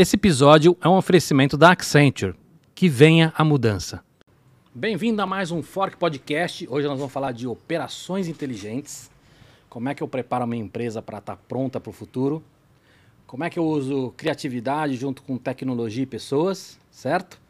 Esse 0.00 0.14
episódio 0.14 0.76
é 0.80 0.88
um 0.88 0.96
oferecimento 0.96 1.56
da 1.56 1.72
Accenture. 1.72 2.36
Que 2.72 2.88
venha 2.88 3.32
a 3.36 3.42
mudança. 3.42 4.00
Bem-vindo 4.72 5.20
a 5.20 5.26
mais 5.26 5.50
um 5.50 5.60
Fork 5.60 5.96
Podcast. 5.96 6.68
Hoje 6.70 6.86
nós 6.86 6.96
vamos 6.96 7.12
falar 7.12 7.32
de 7.32 7.48
operações 7.48 8.28
inteligentes. 8.28 9.10
Como 9.68 9.88
é 9.88 9.96
que 9.96 10.00
eu 10.00 10.06
preparo 10.06 10.44
a 10.44 10.46
minha 10.46 10.62
empresa 10.62 11.02
para 11.02 11.18
estar 11.18 11.34
tá 11.34 11.42
pronta 11.48 11.80
para 11.80 11.90
o 11.90 11.92
futuro? 11.92 12.40
Como 13.26 13.42
é 13.42 13.50
que 13.50 13.58
eu 13.58 13.64
uso 13.64 14.14
criatividade 14.16 14.94
junto 14.94 15.20
com 15.20 15.36
tecnologia 15.36 16.04
e 16.04 16.06
pessoas, 16.06 16.78
certo? 16.92 17.40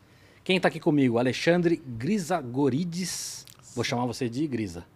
Quem 0.42 0.56
está 0.56 0.68
aqui 0.68 0.80
comigo? 0.80 1.18
Alexandre 1.18 1.76
Grisagorides. 1.86 3.44
Vou 3.74 3.84
chamar 3.84 4.06
você 4.06 4.26
de 4.26 4.46
Grisa. 4.46 4.86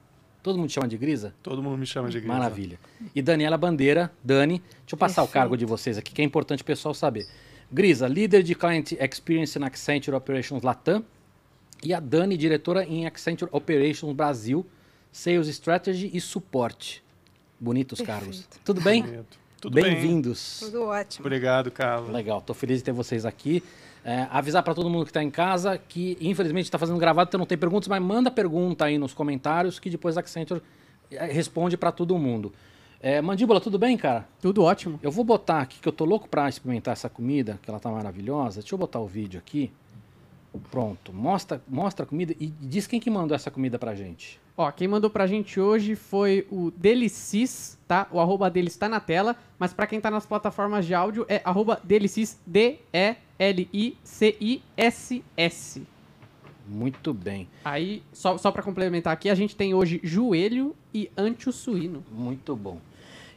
Todo 0.43 0.59
mundo 0.59 0.71
chama 0.71 0.89
de 0.89 0.99
Grisa? 0.99 1.33
Todo 1.43 1.63
mundo 1.63 1.79
me 1.79 1.87
chama 1.87 2.09
de 2.09 2.19
Grisa. 2.19 2.33
Maravilha. 2.33 2.79
E 3.15 3.23
Daniela 3.23 3.57
Bandeira, 3.57 4.13
Dani, 4.25 4.59
deixa 4.59 4.95
eu 4.95 4.99
passar 4.99 5.23
Perfeito. 5.23 5.31
o 5.31 5.33
cargo 5.33 5.57
de 5.57 5.65
vocês 5.65 5.97
aqui, 5.97 6.13
que 6.13 6.21
é 6.21 6.25
importante 6.25 6.63
o 6.63 6.65
pessoal 6.65 6.93
saber. 6.93 7.27
Grisa, 7.71 8.09
líder 8.09 8.43
de 8.43 8.55
Client 8.55 8.93
Experience 8.93 9.59
na 9.59 9.69
Accenture 9.69 10.17
Operations 10.17 10.63
Latam. 10.63 11.05
E 11.85 11.95
a 11.95 12.01
Dani, 12.01 12.37
diretora 12.37 12.85
em 12.85 13.07
Accenture 13.07 13.51
Operations 13.53 14.15
Brasil, 14.15 14.67
Sales 15.11 15.49
Strategy 15.49 16.11
e 16.13 16.21
Suporte. 16.21 17.03
Bonitos 17.59 17.99
Perfeito. 17.99 18.21
cargos. 18.21 18.49
Tudo 18.65 18.81
bem? 18.81 19.25
Tudo 19.61 19.75
bem. 19.75 19.85
Bem-vindos. 19.85 20.59
Tudo 20.61 20.85
ótimo. 20.87 21.25
Obrigado, 21.25 21.71
Carlos. 21.71 22.11
Legal, 22.11 22.39
estou 22.39 22.55
feliz 22.55 22.79
de 22.79 22.85
ter 22.85 22.93
vocês 22.93 23.25
aqui. 23.25 23.63
É, 24.05 24.27
avisar 24.31 24.63
para 24.63 24.75
todo 24.75 24.91
mundo 24.91 25.05
que 25.05 25.11
está 25.11 25.23
em 25.23 25.31
casa 25.31 25.79
que, 25.79 26.19
infelizmente, 26.21 26.65
está 26.65 26.77
fazendo 26.77 26.99
gravado, 26.99 27.29
então 27.29 27.39
não 27.39 27.47
tem 27.47 27.57
perguntas, 27.57 27.89
mas 27.89 28.03
manda 28.03 28.33
pergunta 28.33 28.85
aí 28.85 28.99
nos 28.99 29.15
comentários 29.15 29.79
que 29.79 29.89
depois 29.89 30.17
a 30.17 30.21
Accenture 30.21 30.61
é, 31.11 31.27
responde 31.27 31.77
para 31.77 31.93
todo 31.93 32.19
mundo. 32.19 32.53
É, 33.01 33.21
Mandíbula, 33.21 33.61
tudo 33.61 33.79
bem, 33.79 33.97
cara? 33.97 34.29
Tudo 34.41 34.63
ótimo. 34.63 34.99
Eu 35.03 35.11
vou 35.11 35.25
botar 35.25 35.61
aqui, 35.61 35.81
que 35.81 35.89
eu 35.89 35.93
tô 35.93 36.05
louco 36.05 36.29
para 36.29 36.49
experimentar 36.49 36.93
essa 36.93 37.09
comida, 37.09 37.59
que 37.63 37.69
ela 37.69 37.81
tá 37.81 37.91
maravilhosa. 37.91 38.61
Deixa 38.61 38.75
eu 38.75 38.79
botar 38.79 39.01
o 39.01 39.07
vídeo 39.07 39.39
aqui. 39.39 39.73
Pronto, 40.71 41.13
mostra, 41.13 41.63
mostra 41.67 42.05
a 42.05 42.07
comida 42.07 42.35
e 42.39 42.47
diz 42.61 42.87
quem 42.87 43.01
que 43.01 43.11
mandou 43.11 43.35
essa 43.35 43.51
comida 43.51 43.79
pra 43.79 43.95
gente. 43.95 44.39
Ó, 44.57 44.71
quem 44.71 44.87
mandou 44.87 45.09
pra 45.09 45.27
gente 45.27 45.59
hoje 45.59 45.97
foi 45.97 46.47
o 46.51 46.71
Delicis, 46.77 47.79
tá? 47.89 48.07
O 48.13 48.21
arroba 48.21 48.51
dele 48.51 48.69
está 48.69 48.87
na 48.87 49.01
tela, 49.01 49.35
mas 49.59 49.73
para 49.73 49.87
quem 49.87 49.99
tá 49.99 50.11
nas 50.11 50.27
plataformas 50.27 50.85
de 50.85 50.95
áudio 50.95 51.25
é 51.27 51.41
arroba 51.43 51.81
Delicis, 51.83 52.39
D-E-L-I-C-I-S-S. 53.51 54.63
Muito 56.69 57.13
bem. 57.13 57.49
Aí, 57.65 58.05
só, 58.13 58.39
só 58.39 58.53
para 58.53 58.63
complementar 58.63 59.13
aqui, 59.13 59.29
a 59.29 59.35
gente 59.35 59.57
tem 59.57 59.75
hoje 59.75 60.01
joelho 60.05 60.77
e 60.95 61.11
antio 61.17 61.51
suíno. 61.51 62.05
Muito 62.13 62.55
bom. 62.55 62.79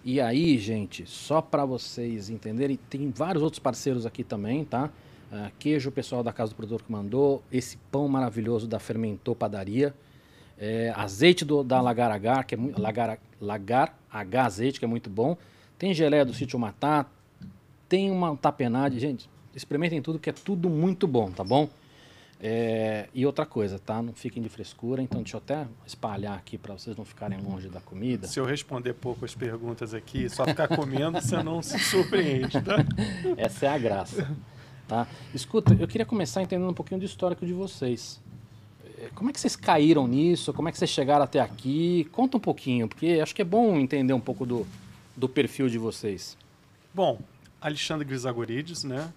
E 0.04 0.22
aí, 0.22 0.58
gente, 0.60 1.08
só 1.08 1.42
para 1.42 1.66
vocês 1.66 2.30
entenderem, 2.30 2.78
tem 2.90 3.10
vários 3.10 3.42
outros 3.42 3.58
parceiros 3.60 4.06
aqui 4.06 4.24
também, 4.24 4.64
tá? 4.64 4.92
Uh, 5.32 5.52
queijo, 5.58 5.90
o 5.90 5.92
pessoal 5.92 6.22
da 6.22 6.32
Casa 6.32 6.52
do 6.52 6.56
Produtor 6.56 6.84
que 6.84 6.92
mandou. 6.92 7.42
Esse 7.52 7.78
pão 7.92 8.08
maravilhoso 8.08 8.68
da 8.68 8.78
Fermentou 8.78 9.36
Padaria. 9.36 9.96
É, 10.58 10.94
azeite 10.96 11.44
do, 11.44 11.64
da 11.64 11.82
Lagar 11.82 12.12
H, 12.12 12.44
que 12.44 12.56
é 12.56 12.58
muito, 12.58 12.80
Lagar, 12.80 13.18
Lagar 13.42 13.98
H 14.10 14.46
azeite, 14.46 14.80
que 14.80 14.86
é 14.86 14.88
muito 14.88 15.10
bom. 15.10 15.36
Tem 15.78 15.94
geleia 15.94 16.24
do 16.24 16.34
Sítio 16.34 16.60
Matá. 16.60 17.08
Tem 17.90 18.12
uma 18.12 18.38
tapenade. 18.38 19.00
Gente, 19.00 19.28
experimentem 19.56 20.02
tudo, 20.02 20.20
que 20.20 20.30
é 20.30 20.34
tudo 20.34 20.70
muito 20.70 21.08
bom, 21.08 21.32
tá 21.32 21.44
bom? 21.44 21.70
É, 22.40 23.08
e 23.14 23.26
outra 23.26 23.46
coisa, 23.46 23.80
tá? 23.80 24.02
Não 24.02 24.14
fiquem 24.14 24.44
de 24.44 24.50
frescura, 24.50 25.02
então 25.02 25.22
deixa 25.22 25.38
eu 25.38 25.42
até 25.44 25.66
espalhar 25.88 26.38
aqui 26.38 26.58
para 26.58 26.74
vocês 26.74 26.96
não 26.98 27.06
ficarem 27.06 27.40
longe 27.40 27.70
da 27.70 27.80
comida. 27.80 28.28
Se 28.28 28.40
eu 28.40 28.46
responder 28.46 28.94
pouco 28.94 29.24
as 29.24 29.34
perguntas 29.34 29.94
aqui, 29.94 30.30
só 30.30 30.46
ficar 30.46 30.68
comendo, 30.68 31.20
você 31.20 31.42
não 31.42 31.62
se 31.62 31.80
surpreende, 31.80 32.62
tá? 32.62 32.76
Essa 33.38 33.68
é 33.68 33.70
a 33.70 33.78
graça. 33.78 34.30
Tá? 34.88 35.08
Escuta, 35.34 35.76
eu 35.80 35.88
queria 35.88 36.06
começar 36.06 36.44
entendendo 36.44 36.70
um 36.70 36.74
pouquinho 36.74 37.00
do 37.00 37.06
histórico 37.06 37.46
de 37.46 37.54
vocês. 37.54 38.22
É, 39.00 39.10
como 39.16 39.30
é 39.30 39.34
que 39.34 39.40
vocês 39.40 39.56
caíram 39.56 40.06
nisso? 40.06 40.54
Como 40.54 40.68
é 40.68 40.72
que 40.72 40.78
vocês 40.78 40.92
chegaram 40.92 41.24
até 41.24 41.40
aqui? 41.40 42.08
Conta 42.12 42.38
um 42.38 42.40
pouquinho, 42.40 42.88
porque 42.88 43.20
acho 43.24 43.34
que 43.34 43.42
é 43.42 43.46
bom 43.46 43.78
entender 43.80 44.14
um 44.14 44.20
pouco 44.20 44.46
do, 44.46 44.68
do 45.16 45.28
perfil 45.28 45.70
de 45.70 45.78
vocês. 45.78 46.38
Bom, 46.94 47.20
Alexandre 47.62 48.06
Grisagorides, 48.06 48.84
né? 48.84 49.12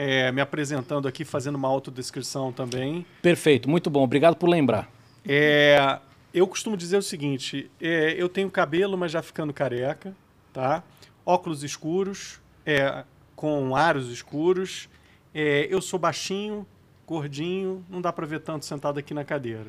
É, 0.00 0.30
me 0.30 0.40
apresentando 0.40 1.08
aqui, 1.08 1.24
fazendo 1.24 1.56
uma 1.56 1.66
autodescrição 1.66 2.52
também. 2.52 3.04
Perfeito, 3.20 3.68
muito 3.68 3.90
bom. 3.90 4.04
Obrigado 4.04 4.36
por 4.36 4.48
lembrar. 4.48 4.88
É, 5.26 5.98
eu 6.32 6.46
costumo 6.46 6.76
dizer 6.76 6.98
o 6.98 7.02
seguinte: 7.02 7.68
é, 7.80 8.14
eu 8.16 8.28
tenho 8.28 8.48
cabelo, 8.48 8.96
mas 8.96 9.10
já 9.10 9.20
ficando 9.20 9.52
careca, 9.52 10.14
tá? 10.52 10.84
Óculos 11.26 11.64
escuros, 11.64 12.40
é, 12.64 13.02
com 13.34 13.74
aros 13.74 14.08
escuros, 14.08 14.88
é, 15.34 15.66
eu 15.68 15.82
sou 15.82 15.98
baixinho, 15.98 16.64
gordinho, 17.04 17.84
não 17.90 18.00
dá 18.00 18.12
para 18.12 18.24
ver 18.24 18.38
tanto 18.38 18.64
sentado 18.66 19.00
aqui 19.00 19.12
na 19.12 19.24
cadeira. 19.24 19.66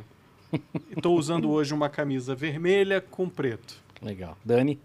Estou 0.96 1.18
usando 1.18 1.50
hoje 1.52 1.74
uma 1.74 1.90
camisa 1.90 2.36
vermelha 2.36 3.02
com 3.02 3.28
preto. 3.28 3.78
Legal. 4.00 4.38
Dani? 4.46 4.80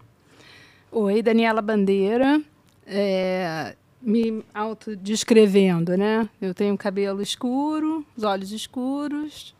Oi, 0.90 1.20
Daniela 1.20 1.60
Bandeira. 1.60 2.40
É, 2.86 3.76
me 4.04 4.44
autodescrevendo, 4.54 5.96
né? 5.96 6.28
Eu 6.40 6.52
tenho 6.52 6.76
cabelo 6.76 7.22
escuro, 7.22 8.04
os 8.16 8.22
olhos 8.22 8.52
escuros, 8.52 9.54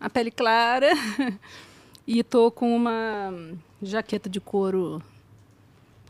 a 0.00 0.10
pele 0.10 0.30
clara 0.30 0.90
e 2.06 2.18
estou 2.18 2.50
com 2.50 2.74
uma 2.74 3.32
jaqueta 3.80 4.28
de 4.28 4.40
couro 4.40 5.00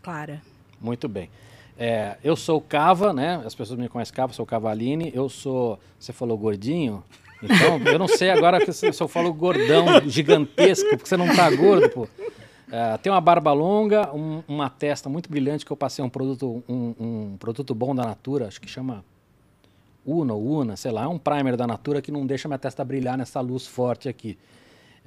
clara. 0.02 0.42
Muito 0.80 1.08
bem. 1.08 1.28
É, 1.76 2.16
eu 2.22 2.36
sou 2.36 2.60
Cava, 2.60 3.12
né? 3.12 3.42
As 3.44 3.54
pessoas 3.54 3.78
me 3.78 3.88
conhecem 3.88 4.14
Cava, 4.14 4.32
sou 4.32 4.46
Cavaline. 4.46 5.12
Eu 5.14 5.28
sou. 5.28 5.78
Você 5.98 6.12
falou 6.12 6.38
gordinho? 6.38 7.02
Então, 7.42 7.78
eu 7.92 7.98
não 7.98 8.08
sei 8.08 8.30
agora 8.30 8.72
se 8.72 8.86
eu 8.86 9.08
falo 9.08 9.32
gordão, 9.32 9.86
gigantesco, 10.08 10.88
porque 10.90 11.06
você 11.06 11.16
não 11.16 11.34
tá 11.34 11.50
gordo, 11.50 11.90
pô. 11.90 12.08
É, 12.76 12.98
tem 12.98 13.12
uma 13.12 13.20
barba 13.20 13.52
longa, 13.52 14.12
um, 14.12 14.42
uma 14.48 14.68
testa 14.68 15.08
muito 15.08 15.30
brilhante 15.30 15.64
que 15.64 15.70
eu 15.70 15.76
passei 15.76 16.04
um 16.04 16.08
produto, 16.08 16.60
um, 16.68 16.94
um, 16.98 17.36
produto 17.38 17.72
bom 17.72 17.94
da 17.94 18.02
Natura, 18.02 18.48
acho 18.48 18.60
que 18.60 18.66
chama 18.66 19.04
Una 20.04 20.34
ou 20.34 20.44
Una, 20.44 20.74
sei 20.74 20.90
lá, 20.90 21.04
é 21.04 21.06
um 21.06 21.16
primer 21.16 21.56
da 21.56 21.68
Natura 21.68 22.02
que 22.02 22.10
não 22.10 22.26
deixa 22.26 22.48
minha 22.48 22.58
testa 22.58 22.84
brilhar 22.84 23.16
nessa 23.16 23.40
luz 23.40 23.64
forte 23.64 24.08
aqui. 24.08 24.36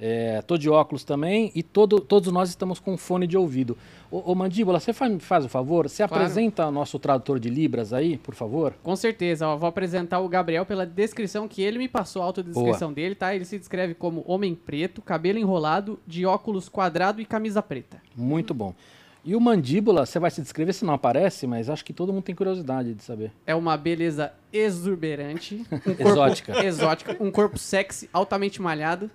É, 0.00 0.40
tô 0.42 0.56
de 0.56 0.70
óculos 0.70 1.02
também 1.02 1.50
e 1.56 1.62
todo, 1.62 1.98
todos 1.98 2.32
nós 2.32 2.48
estamos 2.48 2.78
com 2.78 2.96
fone 2.96 3.26
de 3.26 3.36
ouvido. 3.36 3.76
Ô, 4.10 4.30
ô 4.30 4.34
Mandíbula, 4.34 4.78
você 4.78 4.92
faz, 4.92 5.22
faz 5.24 5.44
o 5.44 5.48
favor? 5.48 5.88
Você 5.88 6.06
claro. 6.06 6.22
apresenta 6.22 6.68
o 6.68 6.70
nosso 6.70 7.00
tradutor 7.00 7.40
de 7.40 7.50
Libras 7.50 7.92
aí, 7.92 8.16
por 8.16 8.34
favor? 8.34 8.74
Com 8.82 8.94
certeza. 8.94 9.46
Eu 9.46 9.58
vou 9.58 9.68
apresentar 9.68 10.20
o 10.20 10.28
Gabriel 10.28 10.64
pela 10.64 10.86
descrição 10.86 11.48
que 11.48 11.62
ele 11.62 11.78
me 11.78 11.88
passou, 11.88 12.22
a 12.22 12.26
autodescrição 12.26 12.88
Boa. 12.88 12.94
dele, 12.94 13.16
tá? 13.16 13.34
Ele 13.34 13.44
se 13.44 13.58
descreve 13.58 13.92
como 13.92 14.22
homem 14.26 14.54
preto, 14.54 15.02
cabelo 15.02 15.38
enrolado, 15.38 15.98
de 16.06 16.24
óculos 16.24 16.68
quadrado 16.68 17.20
e 17.20 17.24
camisa 17.24 17.60
preta. 17.60 18.00
Muito 18.16 18.54
bom. 18.54 18.74
E 19.24 19.34
o 19.34 19.40
mandíbula, 19.40 20.06
você 20.06 20.18
vai 20.18 20.30
se 20.30 20.40
descrever 20.40 20.72
se 20.72 20.84
não 20.84 20.94
aparece, 20.94 21.46
mas 21.46 21.68
acho 21.68 21.84
que 21.84 21.92
todo 21.92 22.12
mundo 22.12 22.22
tem 22.22 22.34
curiosidade 22.34 22.94
de 22.94 23.02
saber. 23.02 23.32
É 23.46 23.54
uma 23.54 23.76
beleza 23.76 24.32
exuberante. 24.52 25.66
Um 25.70 26.08
exótica. 26.08 26.64
exótica. 26.64 27.16
Um 27.20 27.30
corpo 27.30 27.58
sexy, 27.58 28.08
altamente 28.12 28.62
malhado. 28.62 29.10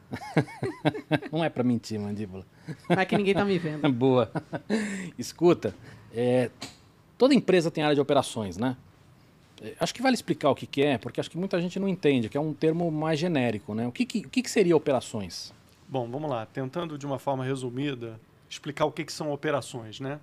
não 1.32 1.44
é 1.44 1.50
para 1.50 1.64
mentir, 1.64 2.00
mandíbula. 2.00 2.46
Não 2.90 3.00
é 3.00 3.06
que 3.06 3.18
ninguém 3.18 3.34
tá 3.34 3.46
me 3.46 3.58
vendo. 3.58 3.90
Boa. 3.92 4.32
Escuta, 5.18 5.74
é, 6.14 6.52
toda 7.18 7.34
empresa 7.34 7.72
tem 7.72 7.84
área 7.84 7.96
de 7.96 8.02
operações, 8.02 8.58
né? 8.58 8.78
É, 9.62 9.74
acho 9.80 9.94
que 9.96 10.02
vale 10.02 10.14
explicar 10.14 10.50
o 10.50 10.56
que, 10.56 10.68
que, 10.68 10.84
é, 10.84 10.98
porque 10.98 11.20
acho 11.20 11.32
que 11.32 11.38
muita 11.38 11.60
gente 11.62 11.80
não 11.80 11.88
entende, 11.88 12.28
que 12.30 12.38
é 12.38 12.42
um 12.42 12.54
termo 12.54 12.92
mais 12.92 13.18
genérico, 13.18 13.74
né? 13.74 13.88
O 13.88 13.92
que, 13.92 14.06
que, 14.06 14.20
o 14.20 14.30
que, 14.30 14.44
que 14.44 14.52
seria 14.52 14.76
operações? 14.76 15.54
Bom, 15.88 16.08
vamos 16.10 16.30
lá. 16.30 16.46
Tentando 16.46 16.98
de 16.98 17.06
uma 17.06 17.18
forma 17.20 17.44
resumida, 17.46 18.20
explicar 18.54 18.86
o 18.86 18.92
que, 18.92 19.06
que 19.06 19.14
são 19.14 19.32
operações, 19.32 20.00
né? 20.00 20.20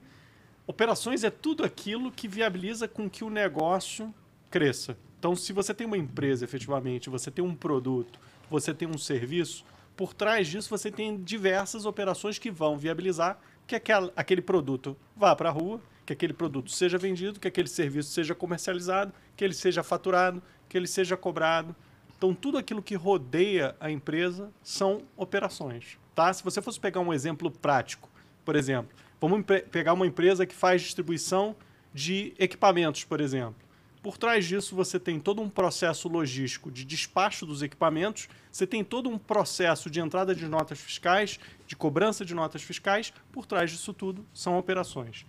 Operações 0.67 1.25
é 1.25 1.31
tudo 1.31 1.65
aquilo 1.65 2.13
que 2.13 2.29
viabiliza 2.29 2.87
com 2.87 3.11
que 3.11 3.25
o 3.25 3.31
negócio 3.31 4.15
cresça. 4.51 4.97
Então, 5.19 5.35
se 5.37 5.53
você 5.53 5.75
tem 5.75 5.87
uma 5.87 5.99
empresa, 5.99 6.45
efetivamente, 6.45 7.11
você 7.11 7.31
tem 7.31 7.45
um 7.45 7.55
produto, 7.55 8.19
você 8.49 8.73
tem 8.73 8.89
um 8.89 8.97
serviço, 8.97 9.65
por 9.97 10.15
trás 10.15 10.49
disso 10.49 10.71
você 10.71 10.91
tem 10.91 11.23
diversas 11.23 11.85
operações 11.85 12.39
que 12.39 12.51
vão 12.51 12.79
viabilizar 12.79 13.39
que 13.67 13.77
aquele 14.17 14.43
produto 14.43 14.97
vá 15.17 15.37
para 15.37 15.49
a 15.49 15.53
rua, 15.53 15.81
que 16.05 16.13
aquele 16.13 16.33
produto 16.33 16.71
seja 16.73 16.99
vendido, 16.99 17.39
que 17.39 17.47
aquele 17.47 17.69
serviço 17.69 18.11
seja 18.11 18.35
comercializado, 18.35 19.13
que 19.37 19.45
ele 19.45 19.55
seja 19.55 19.83
faturado, 19.83 20.43
que 20.69 20.77
ele 20.77 20.89
seja 20.89 21.17
cobrado. 21.17 21.77
Então, 22.17 22.35
tudo 22.35 22.59
aquilo 22.59 22.83
que 22.83 22.97
rodeia 22.97 23.77
a 23.79 23.91
empresa 23.91 24.51
são 24.63 25.03
operações. 25.17 25.99
Tá? 26.15 26.33
Se 26.33 26.43
você 26.43 26.61
fosse 26.61 26.81
pegar 26.81 27.01
um 27.01 27.15
exemplo 27.15 27.51
prático, 27.51 28.10
por 28.51 28.57
exemplo. 28.57 28.91
Vamos 29.21 29.47
pegar 29.71 29.93
uma 29.93 30.05
empresa 30.05 30.45
que 30.45 30.53
faz 30.53 30.83
distribuição 30.83 31.55
de 31.95 32.35
equipamentos, 32.37 33.05
por 33.05 33.21
exemplo. 33.21 33.55
Por 34.03 34.19
trás 34.19 34.45
disso, 34.45 34.75
você 34.75 34.99
tem 34.99 35.21
todo 35.21 35.41
um 35.41 35.49
processo 35.49 36.09
logístico 36.09 36.69
de 36.69 36.85
despacho 36.85 37.47
dos 37.47 37.63
equipamentos, 37.63 38.29
você 38.51 38.67
tem 38.67 38.83
todo 38.83 39.09
um 39.09 39.17
processo 39.17 39.89
de 39.89 40.01
entrada 40.01 40.35
de 40.35 40.49
notas 40.49 40.81
fiscais, 40.81 41.39
de 41.65 41.77
cobrança 41.77 42.25
de 42.25 42.35
notas 42.35 42.61
fiscais. 42.61 43.13
Por 43.31 43.47
trás 43.47 43.71
disso 43.71 43.95
tudo 43.95 44.27
são 44.35 44.59
operações. 44.59 45.25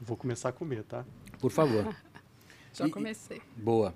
Vou 0.00 0.16
começar 0.16 0.50
a 0.50 0.52
comer, 0.52 0.84
tá? 0.84 1.04
Por 1.40 1.50
favor. 1.50 1.92
Já 2.72 2.88
comecei. 2.88 3.42
Boa. 3.56 3.92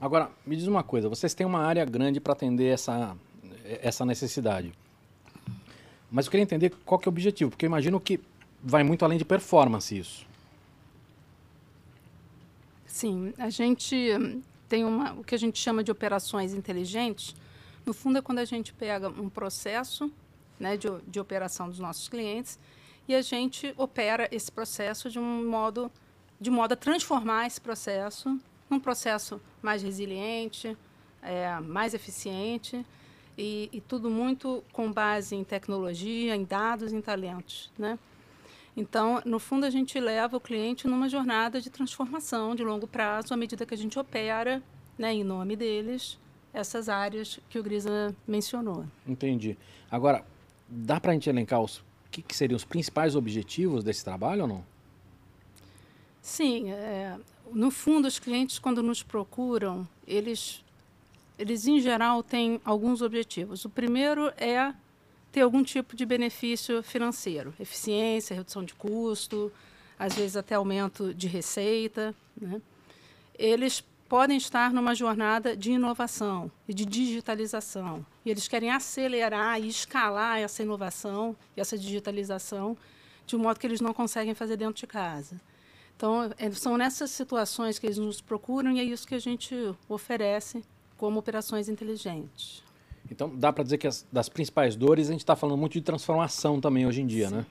Agora, 0.00 0.32
me 0.44 0.56
diz 0.56 0.66
uma 0.66 0.82
coisa, 0.82 1.08
vocês 1.08 1.32
têm 1.32 1.46
uma 1.46 1.60
área 1.60 1.84
grande 1.84 2.18
para 2.18 2.32
atender 2.32 2.74
essa, 2.74 3.16
essa 3.64 4.04
necessidade. 4.04 4.72
Mas 6.10 6.26
eu 6.26 6.30
queria 6.30 6.42
entender 6.42 6.70
qual 6.84 6.98
que 6.98 7.08
é 7.08 7.10
o 7.10 7.12
objetivo, 7.12 7.50
porque 7.50 7.66
eu 7.66 7.68
imagino 7.68 8.00
que 8.00 8.20
vai 8.62 8.82
muito 8.82 9.04
além 9.04 9.18
de 9.18 9.24
performance 9.24 9.96
isso. 9.96 10.26
Sim, 12.86 13.32
a 13.38 13.50
gente 13.50 13.96
tem 14.68 14.84
uma, 14.84 15.12
o 15.12 15.24
que 15.24 15.34
a 15.34 15.38
gente 15.38 15.58
chama 15.58 15.84
de 15.84 15.90
operações 15.90 16.52
inteligentes. 16.52 17.34
No 17.84 17.94
fundo, 17.94 18.18
é 18.18 18.22
quando 18.22 18.38
a 18.38 18.44
gente 18.44 18.72
pega 18.72 19.08
um 19.08 19.28
processo 19.28 20.10
né, 20.58 20.76
de, 20.76 20.88
de 21.06 21.20
operação 21.20 21.68
dos 21.68 21.78
nossos 21.78 22.08
clientes 22.08 22.58
e 23.06 23.14
a 23.14 23.22
gente 23.22 23.72
opera 23.76 24.28
esse 24.32 24.50
processo 24.50 25.10
de 25.10 25.18
um 25.18 25.48
modo 25.48 25.90
de 26.40 26.50
modo 26.50 26.72
a 26.72 26.76
transformar 26.76 27.46
esse 27.46 27.60
processo 27.60 28.38
num 28.70 28.78
processo 28.78 29.40
mais 29.60 29.82
resiliente, 29.82 30.76
é, 31.22 31.58
mais 31.60 31.94
eficiente 31.94 32.84
e, 33.38 33.70
e, 33.72 33.80
tudo 33.80 34.10
muito 34.10 34.64
com 34.72 34.92
base 34.92 35.36
em 35.36 35.44
tecnologia, 35.44 36.34
em 36.34 36.44
dados, 36.44 36.92
em 36.92 37.00
talentos, 37.00 37.70
né? 37.78 37.96
Então, 38.76 39.22
no 39.24 39.38
fundo, 39.38 39.64
a 39.64 39.70
gente 39.70 39.98
leva 39.98 40.36
o 40.36 40.40
cliente 40.40 40.86
numa 40.86 41.08
jornada 41.08 41.60
de 41.60 41.70
transformação 41.70 42.54
de 42.54 42.62
longo 42.64 42.86
prazo 42.86 43.32
à 43.32 43.36
medida 43.36 43.64
que 43.64 43.74
a 43.74 43.76
gente 43.76 43.98
opera, 43.98 44.62
né, 44.98 45.12
em 45.12 45.24
nome 45.24 45.56
deles, 45.56 46.18
essas 46.52 46.88
áreas 46.88 47.40
que 47.48 47.58
o 47.58 47.62
Grisa 47.62 48.14
mencionou. 48.26 48.84
Entendi. 49.06 49.56
Agora, 49.90 50.24
dá 50.68 51.00
para 51.00 51.12
a 51.12 51.14
gente 51.14 51.28
elencar 51.28 51.60
os 51.60 51.82
que, 52.10 52.22
que, 52.22 52.36
seriam 52.36 52.56
os 52.56 52.64
principais 52.64 53.14
objetivos 53.14 53.84
desse 53.84 54.04
trabalho 54.04 54.42
ou 54.42 54.48
não? 54.48 54.64
Sim. 56.22 56.70
É, 56.70 57.16
no 57.52 57.70
fundo, 57.70 58.08
os 58.08 58.18
clientes, 58.18 58.58
quando 58.58 58.82
nos 58.82 59.02
procuram, 59.02 59.88
eles, 60.06 60.64
eles, 61.38 61.66
em 61.66 61.80
geral, 61.80 62.22
têm 62.22 62.60
alguns 62.64 63.00
objetivos. 63.00 63.64
O 63.64 63.70
primeiro 63.70 64.32
é 64.36 64.74
ter 65.30 65.42
algum 65.42 65.62
tipo 65.62 65.94
de 65.94 66.04
benefício 66.04 66.82
financeiro, 66.82 67.54
eficiência, 67.60 68.34
redução 68.34 68.64
de 68.64 68.74
custo, 68.74 69.52
às 69.98 70.14
vezes 70.14 70.36
até 70.36 70.56
aumento 70.56 71.14
de 71.14 71.28
receita. 71.28 72.14
Né? 72.40 72.60
Eles 73.38 73.84
podem 74.08 74.36
estar 74.36 74.72
numa 74.72 74.94
jornada 74.94 75.56
de 75.56 75.72
inovação 75.72 76.50
e 76.66 76.74
de 76.74 76.84
digitalização. 76.84 78.04
E 78.24 78.30
eles 78.30 78.48
querem 78.48 78.70
acelerar 78.70 79.60
e 79.60 79.68
escalar 79.68 80.38
essa 80.38 80.62
inovação 80.62 81.36
e 81.56 81.60
essa 81.60 81.78
digitalização 81.78 82.76
de 83.26 83.36
um 83.36 83.38
modo 83.38 83.60
que 83.60 83.66
eles 83.66 83.80
não 83.80 83.92
conseguem 83.92 84.34
fazer 84.34 84.56
dentro 84.56 84.80
de 84.80 84.86
casa. 84.86 85.38
Então, 85.94 86.30
é, 86.38 86.50
são 86.52 86.78
nessas 86.78 87.10
situações 87.10 87.78
que 87.78 87.86
eles 87.86 87.98
nos 87.98 88.20
procuram 88.20 88.72
e 88.72 88.80
é 88.80 88.84
isso 88.84 89.06
que 89.06 89.14
a 89.14 89.20
gente 89.20 89.54
oferece 89.88 90.64
como 90.98 91.18
operações 91.18 91.68
inteligentes. 91.68 92.62
Então, 93.10 93.34
dá 93.34 93.50
para 93.52 93.64
dizer 93.64 93.78
que 93.78 93.86
as, 93.86 94.06
das 94.12 94.28
principais 94.28 94.76
dores 94.76 95.08
a 95.08 95.12
gente 95.12 95.20
está 95.20 95.34
falando 95.34 95.56
muito 95.56 95.72
de 95.72 95.80
transformação 95.80 96.60
também 96.60 96.86
hoje 96.86 97.00
em 97.00 97.06
dia, 97.06 97.28
Sim. 97.28 97.36
né? 97.36 97.46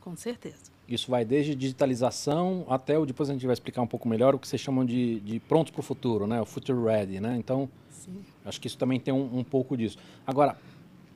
Com 0.00 0.14
certeza. 0.16 0.70
Isso 0.86 1.10
vai 1.10 1.24
desde 1.24 1.54
digitalização 1.54 2.66
até 2.68 2.98
o 2.98 3.06
depois 3.06 3.30
a 3.30 3.32
gente 3.32 3.46
vai 3.46 3.54
explicar 3.54 3.80
um 3.80 3.86
pouco 3.86 4.06
melhor 4.08 4.34
o 4.34 4.38
que 4.38 4.46
vocês 4.46 4.60
chamam 4.60 4.84
de, 4.84 5.20
de 5.20 5.40
prontos 5.40 5.70
para 5.70 5.80
o 5.80 5.82
futuro, 5.82 6.26
né? 6.26 6.40
O 6.40 6.44
future 6.44 6.78
ready, 6.78 7.20
né? 7.20 7.36
Então, 7.38 7.68
Sim. 7.88 8.22
acho 8.44 8.60
que 8.60 8.66
isso 8.66 8.76
também 8.76 9.00
tem 9.00 9.14
um, 9.14 9.38
um 9.38 9.44
pouco 9.44 9.76
disso. 9.76 9.96
Agora, 10.26 10.58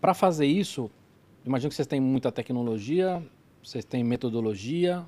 para 0.00 0.14
fazer 0.14 0.46
isso, 0.46 0.88
imagino 1.44 1.69
que 1.69 1.75
vocês 1.75 1.88
têm 1.88 2.00
muita 2.00 2.31
tecnologia, 2.31 3.23
vocês 3.62 3.84
têm 3.84 4.05
metodologia, 4.05 5.05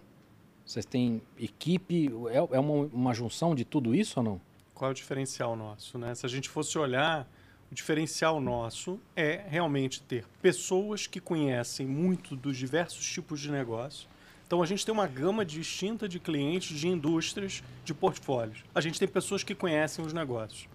vocês 0.66 0.84
têm 0.84 1.22
equipe, 1.38 2.10
é, 2.28 2.56
é 2.56 2.60
uma, 2.60 2.90
uma 2.92 3.14
junção 3.14 3.54
de 3.54 3.64
tudo 3.64 3.94
isso 3.94 4.18
ou 4.18 4.24
não? 4.24 4.47
Qual 4.78 4.90
é 4.90 4.92
o 4.92 4.94
diferencial 4.94 5.56
nosso, 5.56 5.98
né? 5.98 6.14
Se 6.14 6.24
a 6.24 6.28
gente 6.28 6.48
fosse 6.48 6.78
olhar 6.78 7.28
o 7.68 7.74
diferencial 7.74 8.40
nosso 8.40 9.00
é 9.16 9.44
realmente 9.48 10.00
ter 10.00 10.24
pessoas 10.40 11.04
que 11.04 11.18
conhecem 11.18 11.84
muito 11.84 12.36
dos 12.36 12.56
diversos 12.56 13.04
tipos 13.04 13.40
de 13.40 13.50
negócio. 13.50 14.08
Então 14.46 14.62
a 14.62 14.66
gente 14.66 14.86
tem 14.86 14.94
uma 14.94 15.08
gama 15.08 15.44
distinta 15.44 16.08
de 16.08 16.20
clientes, 16.20 16.78
de 16.78 16.86
indústrias, 16.86 17.60
de 17.84 17.92
portfólios. 17.92 18.62
A 18.72 18.80
gente 18.80 19.00
tem 19.00 19.08
pessoas 19.08 19.42
que 19.42 19.52
conhecem 19.52 20.04
os 20.06 20.12
negócios. 20.12 20.68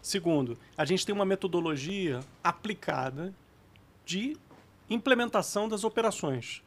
Segundo, 0.00 0.56
a 0.74 0.86
gente 0.86 1.04
tem 1.04 1.14
uma 1.14 1.26
metodologia 1.26 2.20
aplicada 2.42 3.34
de 4.06 4.38
implementação 4.88 5.68
das 5.68 5.84
operações. 5.84 6.62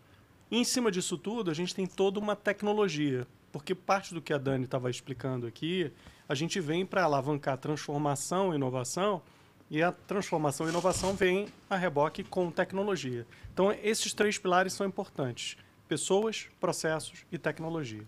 E 0.51 0.60
em 0.60 0.63
cima 0.63 0.92
disso 0.92 1.18
tudo, 1.18 1.50
a 1.50 1.56
gente 1.56 1.74
tem 1.74 1.88
toda 1.88 2.19
uma 2.19 2.36
tecnologia, 2.36 3.25
porque 3.51 3.74
parte 3.74 4.13
do 4.13 4.22
que 4.22 4.31
a 4.31 4.38
Dani 4.38 4.66
estava 4.66 4.92
explicando 4.92 5.48
aqui, 5.48 5.92
a 6.28 6.36
gente 6.36 6.60
vem 6.60 6.86
para 6.86 7.04
alavancar 7.04 7.58
transformação 7.58 8.54
e 8.54 8.56
inovação 8.56 9.22
e 9.70 9.81
a 9.81 9.92
transformação 9.92 10.68
e 10.68 10.70
inovação 10.70 11.14
vem 11.14 11.48
a 11.70 11.75
reboque 11.75 12.24
com 12.24 12.52
tecnologia. 12.52 13.25
Então, 13.54 13.72
esses 13.72 14.14
três 14.14 14.38
pilares 14.38 14.74
são 14.74 14.86
importantes: 14.86 15.58
pessoas, 15.88 16.48
processos 16.60 17.25
e 17.31 17.38
tecnologia. 17.38 18.04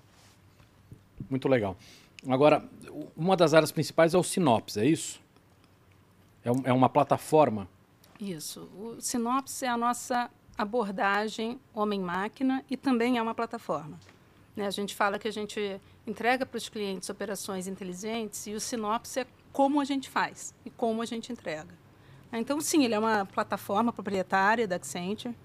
Muito 1.30 1.48
legal. 1.48 1.76
Agora, 2.28 2.64
uma 3.16 3.36
das 3.36 3.54
áreas 3.54 3.72
principais 3.72 4.14
é 4.14 4.18
o 4.18 4.24
Sinopse, 4.24 4.80
é 4.80 4.86
isso? 4.86 5.22
É, 6.44 6.52
um, 6.52 6.62
é 6.66 6.74
uma 6.74 6.90
plataforma? 6.90 7.68
Isso. 8.20 8.70
O 8.76 8.98
Sinopse 9.00 9.66
é 9.66 9.70
a 9.70 9.78
nossa 9.78 10.30
abordagem 10.58 11.60
homem-máquina 11.74 12.64
e 12.70 12.78
também 12.78 13.18
é 13.18 13.22
uma 13.22 13.36
plataforma. 13.36 14.00
Né? 14.56 14.66
A 14.66 14.72
gente 14.72 14.96
fala 14.96 15.20
que 15.20 15.28
a 15.28 15.32
gente 15.32 15.80
entrega 16.08 16.46
para 16.46 16.58
os 16.58 16.70
clientes 16.70 17.10
operações 17.10 17.68
inteligentes 17.68 18.46
e 18.48 18.54
o 18.54 18.60
Sinopse 18.60 19.22
é 19.22 19.28
como 19.52 19.80
a 19.80 19.86
gente 19.86 20.10
faz 20.10 20.54
e 20.66 20.70
como 20.70 21.02
a 21.02 21.06
gente 21.06 21.32
entrega. 21.32 21.74
Então, 22.32 22.60
sim, 22.60 22.84
ele 22.84 22.94
é 22.94 23.00
uma 23.00 23.26
plataforma 23.26 23.94
proprietária 23.94 24.68
da 24.68 24.76
Accenture 24.76 25.36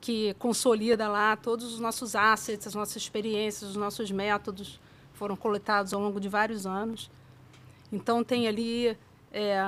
que 0.00 0.34
consolida 0.34 1.08
lá 1.08 1.34
todos 1.34 1.72
os 1.72 1.80
nossos 1.80 2.14
assets, 2.14 2.66
as 2.66 2.74
nossas 2.74 2.96
experiências, 2.96 3.70
os 3.70 3.76
nossos 3.76 4.10
métodos 4.10 4.78
foram 5.14 5.34
coletados 5.34 5.94
ao 5.94 6.00
longo 6.00 6.20
de 6.20 6.28
vários 6.28 6.66
anos. 6.66 7.10
Então, 7.90 8.22
tem 8.22 8.46
ali 8.46 8.96
é, 9.32 9.58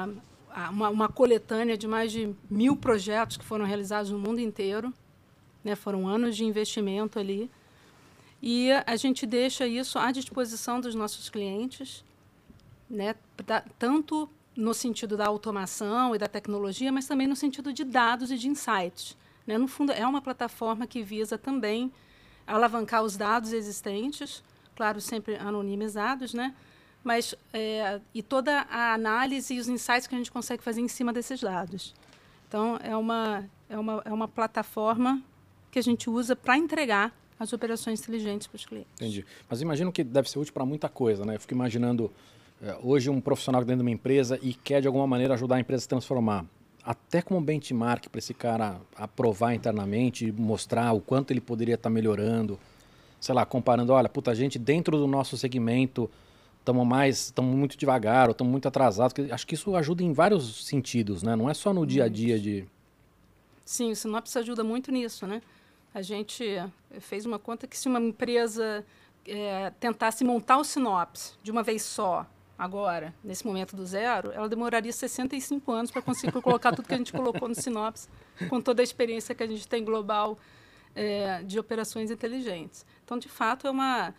uma, 0.71 0.91
uma, 0.91 1.09
coletânea 1.09 1.77
de 1.77 1.89
mais 1.89 2.13
de 2.13 2.35
mil 2.51 2.77
projetos 2.77 3.37
que 3.37 3.45
foram 3.45 3.65
realizados 3.65 4.11
no 4.11 4.19
mundo 4.19 4.39
inteiro. 4.39 4.93
Né? 5.65 5.75
Foram 5.75 6.07
anos 6.07 6.37
de 6.37 6.45
investimento 6.45 7.19
ali. 7.19 7.51
E 8.49 8.71
a 8.71 8.95
gente 8.95 9.27
deixa 9.27 9.67
isso 9.67 9.99
à 9.99 10.13
disposição 10.13 10.81
dos 10.81 10.95
nossos 10.95 11.29
clientes 11.29 12.05
né, 12.89 13.17
tanto 13.77 14.31
no 14.57 14.73
sentido 14.73 15.17
da 15.17 15.27
automação 15.27 16.15
e 16.15 16.19
da 16.19 16.29
tecnologia, 16.29 16.93
mas 16.93 17.09
também 17.09 17.27
no 17.27 17.35
sentido 17.35 17.73
de 17.73 17.83
dados 17.83 18.31
e 18.31 18.39
de 18.39 18.47
insights. 18.47 19.17
Né? 19.45 19.59
No 19.59 19.67
fundo, 19.67 19.91
é 19.91 20.07
uma 20.07 20.23
plataforma 20.23 20.87
que 20.87 21.03
visa 21.03 21.37
também 21.37 21.93
alavancar 22.47 23.03
os 23.03 23.17
dados 23.17 23.53
existentes, 23.53 24.45
claro, 24.77 25.01
sempre 25.01 25.35
anonimizados, 25.35 26.33
né? 26.33 26.55
mas 27.03 27.35
é, 27.53 28.01
e 28.15 28.23
toda 28.23 28.61
a 28.71 28.95
análise 28.95 29.55
e 29.55 29.59
os 29.59 29.67
insights 29.67 30.07
que 30.07 30.15
a 30.15 30.19
gente 30.19 30.31
consegue 30.31 30.63
fazer 30.63 30.81
em 30.81 30.89
cima 30.89 31.13
desses 31.13 31.41
dados. 31.41 31.93
Então, 32.47 32.79
é 32.81 32.97
uma, 32.97 33.51
é 33.69 33.77
uma, 33.77 34.03
é 34.05 34.13
uma 34.13 34.29
plataforma 34.29 35.21
que 35.69 35.81
a 35.81 35.83
gente 35.83 36.09
usa 36.09 36.37
para 36.37 36.57
entregar 36.57 37.13
as 37.39 37.53
operações 37.53 38.01
inteligentes 38.01 38.47
para 38.47 38.57
os 38.57 38.65
clientes. 38.65 38.91
Entendi. 38.97 39.25
Mas 39.49 39.61
imagino 39.61 39.93
que 39.93 40.03
deve 40.03 40.31
ser 40.31 40.39
útil 40.39 40.53
para 40.53 40.65
muita 40.65 40.89
coisa, 40.89 41.25
né? 41.25 41.37
Eu 41.37 41.41
fico 41.41 41.55
imaginando 41.55 42.11
é, 42.63 42.77
hoje 42.83 43.11
um 43.11 43.21
profissional 43.21 43.63
dentro 43.63 43.77
de 43.77 43.83
uma 43.83 43.91
empresa 43.91 44.39
e 44.43 44.55
quer 44.55 44.81
de 44.81 44.87
alguma 44.87 45.07
maneira 45.07 45.35
ajudar 45.35 45.57
a 45.57 45.61
empresa 45.61 45.81
a 45.81 45.83
se 45.83 45.89
transformar, 45.89 46.45
até 46.83 47.21
como 47.21 47.41
benchmark 47.41 48.09
para 48.09 48.19
esse 48.19 48.33
cara 48.33 48.81
aprovar 48.97 49.55
internamente, 49.55 50.33
mostrar 50.33 50.93
o 50.93 51.01
quanto 51.01 51.33
ele 51.33 51.41
poderia 51.41 51.75
estar 51.75 51.91
tá 51.91 51.95
melhorando, 51.95 52.59
sei 53.21 53.35
lá, 53.35 53.45
comparando, 53.45 53.93
olha, 53.93 54.09
puta, 54.09 54.31
a 54.31 54.35
gente 54.35 54.59
dentro 54.59 54.97
do 54.97 55.07
nosso 55.07 55.37
segmento 55.37 56.09
estamos 56.61 56.87
mais, 56.87 57.27
estamos 57.27 57.55
muito 57.55 57.77
devagar, 57.77 58.27
ou 58.27 58.33
estamos 58.33 58.51
muito 58.51 58.67
atrasados. 58.67 59.15
Acho 59.31 59.47
que 59.47 59.55
isso 59.55 59.77
ajuda 59.77 60.03
em 60.03 60.13
vários 60.13 60.67
sentidos, 60.67 61.23
né? 61.23 61.37
Não 61.37 61.49
é 61.49 61.55
só 61.55 61.73
no 61.73 61.87
dia 61.87 62.05
a 62.05 62.09
dia 62.09 62.39
de. 62.39 62.67
Sim, 63.65 63.93
o 63.93 63.97
Sinopse 63.97 64.39
ajuda 64.39 64.65
muito 64.65 64.91
nisso, 64.91 65.27
né? 65.27 65.43
A 65.97 66.03
gente 66.03 66.45
fez 67.01 67.25
uma 67.25 67.39
conta 67.39 67.67
que 67.67 67.75
se 67.75 67.89
uma 67.89 67.99
empresa 67.99 68.85
é, 69.27 69.73
tentasse 69.81 70.23
montar 70.25 70.59
o 70.59 70.63
Sinopse 70.63 71.33
de 71.43 71.51
uma 71.51 71.63
vez 71.63 71.81
só 71.85 72.27
agora, 72.59 73.15
nesse 73.25 73.47
momento 73.47 73.75
do 73.75 73.87
zero, 73.87 74.31
ela 74.31 74.47
demoraria 74.47 74.93
65 74.93 75.73
anos 75.73 75.91
para 75.91 76.03
conseguir 76.03 76.39
colocar 76.43 76.77
tudo 76.77 76.87
que 76.87 76.93
a 76.93 76.99
gente 76.99 77.15
colocou 77.15 77.49
no 77.49 77.55
Sinopse, 77.55 78.11
com 78.51 78.61
toda 78.61 78.83
a 78.83 78.85
experiência 78.85 79.35
que 79.35 79.43
a 79.43 79.47
gente 79.47 79.67
tem 79.67 79.83
global 79.83 80.39
é, 80.95 81.43
de 81.45 81.59
operações 81.59 82.11
inteligentes. 82.11 82.85
Então, 83.03 83.19
de 83.19 83.31
fato, 83.31 83.67
é 83.67 83.71
uma, 83.71 84.15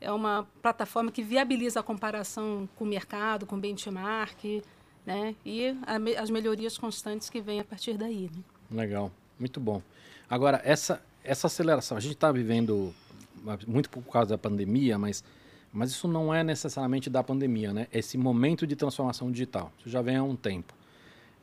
é 0.00 0.10
uma 0.10 0.48
plataforma 0.60 1.12
que 1.12 1.22
viabiliza 1.22 1.78
a 1.78 1.82
comparação 1.84 2.68
com 2.74 2.82
o 2.82 2.88
mercado, 2.88 3.46
com 3.46 3.54
o 3.54 3.60
benchmark, 3.60 4.64
né? 5.06 5.36
e 5.46 5.68
a, 5.86 6.20
as 6.20 6.28
melhorias 6.28 6.76
constantes 6.76 7.30
que 7.30 7.40
vêm 7.40 7.60
a 7.60 7.64
partir 7.64 7.96
daí. 7.96 8.28
Né? 8.34 8.82
Legal, 8.82 9.12
muito 9.38 9.60
bom. 9.60 9.80
Agora, 10.28 10.60
essa, 10.64 11.00
essa 11.24 11.46
aceleração, 11.46 11.96
a 11.96 12.00
gente 12.00 12.14
está 12.14 12.30
vivendo, 12.32 12.94
muito 13.66 13.90
por 13.90 14.02
causa 14.02 14.30
da 14.30 14.38
pandemia, 14.38 14.98
mas 14.98 15.22
Mas 15.72 15.90
isso 15.90 16.08
não 16.08 16.34
é 16.34 16.42
necessariamente 16.42 17.08
da 17.08 17.22
pandemia, 17.22 17.72
né? 17.72 17.86
Esse 17.92 18.18
momento 18.18 18.66
de 18.66 18.74
transformação 18.74 19.30
digital. 19.30 19.70
Isso 19.78 19.88
já 19.88 20.02
vem 20.02 20.16
há 20.16 20.22
um 20.22 20.34
tempo. 20.34 20.74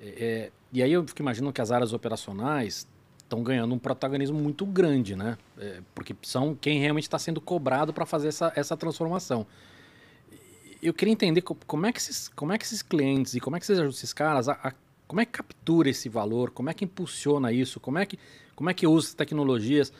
É, 0.01 0.07
é 0.07 0.51
e 0.74 0.84
aí 0.84 0.91
eu 0.91 1.07
fico 1.07 1.22
imaginando 1.22 1.53
que 1.53 1.62
as 1.62 1.72
áreas 1.72 1.93
operacionais 1.93 2.86
estão 3.24 3.41
ganhando 3.41 3.74
um 3.74 3.79
protagonismo 3.79 4.38
muito 4.38 4.65
grande, 4.65 5.15
né? 5.15 5.38
É, 5.57 5.81
porque 5.96 6.13
são 6.24 6.53
quem 6.55 6.79
realmente 6.79 7.05
está 7.05 7.17
sendo 7.17 7.39
cobrado 7.39 7.93
para 7.93 8.05
fazer 8.05 8.27
essa, 8.27 8.51
essa 8.55 8.75
transformação. 8.75 9.46
Eu 10.81 10.93
queria 10.93 11.13
entender 11.13 11.41
como 11.41 11.86
é 11.86 11.91
que 11.93 12.00
esses, 12.00 12.27
como 12.27 12.51
é 12.51 12.57
que 12.57 12.65
esses 12.65 12.81
clientes 12.81 13.34
e 13.34 13.39
como 13.39 13.55
é 13.55 13.60
que 13.60 13.65
esses, 13.65 13.79
esses 13.79 14.13
caras, 14.13 14.50
a, 14.50 14.53
a, 14.62 14.74
como 15.07 15.21
é 15.21 15.25
que 15.25 15.31
captura 15.31 15.89
esse 15.89 16.09
valor, 16.09 16.51
como 16.51 16.69
é 16.69 16.73
que 16.73 16.85
impulsiona 16.85 17.51
isso, 17.51 17.79
como 17.79 17.97
é 17.97 18.05
que, 18.05 18.19
como 18.55 18.69
é 18.69 18.73
que 18.73 18.85
usa 18.85 19.15
tecnologias, 19.15 19.93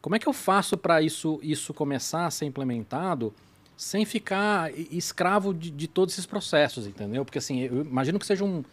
como 0.00 0.16
é 0.16 0.18
que 0.18 0.28
eu 0.28 0.32
faço 0.32 0.76
para 0.76 1.02
isso, 1.02 1.38
isso 1.42 1.74
começar 1.74 2.26
a 2.26 2.30
ser 2.30 2.46
implementado 2.46 3.34
sem 3.76 4.04
ficar 4.04 4.72
escravo 4.90 5.52
de, 5.52 5.70
de 5.70 5.88
todos 5.88 6.14
esses 6.14 6.26
processos, 6.26 6.86
entendeu? 6.86 7.24
Porque 7.24 7.38
assim, 7.38 7.60
eu 7.60 7.82
imagino 7.82 8.18
que 8.18 8.26
seja 8.26 8.44
um, 8.44 8.64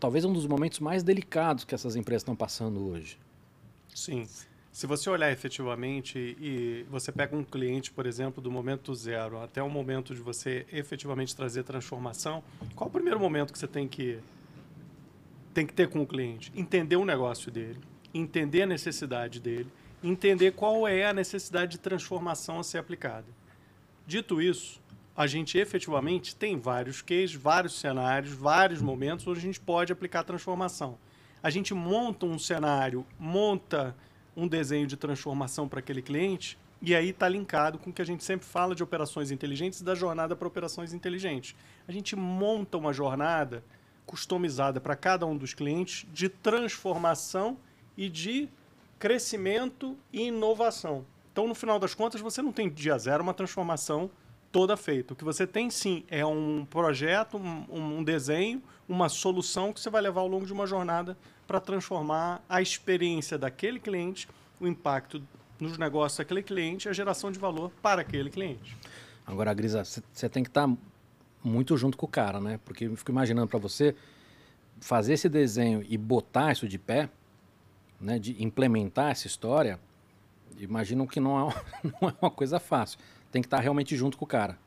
talvez 0.00 0.24
um 0.24 0.32
dos 0.32 0.46
momentos 0.46 0.80
mais 0.80 1.02
delicados 1.02 1.64
que 1.64 1.74
essas 1.74 1.96
empresas 1.96 2.22
estão 2.22 2.34
passando 2.36 2.86
hoje. 2.88 3.18
Sim. 3.94 4.26
Se 4.72 4.86
você 4.86 5.10
olhar 5.10 5.32
efetivamente 5.32 6.36
e 6.40 6.86
você 6.88 7.10
pega 7.10 7.36
um 7.36 7.42
cliente, 7.42 7.90
por 7.90 8.06
exemplo, 8.06 8.40
do 8.40 8.50
momento 8.50 8.94
zero 8.94 9.40
até 9.42 9.62
o 9.62 9.68
momento 9.68 10.14
de 10.14 10.20
você 10.20 10.66
efetivamente 10.72 11.34
trazer 11.34 11.64
transformação, 11.64 12.44
qual 12.76 12.88
o 12.88 12.92
primeiro 12.92 13.18
momento 13.18 13.52
que 13.52 13.58
você 13.58 13.66
tem 13.66 13.88
que 13.88 14.20
tem 15.58 15.66
que 15.66 15.74
ter 15.74 15.88
com 15.88 16.02
o 16.02 16.06
cliente? 16.06 16.52
Entender 16.54 16.96
o 16.96 17.04
negócio 17.04 17.50
dele, 17.50 17.80
entender 18.14 18.62
a 18.62 18.66
necessidade 18.66 19.40
dele, 19.40 19.70
entender 20.02 20.52
qual 20.52 20.86
é 20.86 21.06
a 21.06 21.12
necessidade 21.12 21.72
de 21.72 21.78
transformação 21.78 22.60
a 22.60 22.62
ser 22.62 22.78
aplicada. 22.78 23.26
Dito 24.06 24.40
isso, 24.40 24.80
a 25.16 25.26
gente 25.26 25.58
efetivamente 25.58 26.34
tem 26.34 26.58
vários 26.58 27.02
cases, 27.02 27.34
vários 27.34 27.78
cenários, 27.78 28.32
vários 28.32 28.80
momentos 28.80 29.26
onde 29.26 29.40
a 29.40 29.42
gente 29.42 29.58
pode 29.60 29.92
aplicar 29.92 30.22
transformação 30.22 30.96
a 31.42 31.50
gente 31.50 31.72
monta 31.72 32.26
um 32.26 32.38
cenário, 32.38 33.06
monta 33.18 33.94
um 34.36 34.46
desenho 34.46 34.86
de 34.86 34.96
transformação 34.96 35.68
para 35.68 35.80
aquele 35.80 36.02
cliente, 36.02 36.58
e 36.80 36.94
aí 36.94 37.10
está 37.10 37.28
linkado 37.28 37.78
com 37.78 37.90
o 37.90 37.92
que 37.92 38.02
a 38.02 38.04
gente 38.04 38.22
sempre 38.22 38.46
fala 38.46 38.74
de 38.74 38.82
operações 38.82 39.30
inteligentes 39.30 39.82
da 39.82 39.94
jornada 39.94 40.36
para 40.36 40.46
operações 40.46 40.92
inteligentes. 40.92 41.56
A 41.86 41.92
gente 41.92 42.14
monta 42.14 42.76
uma 42.76 42.92
jornada 42.92 43.64
customizada 44.08 44.80
para 44.80 44.96
cada 44.96 45.26
um 45.26 45.36
dos 45.36 45.52
clientes 45.52 46.06
de 46.14 46.30
transformação 46.30 47.58
e 47.94 48.08
de 48.08 48.48
crescimento 48.98 49.96
e 50.10 50.28
inovação. 50.28 51.04
Então, 51.30 51.46
no 51.46 51.54
final 51.54 51.78
das 51.78 51.94
contas, 51.94 52.18
você 52.18 52.40
não 52.40 52.50
tem 52.50 52.70
dia 52.70 52.98
zero 52.98 53.22
uma 53.22 53.34
transformação 53.34 54.10
toda 54.50 54.78
feita. 54.78 55.12
O 55.12 55.16
que 55.16 55.24
você 55.24 55.46
tem 55.46 55.68
sim 55.68 56.04
é 56.08 56.24
um 56.24 56.66
projeto, 56.68 57.36
um, 57.36 57.98
um 57.98 58.02
desenho, 58.02 58.62
uma 58.88 59.10
solução 59.10 59.74
que 59.74 59.80
você 59.80 59.90
vai 59.90 60.00
levar 60.00 60.22
ao 60.22 60.26
longo 60.26 60.46
de 60.46 60.54
uma 60.54 60.66
jornada 60.66 61.14
para 61.46 61.60
transformar 61.60 62.42
a 62.48 62.62
experiência 62.62 63.36
daquele 63.36 63.78
cliente, 63.78 64.26
o 64.58 64.66
impacto 64.66 65.22
nos 65.60 65.76
negócios 65.76 66.16
daquele 66.16 66.42
cliente, 66.42 66.88
a 66.88 66.94
geração 66.94 67.30
de 67.30 67.38
valor 67.38 67.70
para 67.82 68.00
aquele 68.00 68.30
cliente. 68.30 68.74
Agora, 69.26 69.52
Grisa, 69.52 69.84
você 69.84 70.28
tem 70.30 70.42
que 70.42 70.48
estar 70.48 70.66
tá 70.66 70.74
muito 71.42 71.76
junto 71.76 71.96
com 71.96 72.06
o 72.06 72.08
cara, 72.08 72.40
né? 72.40 72.58
Porque 72.64 72.84
eu 72.84 72.96
fico 72.96 73.10
imaginando 73.10 73.48
para 73.48 73.58
você 73.58 73.94
fazer 74.80 75.14
esse 75.14 75.28
desenho 75.28 75.84
e 75.88 75.96
botar 75.96 76.52
isso 76.52 76.68
de 76.68 76.78
pé, 76.78 77.08
né? 78.00 78.18
De 78.18 78.42
implementar 78.42 79.10
essa 79.10 79.26
história, 79.26 79.78
imagino 80.58 81.06
que 81.06 81.20
não 81.20 81.50
é, 81.50 81.54
não 82.00 82.08
é 82.08 82.14
uma 82.20 82.30
coisa 82.30 82.58
fácil 82.58 82.98
tem 83.30 83.42
que 83.42 83.46
estar 83.46 83.60
realmente 83.60 83.96
junto 83.96 84.16
com 84.16 84.24
o 84.24 84.28
cara. 84.28 84.58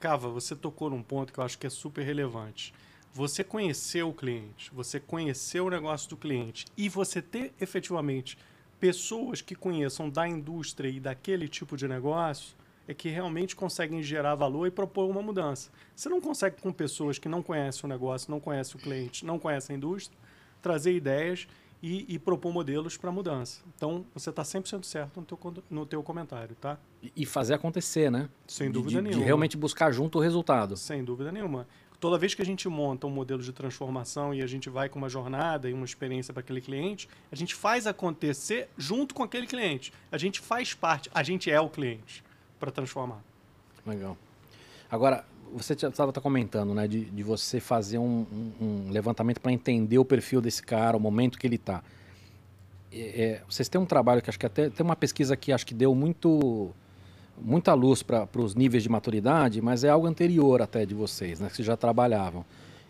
Cava, 0.00 0.28
você 0.28 0.54
tocou 0.56 0.90
num 0.90 1.02
ponto 1.02 1.32
que 1.32 1.38
eu 1.38 1.44
acho 1.44 1.58
que 1.58 1.66
é 1.66 1.70
super 1.70 2.02
relevante. 2.02 2.74
Você 3.12 3.44
conhecer 3.44 4.02
o 4.02 4.12
cliente, 4.12 4.70
você 4.72 4.98
conhecer 4.98 5.60
o 5.60 5.70
negócio 5.70 6.08
do 6.08 6.16
cliente 6.16 6.66
e 6.76 6.88
você 6.88 7.20
ter 7.20 7.52
efetivamente 7.60 8.38
pessoas 8.80 9.40
que 9.40 9.54
conheçam 9.54 10.10
da 10.10 10.26
indústria 10.26 10.88
e 10.88 10.98
daquele 10.98 11.48
tipo 11.48 11.76
de 11.76 11.86
negócio 11.86 12.56
é 12.86 12.94
que 12.94 13.08
realmente 13.08 13.54
conseguem 13.54 14.02
gerar 14.02 14.34
valor 14.34 14.66
e 14.66 14.70
propor 14.70 15.08
uma 15.08 15.22
mudança. 15.22 15.70
Você 15.94 16.08
não 16.08 16.20
consegue 16.20 16.60
com 16.60 16.72
pessoas 16.72 17.18
que 17.18 17.28
não 17.28 17.42
conhecem 17.42 17.82
o 17.84 17.88
negócio, 17.88 18.30
não 18.30 18.40
conhecem 18.40 18.76
o 18.76 18.82
cliente, 18.82 19.24
não 19.24 19.38
conhecem 19.38 19.74
a 19.74 19.76
indústria, 19.76 20.18
trazer 20.60 20.92
ideias 20.94 21.46
e, 21.82 22.14
e 22.14 22.18
propor 22.18 22.52
modelos 22.52 22.96
para 22.96 23.10
mudança. 23.10 23.60
Então, 23.76 24.06
você 24.14 24.30
está 24.30 24.42
100% 24.42 24.84
certo 24.84 25.20
no 25.20 25.26
teu, 25.26 25.64
no 25.68 25.86
teu 25.86 26.02
comentário, 26.02 26.54
tá? 26.54 26.78
E 27.16 27.26
fazer 27.26 27.54
acontecer, 27.54 28.10
né? 28.10 28.28
Sem 28.46 28.70
dúvida 28.70 28.98
de, 28.98 29.02
nenhuma. 29.02 29.20
De 29.20 29.24
realmente 29.24 29.56
buscar 29.56 29.90
junto 29.90 30.18
o 30.18 30.20
resultado. 30.20 30.76
Sem 30.76 31.02
dúvida 31.02 31.32
nenhuma. 31.32 31.66
Toda 31.98 32.18
vez 32.18 32.34
que 32.34 32.42
a 32.42 32.44
gente 32.44 32.68
monta 32.68 33.06
um 33.06 33.10
modelo 33.10 33.42
de 33.42 33.52
transformação 33.52 34.34
e 34.34 34.42
a 34.42 34.46
gente 34.46 34.68
vai 34.68 34.88
com 34.88 34.98
uma 34.98 35.08
jornada 35.08 35.68
e 35.68 35.72
uma 35.72 35.84
experiência 35.84 36.32
para 36.32 36.40
aquele 36.40 36.60
cliente, 36.60 37.08
a 37.30 37.36
gente 37.36 37.54
faz 37.54 37.86
acontecer 37.86 38.68
junto 38.76 39.14
com 39.14 39.22
aquele 39.22 39.46
cliente. 39.46 39.92
A 40.10 40.18
gente 40.18 40.40
faz 40.40 40.74
parte, 40.74 41.08
a 41.14 41.22
gente 41.22 41.50
é 41.50 41.60
o 41.60 41.68
cliente 41.68 42.24
para 42.62 42.70
transformar. 42.70 43.18
Legal. 43.84 44.16
Agora, 44.88 45.24
você 45.52 45.72
estava 45.72 46.12
comentando, 46.12 46.72
né, 46.72 46.86
de, 46.86 47.06
de 47.06 47.22
você 47.24 47.58
fazer 47.58 47.98
um, 47.98 48.24
um, 48.32 48.52
um 48.64 48.90
levantamento 48.92 49.40
para 49.40 49.50
entender 49.50 49.98
o 49.98 50.04
perfil 50.04 50.40
desse 50.40 50.62
cara, 50.62 50.96
o 50.96 51.00
momento 51.00 51.36
que 51.40 51.44
ele 51.44 51.56
está. 51.56 51.82
É, 52.92 52.98
é, 52.98 53.42
vocês 53.48 53.68
têm 53.68 53.80
um 53.80 53.84
trabalho 53.84 54.22
que 54.22 54.30
acho 54.30 54.38
que 54.38 54.46
até 54.46 54.70
tem 54.70 54.84
uma 54.84 54.94
pesquisa 54.94 55.36
que 55.36 55.50
acho 55.50 55.66
que 55.66 55.74
deu 55.74 55.92
muito 55.92 56.70
muita 57.36 57.74
luz 57.74 58.00
para 58.00 58.28
os 58.36 58.54
níveis 58.54 58.84
de 58.84 58.88
maturidade, 58.88 59.60
mas 59.60 59.82
é 59.82 59.88
algo 59.88 60.06
anterior 60.06 60.62
até 60.62 60.86
de 60.86 60.94
vocês, 60.94 61.40
né, 61.40 61.48
que 61.48 61.56
vocês 61.56 61.66
já 61.66 61.76
trabalhavam. 61.76 62.44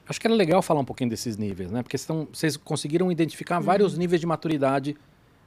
Acho 0.07 0.21
que 0.21 0.27
era 0.27 0.35
legal 0.35 0.61
falar 0.61 0.81
um 0.81 0.85
pouquinho 0.85 1.09
desses 1.09 1.39
níveis, 1.39 1.71
né, 1.71 1.83
porque 1.83 1.97
estão, 1.97 2.29
vocês 2.31 2.59
conseguiram 2.59 3.11
identificar 3.11 3.57
uhum. 3.57 3.63
vários 3.63 3.97
níveis 3.97 4.21
de 4.21 4.27
maturidade 4.27 4.99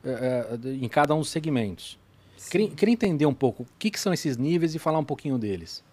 é, 0.03 0.57
é 0.65 0.69
em 0.69 0.89
cada 0.89 1.13
um 1.13 1.19
dos 1.19 1.29
segmentos. 1.29 1.99
Queria, 2.49 2.69
queria, 2.69 2.93
entender 2.93 3.25
um 3.25 3.33
pouco 3.33 3.63
o 3.63 3.67
que, 3.79 3.89
que 3.89 3.99
são 3.99 4.13
esses 4.13 4.37
níveis 4.37 4.75
e 4.75 4.79
falar 4.79 4.99
um 4.99 5.03
pouquinho 5.03 5.37
deles. 5.37 5.83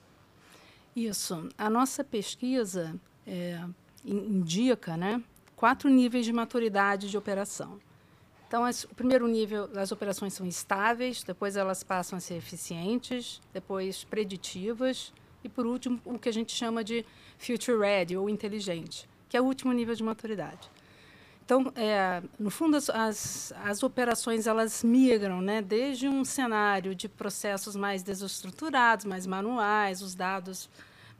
Isso. 0.94 1.48
A 1.56 1.70
nossa 1.70 2.04
pesquisa 2.04 2.94
é, 3.26 3.60
indica 4.04 4.96
né, 4.96 5.22
quatro 5.56 5.88
níveis 5.88 6.24
de 6.24 6.32
maturidade 6.32 7.10
de 7.10 7.16
operação. 7.16 7.80
Então, 8.46 8.64
as, 8.64 8.84
o 8.84 8.94
primeiro 8.94 9.26
nível, 9.26 9.70
as 9.76 9.92
operações 9.92 10.34
são 10.34 10.46
estáveis, 10.46 11.22
depois 11.22 11.56
elas 11.56 11.82
passam 11.82 12.18
a 12.18 12.20
ser 12.20 12.34
eficientes, 12.34 13.40
depois 13.50 14.04
preditivas 14.04 15.10
e, 15.42 15.48
por 15.48 15.64
último, 15.64 15.98
o 16.04 16.18
que 16.18 16.28
a 16.28 16.32
gente 16.32 16.52
chama 16.52 16.84
de 16.84 17.02
future 17.38 17.78
ready 17.78 18.14
ou 18.14 18.28
inteligente, 18.28 19.08
que 19.28 19.38
é 19.38 19.40
o 19.40 19.44
último 19.44 19.72
nível 19.72 19.94
de 19.94 20.02
maturidade. 20.02 20.70
Então, 21.52 21.70
é, 21.76 22.22
no 22.38 22.48
fundo, 22.48 22.78
as, 22.78 22.88
as, 22.88 23.52
as, 23.62 23.82
operações 23.82 24.46
elas 24.46 24.82
migram, 24.82 25.42
né, 25.42 25.60
desde 25.60 26.08
um 26.08 26.24
cenário 26.24 26.94
de 26.94 27.10
processos 27.10 27.76
mais 27.76 28.02
desestruturados, 28.02 29.04
mais 29.04 29.26
manuais, 29.26 30.00
os 30.00 30.14
dados 30.14 30.70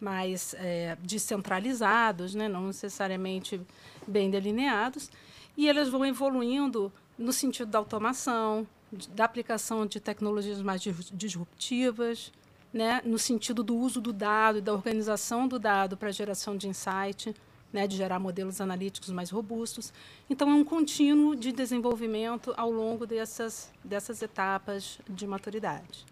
mais 0.01 0.55
é, 0.55 0.97
descentralizados, 1.03 2.35
né, 2.35 2.49
não 2.49 2.69
necessariamente 2.69 3.61
bem 4.09 4.31
delineados, 4.31 5.11
e 5.55 5.69
elas 5.69 5.91
vão 5.91 6.03
evoluindo 6.07 6.91
no 7.19 7.31
sentido 7.31 7.71
da 7.71 7.79
automação, 7.79 8.67
da 9.11 9.27
aplicação 9.27 9.85
de 9.85 10.01
tecnologias 10.01 10.63
mais 10.63 10.81
disruptivas, 11.13 12.33
né, 12.73 13.03
no 13.05 13.19
sentido 13.19 13.63
do 13.63 13.77
uso 13.77 14.01
do 14.01 14.15
dado 14.15 14.57
e 14.57 14.63
da 14.63 14.73
organização 14.73 15.47
do 15.47 15.59
dado 15.59 15.95
para 15.95 16.11
geração 16.11 16.57
de 16.57 16.69
insight 16.69 17.35
né, 17.73 17.87
de 17.87 17.97
gerar 17.97 18.19
modelos 18.19 18.61
analíticos 18.61 19.11
mais 19.11 19.31
robustos. 19.31 19.93
Então, 20.29 20.51
é 20.51 20.55
um 20.55 20.65
contínuo 20.65 21.35
de 21.35 21.53
desenvolvimento 21.53 22.53
ao 22.57 22.71
longo 22.71 23.07
dessas, 23.07 23.73
dessas 23.83 24.21
etapas 24.23 24.99
de 25.09 25.27
maturidade. 25.27 26.05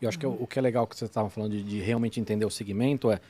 Eu 0.00 0.08
acho 0.08 0.18
uhum. 0.24 0.36
que 0.36 0.42
o, 0.44 0.46
que 0.46 0.58
é 0.58 0.62
legal 0.62 0.86
que 0.86 0.96
você 0.96 1.06
estava 1.06 1.28
falando 1.28 1.52
de, 1.52 1.62
de, 1.62 1.80
realmente 1.80 2.20
entender 2.20 2.44
o 2.44 2.50
segmento 2.50 3.10
é 3.10 3.20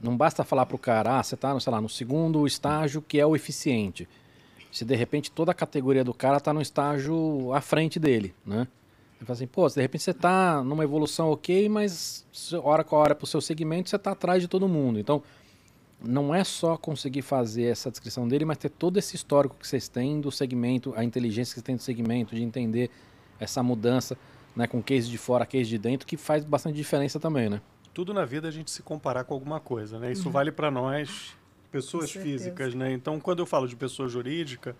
não 0.00 0.16
basta 0.16 0.44
falar 0.44 0.66
para 0.66 0.76
o 0.76 0.78
cara, 0.78 1.18
ah, 1.18 1.22
você 1.22 1.34
está 1.34 1.58
sei 1.58 1.72
lá, 1.72 1.80
no 1.80 1.88
segundo 1.88 2.46
estágio 2.46 3.00
que 3.00 3.18
é 3.18 3.26
o 3.26 3.34
eficiente. 3.34 4.06
Se 4.70 4.84
de 4.84 4.94
repente 4.94 5.30
toda 5.30 5.52
a 5.52 5.54
categoria 5.54 6.04
do 6.04 6.12
cara 6.12 6.36
está 6.36 6.52
no 6.52 6.60
estágio 6.60 7.52
à 7.52 7.60
frente 7.60 7.98
dele, 7.98 8.34
né? 8.44 8.68
Você 9.18 9.24
fala 9.24 9.36
assim, 9.36 9.46
pô, 9.46 9.66
de 9.66 9.80
repente 9.80 10.02
você 10.02 10.10
está 10.10 10.62
numa 10.62 10.84
evolução 10.84 11.30
ok, 11.30 11.68
mas 11.70 12.26
hora 12.62 12.84
com 12.84 12.96
hora 12.96 13.14
para 13.14 13.24
o 13.24 13.26
seu 13.26 13.40
segmento 13.40 13.88
você 13.88 13.96
está 13.96 14.12
atrás 14.12 14.42
de 14.42 14.48
todo 14.48 14.68
mundo. 14.68 14.98
Então, 14.98 15.22
não 16.00 16.34
é 16.34 16.44
só 16.44 16.76
conseguir 16.76 17.22
fazer 17.22 17.64
essa 17.64 17.90
descrição 17.90 18.28
dele, 18.28 18.44
mas 18.44 18.58
ter 18.58 18.68
todo 18.68 18.98
esse 18.98 19.16
histórico 19.16 19.56
que 19.58 19.66
vocês 19.66 19.88
têm 19.88 20.20
do 20.20 20.30
segmento, 20.30 20.92
a 20.96 21.02
inteligência 21.02 21.52
que 21.52 21.60
vocês 21.60 21.64
têm 21.64 21.76
do 21.76 21.82
segmento, 21.82 22.34
de 22.34 22.42
entender 22.42 22.90
essa 23.40 23.62
mudança 23.62 24.16
né, 24.54 24.66
com 24.66 24.82
case 24.82 25.08
de 25.08 25.18
fora, 25.18 25.44
case 25.44 25.68
de 25.68 25.78
dentro, 25.78 26.06
que 26.06 26.16
faz 26.16 26.44
bastante 26.44 26.76
diferença 26.76 27.20
também, 27.20 27.48
né? 27.48 27.60
Tudo 27.92 28.12
na 28.12 28.24
vida 28.24 28.48
a 28.48 28.50
gente 28.50 28.70
se 28.70 28.82
comparar 28.82 29.24
com 29.24 29.34
alguma 29.34 29.58
coisa, 29.58 29.98
né? 29.98 30.12
Isso 30.12 30.26
uhum. 30.26 30.32
vale 30.32 30.52
para 30.52 30.70
nós, 30.70 31.34
pessoas 31.70 32.10
físicas, 32.10 32.74
né? 32.74 32.92
Então, 32.92 33.18
quando 33.18 33.40
eu 33.40 33.46
falo 33.46 33.66
de 33.66 33.76
pessoa 33.76 34.08
jurídica, 34.08 34.76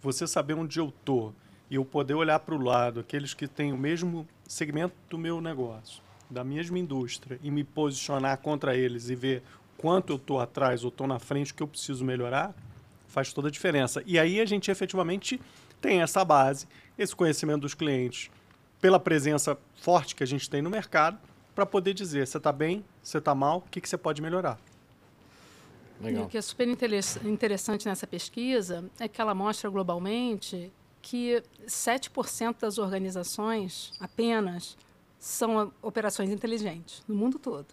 você 0.00 0.26
saber 0.26 0.54
onde 0.54 0.78
eu 0.78 0.92
tô 1.04 1.32
e 1.70 1.76
eu 1.76 1.84
poder 1.84 2.14
olhar 2.14 2.38
para 2.40 2.54
o 2.54 2.62
lado, 2.62 3.00
aqueles 3.00 3.32
que 3.32 3.48
têm 3.48 3.72
o 3.72 3.76
mesmo 3.76 4.26
segmento 4.46 4.94
do 5.08 5.18
meu 5.18 5.40
negócio, 5.40 6.02
da 6.28 6.44
mesma 6.44 6.78
indústria 6.78 7.38
e 7.42 7.50
me 7.50 7.64
posicionar 7.64 8.38
contra 8.38 8.76
eles 8.76 9.08
e 9.08 9.14
ver 9.14 9.42
quanto 9.78 10.12
eu 10.12 10.16
estou 10.16 10.40
atrás 10.40 10.84
ou 10.84 10.88
estou 10.88 11.06
na 11.06 11.18
frente, 11.18 11.52
o 11.52 11.54
que 11.54 11.62
eu 11.62 11.68
preciso 11.68 12.04
melhorar, 12.04 12.54
faz 13.08 13.32
toda 13.32 13.48
a 13.48 13.50
diferença. 13.50 14.02
E 14.06 14.18
aí 14.18 14.40
a 14.40 14.44
gente 14.44 14.70
efetivamente 14.70 15.40
tem 15.80 16.02
essa 16.02 16.24
base, 16.24 16.66
esse 16.98 17.14
conhecimento 17.14 17.62
dos 17.62 17.74
clientes, 17.74 18.30
pela 18.80 18.98
presença 18.98 19.56
forte 19.76 20.14
que 20.14 20.22
a 20.22 20.26
gente 20.26 20.48
tem 20.48 20.60
no 20.60 20.70
mercado, 20.70 21.18
para 21.54 21.64
poder 21.64 21.94
dizer, 21.94 22.26
você 22.26 22.36
está 22.36 22.52
bem, 22.52 22.84
você 23.02 23.18
está 23.18 23.34
mal, 23.34 23.58
o 23.58 23.70
que, 23.70 23.80
que 23.80 23.88
você 23.88 23.96
pode 23.96 24.20
melhorar. 24.20 24.58
Legal. 26.00 26.24
E 26.24 26.26
o 26.26 26.28
que 26.28 26.36
é 26.36 26.42
super 26.42 26.66
interessante 26.66 27.86
nessa 27.86 28.06
pesquisa 28.06 28.84
é 28.98 29.06
que 29.06 29.20
ela 29.20 29.34
mostra 29.34 29.70
globalmente 29.70 30.72
que 31.00 31.42
7% 31.66 32.56
das 32.60 32.78
organizações 32.78 33.92
apenas 34.00 34.76
são 35.18 35.72
operações 35.80 36.30
inteligentes, 36.30 37.02
no 37.06 37.14
mundo 37.14 37.38
todo. 37.38 37.66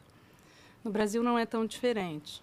No 0.83 0.91
Brasil 0.91 1.21
não 1.23 1.37
é 1.37 1.45
tão 1.45 1.65
diferente. 1.65 2.41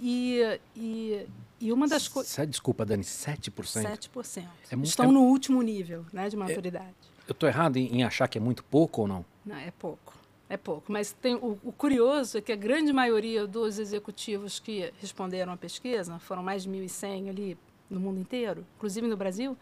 E, 0.00 0.40
e, 0.76 1.26
e 1.60 1.72
uma 1.72 1.86
das 1.86 2.08
coisas. 2.08 2.48
Desculpa, 2.48 2.84
Dani, 2.84 3.02
7%? 3.02 3.50
7%. 3.50 4.44
É 4.70 4.76
Estão 4.82 5.06
é... 5.06 5.12
no 5.12 5.22
último 5.22 5.62
nível 5.62 6.04
né, 6.12 6.28
de 6.28 6.36
maturidade. 6.36 6.88
É... 6.88 7.30
Eu 7.30 7.32
estou 7.32 7.48
errado 7.48 7.76
em, 7.76 7.86
em, 7.86 8.04
achar 8.04 8.28
que 8.28 8.36
é 8.36 8.40
muito 8.40 8.62
pouco 8.64 9.02
ou 9.02 9.08
não? 9.08 9.24
Não, 9.46 9.56
é 9.56 9.70
pouco. 9.70 10.14
É 10.48 10.56
pouco. 10.58 10.92
Mas 10.92 11.12
tem, 11.12 11.34
o, 11.34 11.58
o, 11.64 11.72
curioso 11.72 12.36
é 12.38 12.40
que 12.40 12.52
a 12.52 12.56
grande 12.56 12.92
maioria 12.92 13.46
dos 13.46 13.78
executivos 13.78 14.60
que 14.60 14.92
responderam 15.00 15.52
à 15.52 15.56
pesquisa, 15.56 16.18
foram 16.18 16.42
mais 16.42 16.64
de 16.64 16.70
1.100 16.70 17.30
ali 17.30 17.58
no 17.88 17.98
mundo 17.98 18.20
inteiro, 18.20 18.66
inclusive 18.76 19.06
no 19.06 19.16
Brasil, 19.16 19.56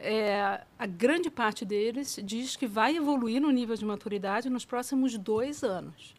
é, 0.00 0.60
a 0.78 0.86
grande 0.86 1.30
parte 1.30 1.64
deles 1.64 2.18
diz 2.22 2.54
que 2.56 2.66
vai 2.66 2.96
evoluir 2.96 3.40
no 3.40 3.50
nível 3.50 3.76
de 3.76 3.84
maturidade 3.84 4.48
nos 4.48 4.64
próximos 4.64 5.16
dois 5.18 5.64
anos. 5.64 6.14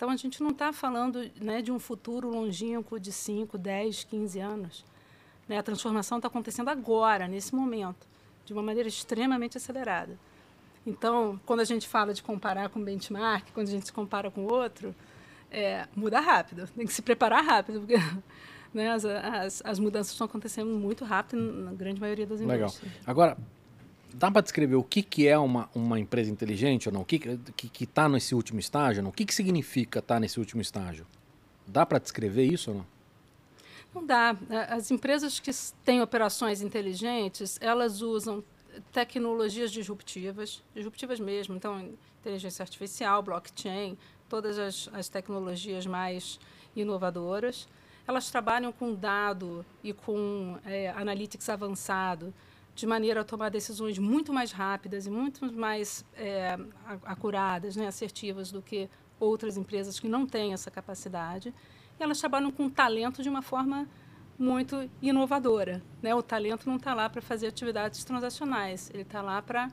Então, 0.00 0.08
a 0.08 0.16
gente 0.16 0.42
não 0.42 0.48
está 0.48 0.72
falando 0.72 1.30
né, 1.38 1.60
de 1.60 1.70
um 1.70 1.78
futuro 1.78 2.30
longínquo 2.30 2.98
de 2.98 3.12
5, 3.12 3.58
10, 3.58 4.04
15 4.04 4.40
anos. 4.40 4.82
Né? 5.46 5.58
A 5.58 5.62
transformação 5.62 6.16
está 6.16 6.26
acontecendo 6.26 6.70
agora, 6.70 7.28
nesse 7.28 7.54
momento, 7.54 8.08
de 8.46 8.54
uma 8.54 8.62
maneira 8.62 8.88
extremamente 8.88 9.58
acelerada. 9.58 10.18
Então, 10.86 11.38
quando 11.44 11.60
a 11.60 11.64
gente 11.64 11.86
fala 11.86 12.14
de 12.14 12.22
comparar 12.22 12.70
com 12.70 12.82
benchmark, 12.82 13.52
quando 13.52 13.68
a 13.68 13.70
gente 13.72 13.84
se 13.84 13.92
compara 13.92 14.30
com 14.30 14.46
outro, 14.46 14.94
é, 15.50 15.86
muda 15.94 16.18
rápido, 16.18 16.66
tem 16.74 16.86
que 16.86 16.94
se 16.94 17.02
preparar 17.02 17.44
rápido, 17.44 17.80
porque 17.80 17.96
né, 18.72 18.92
as, 18.92 19.04
as, 19.04 19.62
as, 19.62 19.78
mudanças 19.78 20.12
estão 20.12 20.24
acontecendo 20.24 20.70
muito 20.70 21.04
rápido 21.04 21.42
na 21.42 21.74
grande 21.74 22.00
maioria 22.00 22.26
das 22.26 22.40
indústrias. 22.40 22.82
Legal. 22.82 23.02
Agora, 23.06 23.36
dá 24.14 24.30
para 24.30 24.42
descrever 24.42 24.76
o 24.76 24.84
que, 24.84 25.02
que 25.02 25.26
é 25.26 25.38
uma, 25.38 25.68
uma 25.74 25.98
empresa 25.98 26.30
inteligente 26.30 26.88
ou 26.88 26.92
não? 26.92 27.02
O 27.02 27.04
que 27.04 27.16
está 27.16 27.52
que, 27.56 27.68
que 27.68 27.86
tá 27.86 28.08
nesse 28.08 28.34
último 28.34 28.60
estágio? 28.60 29.02
Não? 29.02 29.10
O 29.10 29.12
que, 29.12 29.24
que 29.24 29.34
significa 29.34 29.98
estar 29.98 30.14
tá 30.14 30.20
nesse 30.20 30.38
último 30.38 30.60
estágio? 30.60 31.06
Dá 31.66 31.86
para 31.86 31.98
descrever 31.98 32.44
isso 32.44 32.70
ou 32.70 32.76
não? 32.78 32.86
Não 33.94 34.06
dá. 34.06 34.36
As 34.68 34.90
empresas 34.90 35.40
que 35.40 35.50
têm 35.84 36.00
operações 36.00 36.62
inteligentes, 36.62 37.58
elas 37.60 38.02
usam 38.02 38.42
tecnologias 38.92 39.70
disruptivas, 39.70 40.62
disruptivas 40.74 41.18
mesmo. 41.18 41.56
Então, 41.56 41.90
inteligência 42.20 42.62
artificial, 42.62 43.22
blockchain, 43.22 43.96
todas 44.28 44.58
as, 44.58 44.88
as 44.92 45.08
tecnologias 45.08 45.86
mais 45.86 46.38
inovadoras. 46.74 47.68
Elas 48.06 48.30
trabalham 48.30 48.72
com 48.72 48.94
dado 48.94 49.64
e 49.82 49.92
com 49.92 50.58
é, 50.64 50.90
analytics 50.90 51.48
avançado, 51.48 52.32
de 52.74 52.86
maneira 52.86 53.20
a 53.20 53.24
tomar 53.24 53.50
decisões 53.50 53.98
muito 53.98 54.32
mais 54.32 54.52
rápidas 54.52 55.06
e 55.06 55.10
muito 55.10 55.52
mais 55.52 56.04
é, 56.14 56.58
acuradas, 57.04 57.76
né, 57.76 57.86
assertivas 57.86 58.50
do 58.50 58.62
que 58.62 58.88
outras 59.18 59.56
empresas 59.56 60.00
que 60.00 60.08
não 60.08 60.26
têm 60.26 60.52
essa 60.52 60.70
capacidade. 60.70 61.54
E 61.98 62.02
elas 62.02 62.18
trabalham 62.18 62.50
com 62.50 62.68
talento 62.70 63.22
de 63.22 63.28
uma 63.28 63.42
forma 63.42 63.86
muito 64.38 64.88
inovadora. 65.02 65.82
Né? 66.00 66.14
O 66.14 66.22
talento 66.22 66.66
não 66.66 66.76
está 66.76 66.94
lá 66.94 67.10
para 67.10 67.20
fazer 67.20 67.48
atividades 67.48 68.02
transacionais, 68.04 68.90
ele 68.94 69.02
está 69.02 69.20
lá 69.20 69.42
para 69.42 69.70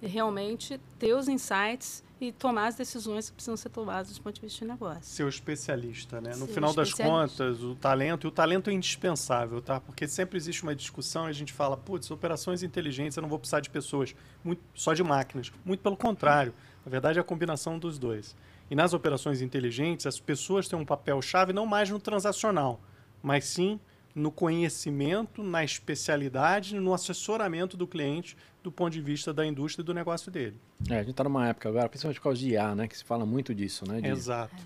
realmente 0.00 0.80
ter 0.98 1.14
os 1.14 1.28
insights 1.28 2.04
e 2.20 2.32
tomar 2.32 2.68
as 2.68 2.76
decisões 2.76 3.28
que 3.28 3.34
precisam 3.34 3.56
ser 3.56 3.68
tomadas 3.68 4.14
do 4.16 4.22
ponto 4.22 4.34
de 4.34 4.40
vista 4.40 4.64
de 4.64 4.70
negócio. 4.70 5.02
Ser 5.02 5.24
o 5.24 5.28
especialista, 5.28 6.20
né? 6.20 6.34
No 6.36 6.46
final 6.46 6.72
das 6.72 6.92
contas, 6.92 7.62
o 7.62 7.74
talento, 7.74 8.26
e 8.26 8.28
o 8.28 8.30
talento 8.30 8.70
é 8.70 8.72
indispensável, 8.72 9.60
tá? 9.60 9.80
Porque 9.80 10.08
sempre 10.08 10.36
existe 10.38 10.62
uma 10.62 10.74
discussão 10.74 11.26
e 11.26 11.30
a 11.30 11.32
gente 11.32 11.52
fala, 11.52 11.76
putz, 11.76 12.10
operações 12.10 12.62
inteligentes, 12.62 13.16
eu 13.16 13.22
não 13.22 13.28
vou 13.28 13.38
precisar 13.38 13.60
de 13.60 13.68
pessoas, 13.68 14.14
muito, 14.42 14.62
só 14.74 14.94
de 14.94 15.02
máquinas. 15.02 15.52
Muito 15.64 15.80
pelo 15.80 15.96
contrário. 15.96 16.54
Na 16.84 16.90
verdade, 16.90 17.18
é 17.18 17.20
a 17.20 17.24
combinação 17.24 17.78
dos 17.78 17.98
dois. 17.98 18.34
E 18.70 18.74
nas 18.74 18.94
operações 18.94 19.42
inteligentes, 19.42 20.06
as 20.06 20.18
pessoas 20.18 20.68
têm 20.68 20.78
um 20.78 20.84
papel-chave 20.84 21.52
não 21.52 21.66
mais 21.66 21.90
no 21.90 22.00
transacional, 22.00 22.80
mas 23.22 23.44
sim 23.44 23.78
no 24.16 24.32
conhecimento, 24.32 25.42
na 25.42 25.62
especialidade, 25.62 26.74
no 26.74 26.94
assessoramento 26.94 27.76
do 27.76 27.86
cliente 27.86 28.34
do 28.62 28.72
ponto 28.72 28.90
de 28.90 29.02
vista 29.02 29.30
da 29.30 29.44
indústria 29.44 29.82
e 29.82 29.84
do 29.84 29.92
negócio 29.92 30.32
dele. 30.32 30.58
É, 30.88 30.94
a 30.94 30.98
gente 31.00 31.10
está 31.10 31.22
numa 31.22 31.46
época 31.46 31.68
agora, 31.68 31.86
principalmente 31.86 32.18
por 32.18 32.24
causa 32.24 32.40
de 32.40 32.48
IA, 32.48 32.74
né, 32.74 32.88
que 32.88 32.96
se 32.96 33.04
fala 33.04 33.26
muito 33.26 33.54
disso, 33.54 33.86
né? 33.86 34.00
De, 34.00 34.08
Exato. 34.08 34.56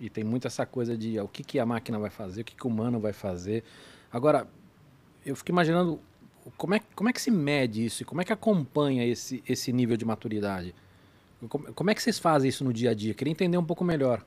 E 0.00 0.08
tem 0.08 0.22
muito 0.22 0.46
essa 0.46 0.64
coisa 0.64 0.96
de 0.96 1.18
o 1.18 1.26
que, 1.26 1.42
que 1.42 1.58
a 1.58 1.66
máquina 1.66 1.98
vai 1.98 2.10
fazer, 2.10 2.42
o 2.42 2.44
que, 2.44 2.54
que 2.54 2.64
o 2.64 2.70
humano 2.70 3.00
vai 3.00 3.12
fazer. 3.12 3.64
Agora, 4.10 4.46
eu 5.26 5.34
fico 5.34 5.50
imaginando 5.50 6.00
como 6.56 6.74
é, 6.74 6.80
como 6.94 7.08
é 7.08 7.12
que 7.12 7.20
se 7.20 7.30
mede 7.30 7.84
isso 7.84 8.02
e 8.02 8.04
como 8.04 8.20
é 8.20 8.24
que 8.24 8.32
acompanha 8.32 9.04
esse, 9.04 9.42
esse 9.48 9.72
nível 9.72 9.96
de 9.96 10.04
maturidade? 10.04 10.74
Como, 11.48 11.72
como 11.72 11.90
é 11.90 11.94
que 11.94 12.02
vocês 12.02 12.20
fazem 12.20 12.48
isso 12.48 12.62
no 12.62 12.72
dia 12.72 12.90
a 12.90 12.94
dia? 12.94 13.14
Queria 13.14 13.32
entender 13.32 13.58
um 13.58 13.64
pouco 13.64 13.82
melhor. 13.82 14.24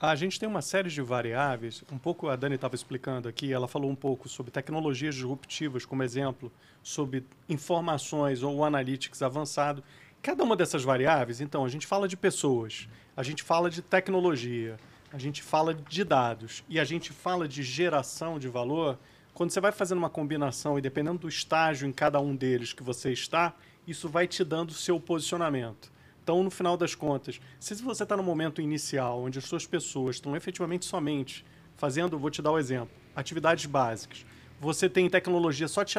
A 0.00 0.14
gente 0.14 0.38
tem 0.38 0.48
uma 0.48 0.62
série 0.62 0.88
de 0.88 1.02
variáveis, 1.02 1.82
um 1.90 1.98
pouco 1.98 2.28
a 2.28 2.36
Dani 2.36 2.54
estava 2.54 2.76
explicando 2.76 3.28
aqui, 3.28 3.52
ela 3.52 3.66
falou 3.66 3.90
um 3.90 3.96
pouco 3.96 4.28
sobre 4.28 4.52
tecnologias 4.52 5.16
disruptivas, 5.16 5.84
como 5.84 6.04
exemplo, 6.04 6.52
sobre 6.84 7.24
informações 7.48 8.44
ou 8.44 8.64
analytics 8.64 9.22
avançado. 9.22 9.82
Cada 10.22 10.44
uma 10.44 10.54
dessas 10.54 10.84
variáveis, 10.84 11.40
então, 11.40 11.64
a 11.64 11.68
gente 11.68 11.84
fala 11.84 12.06
de 12.06 12.16
pessoas, 12.16 12.88
a 13.16 13.24
gente 13.24 13.42
fala 13.42 13.68
de 13.68 13.82
tecnologia, 13.82 14.78
a 15.12 15.18
gente 15.18 15.42
fala 15.42 15.74
de 15.74 16.04
dados 16.04 16.62
e 16.68 16.78
a 16.78 16.84
gente 16.84 17.12
fala 17.12 17.48
de 17.48 17.64
geração 17.64 18.38
de 18.38 18.46
valor. 18.46 18.96
Quando 19.34 19.50
você 19.50 19.60
vai 19.60 19.72
fazendo 19.72 19.98
uma 19.98 20.10
combinação 20.10 20.78
e 20.78 20.80
dependendo 20.80 21.18
do 21.18 21.28
estágio 21.28 21.88
em 21.88 21.92
cada 21.92 22.20
um 22.20 22.36
deles 22.36 22.72
que 22.72 22.84
você 22.84 23.10
está, 23.10 23.52
isso 23.84 24.08
vai 24.08 24.28
te 24.28 24.44
dando 24.44 24.70
o 24.70 24.74
seu 24.74 25.00
posicionamento. 25.00 25.90
Então, 26.28 26.42
no 26.42 26.50
final 26.50 26.76
das 26.76 26.94
contas, 26.94 27.40
se 27.58 27.74
você 27.76 28.02
está 28.02 28.14
no 28.14 28.22
momento 28.22 28.60
inicial, 28.60 29.22
onde 29.22 29.38
as 29.38 29.46
suas 29.46 29.66
pessoas 29.66 30.16
estão 30.16 30.36
efetivamente 30.36 30.84
somente 30.84 31.42
fazendo, 31.74 32.18
vou 32.18 32.30
te 32.30 32.42
dar 32.42 32.50
o 32.50 32.56
um 32.56 32.58
exemplo, 32.58 32.94
atividades 33.16 33.64
básicas, 33.64 34.26
você 34.60 34.90
tem 34.90 35.08
tecnologia 35.08 35.66
só 35.66 35.82
te 35.86 35.98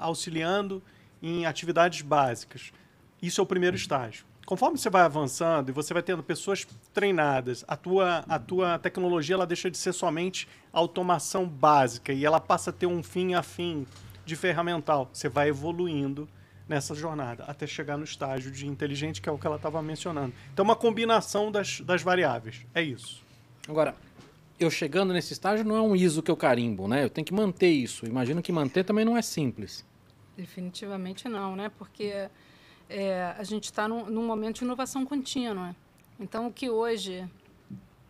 auxiliando 0.00 0.80
em 1.20 1.44
atividades 1.44 2.02
básicas. 2.02 2.72
Isso 3.20 3.40
é 3.40 3.42
o 3.42 3.46
primeiro 3.46 3.74
estágio. 3.74 4.24
Conforme 4.46 4.78
você 4.78 4.88
vai 4.88 5.02
avançando 5.02 5.70
e 5.70 5.72
você 5.72 5.92
vai 5.92 6.04
tendo 6.04 6.22
pessoas 6.22 6.64
treinadas, 6.94 7.64
a 7.66 7.74
tua, 7.76 8.24
a 8.28 8.38
tua 8.38 8.78
tecnologia 8.78 9.34
ela 9.34 9.44
deixa 9.44 9.68
de 9.68 9.76
ser 9.76 9.92
somente 9.92 10.46
automação 10.72 11.48
básica 11.48 12.12
e 12.12 12.24
ela 12.24 12.38
passa 12.38 12.70
a 12.70 12.72
ter 12.72 12.86
um 12.86 13.02
fim 13.02 13.34
a 13.34 13.42
fim 13.42 13.84
de 14.24 14.36
ferramental. 14.36 15.10
Você 15.12 15.28
vai 15.28 15.48
evoluindo 15.48 16.28
nessa 16.68 16.94
jornada, 16.94 17.44
até 17.44 17.66
chegar 17.66 17.96
no 17.96 18.04
estágio 18.04 18.50
de 18.50 18.66
inteligente, 18.66 19.22
que 19.22 19.28
é 19.28 19.32
o 19.32 19.38
que 19.38 19.46
ela 19.46 19.56
estava 19.56 19.82
mencionando. 19.82 20.34
Então, 20.52 20.64
uma 20.64 20.76
combinação 20.76 21.50
das, 21.50 21.80
das 21.80 22.02
variáveis. 22.02 22.66
É 22.74 22.82
isso. 22.82 23.24
Agora, 23.66 23.94
eu 24.60 24.70
chegando 24.70 25.12
nesse 25.12 25.32
estágio 25.32 25.64
não 25.64 25.76
é 25.76 25.80
um 25.80 25.96
ISO 25.96 26.22
que 26.22 26.30
eu 26.30 26.36
carimbo, 26.36 26.86
né? 26.86 27.04
Eu 27.04 27.10
tenho 27.10 27.24
que 27.24 27.32
manter 27.32 27.70
isso. 27.70 28.06
Imagino 28.06 28.42
que 28.42 28.52
manter 28.52 28.84
também 28.84 29.04
não 29.04 29.16
é 29.16 29.22
simples. 29.22 29.84
Definitivamente 30.36 31.28
não, 31.28 31.56
né? 31.56 31.70
Porque 31.78 32.28
é, 32.88 33.34
a 33.38 33.44
gente 33.44 33.64
está 33.64 33.88
num, 33.88 34.06
num, 34.06 34.26
momento 34.26 34.58
de 34.58 34.64
inovação 34.64 35.06
contínua. 35.06 35.74
Então, 36.18 36.48
o 36.48 36.52
que 36.52 36.68
hoje 36.68 37.28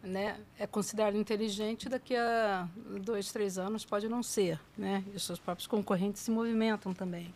né, 0.03 0.39
é 0.59 0.67
considerado 0.67 1.17
inteligente, 1.17 1.89
daqui 1.89 2.17
a 2.17 2.69
dois, 3.03 3.31
três 3.31 3.59
anos 3.59 3.85
pode 3.85 4.09
não 4.09 4.23
ser. 4.23 4.59
Né? 4.77 5.05
E 5.13 5.17
os 5.17 5.25
seus 5.25 5.39
próprios 5.39 5.67
concorrentes 5.67 6.23
se 6.23 6.31
movimentam 6.31 6.95
também. 6.95 7.33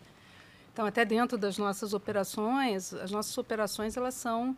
Então, 0.73 0.87
até 0.87 1.05
dentro 1.05 1.37
das 1.37 1.57
nossas 1.57 1.93
operações, 1.93 2.93
as 2.95 3.11
nossas 3.11 3.37
operações 3.37 3.95
elas 3.95 4.15
são 4.15 4.57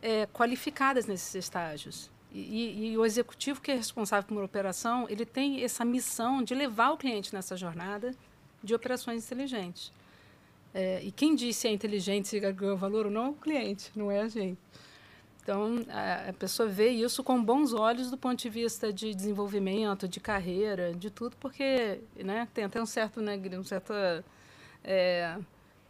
é, 0.00 0.24
qualificadas 0.26 1.06
nesses 1.06 1.34
estágios. 1.34 2.08
E, 2.32 2.90
e, 2.92 2.98
o 2.98 3.04
executivo 3.04 3.60
que 3.60 3.72
é 3.72 3.74
responsável 3.74 4.28
por 4.28 4.34
uma 4.34 4.44
operação, 4.44 5.06
ele 5.08 5.24
tem 5.26 5.64
essa 5.64 5.84
missão 5.84 6.42
de 6.42 6.54
levar 6.54 6.90
o 6.90 6.96
cliente 6.96 7.34
nessa 7.34 7.56
jornada 7.56 8.14
de 8.62 8.74
operações 8.74 9.24
inteligentes. 9.24 9.90
É, 10.72 11.02
e 11.02 11.10
quem 11.10 11.34
diz 11.34 11.56
se 11.56 11.66
é 11.66 11.72
inteligente, 11.72 12.28
se 12.28 12.38
ganhou 12.38 12.76
valor 12.76 13.06
ou 13.06 13.10
não, 13.10 13.26
é 13.26 13.28
o 13.30 13.32
cliente, 13.32 13.90
não 13.96 14.10
é 14.10 14.20
a 14.20 14.28
gente. 14.28 14.58
Então, 15.42 15.82
a, 15.88 16.28
a 16.28 16.32
pessoa 16.34 16.68
vê 16.68 16.90
isso 16.90 17.24
com 17.24 17.42
bons 17.42 17.72
olhos 17.72 18.10
do 18.10 18.18
ponto 18.18 18.38
de 18.38 18.50
vista 18.50 18.92
de 18.92 19.14
desenvolvimento, 19.14 20.06
de 20.06 20.20
carreira, 20.20 20.92
de 20.92 21.10
tudo, 21.10 21.34
porque 21.40 22.00
né, 22.16 22.46
tem 22.52 22.64
até 22.64 22.80
um 22.80 22.86
certo, 22.86 23.22
né, 23.22 23.40
um 23.58 23.64
certo 23.64 23.94
é, 24.88 25.36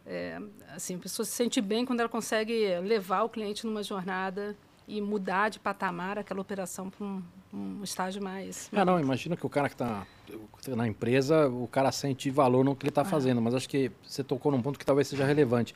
É, 0.05 0.41
assim, 0.75 0.95
a 0.95 0.97
pessoa 0.97 1.23
se 1.25 1.31
sente 1.31 1.61
bem 1.61 1.85
quando 1.85 1.99
ela 1.99 2.09
consegue 2.09 2.79
levar 2.79 3.23
o 3.23 3.29
cliente 3.29 3.65
numa 3.65 3.83
jornada 3.83 4.55
e 4.87 4.99
mudar 4.99 5.49
de 5.49 5.59
patamar 5.59 6.17
aquela 6.17 6.41
operação 6.41 6.89
para 6.89 7.05
um, 7.05 7.21
um, 7.53 7.83
estágio 7.83 8.23
mais. 8.23 8.71
Ah, 8.73 8.83
não, 8.83 8.99
imagina 8.99 9.37
que 9.37 9.45
o 9.45 9.49
cara 9.49 9.69
que 9.69 9.75
está 9.75 10.05
na 10.69 10.87
empresa, 10.87 11.47
o 11.47 11.67
cara 11.67 11.91
sente 11.91 12.31
valor 12.31 12.65
no 12.65 12.75
que 12.75 12.85
ele 12.85 12.89
está 12.89 13.03
ah. 13.03 13.05
fazendo, 13.05 13.39
mas 13.39 13.53
acho 13.53 13.69
que 13.69 13.91
você 14.03 14.23
tocou 14.23 14.51
num 14.51 14.61
ponto 14.63 14.79
que 14.79 14.85
talvez 14.85 15.07
seja 15.07 15.25
relevante. 15.25 15.75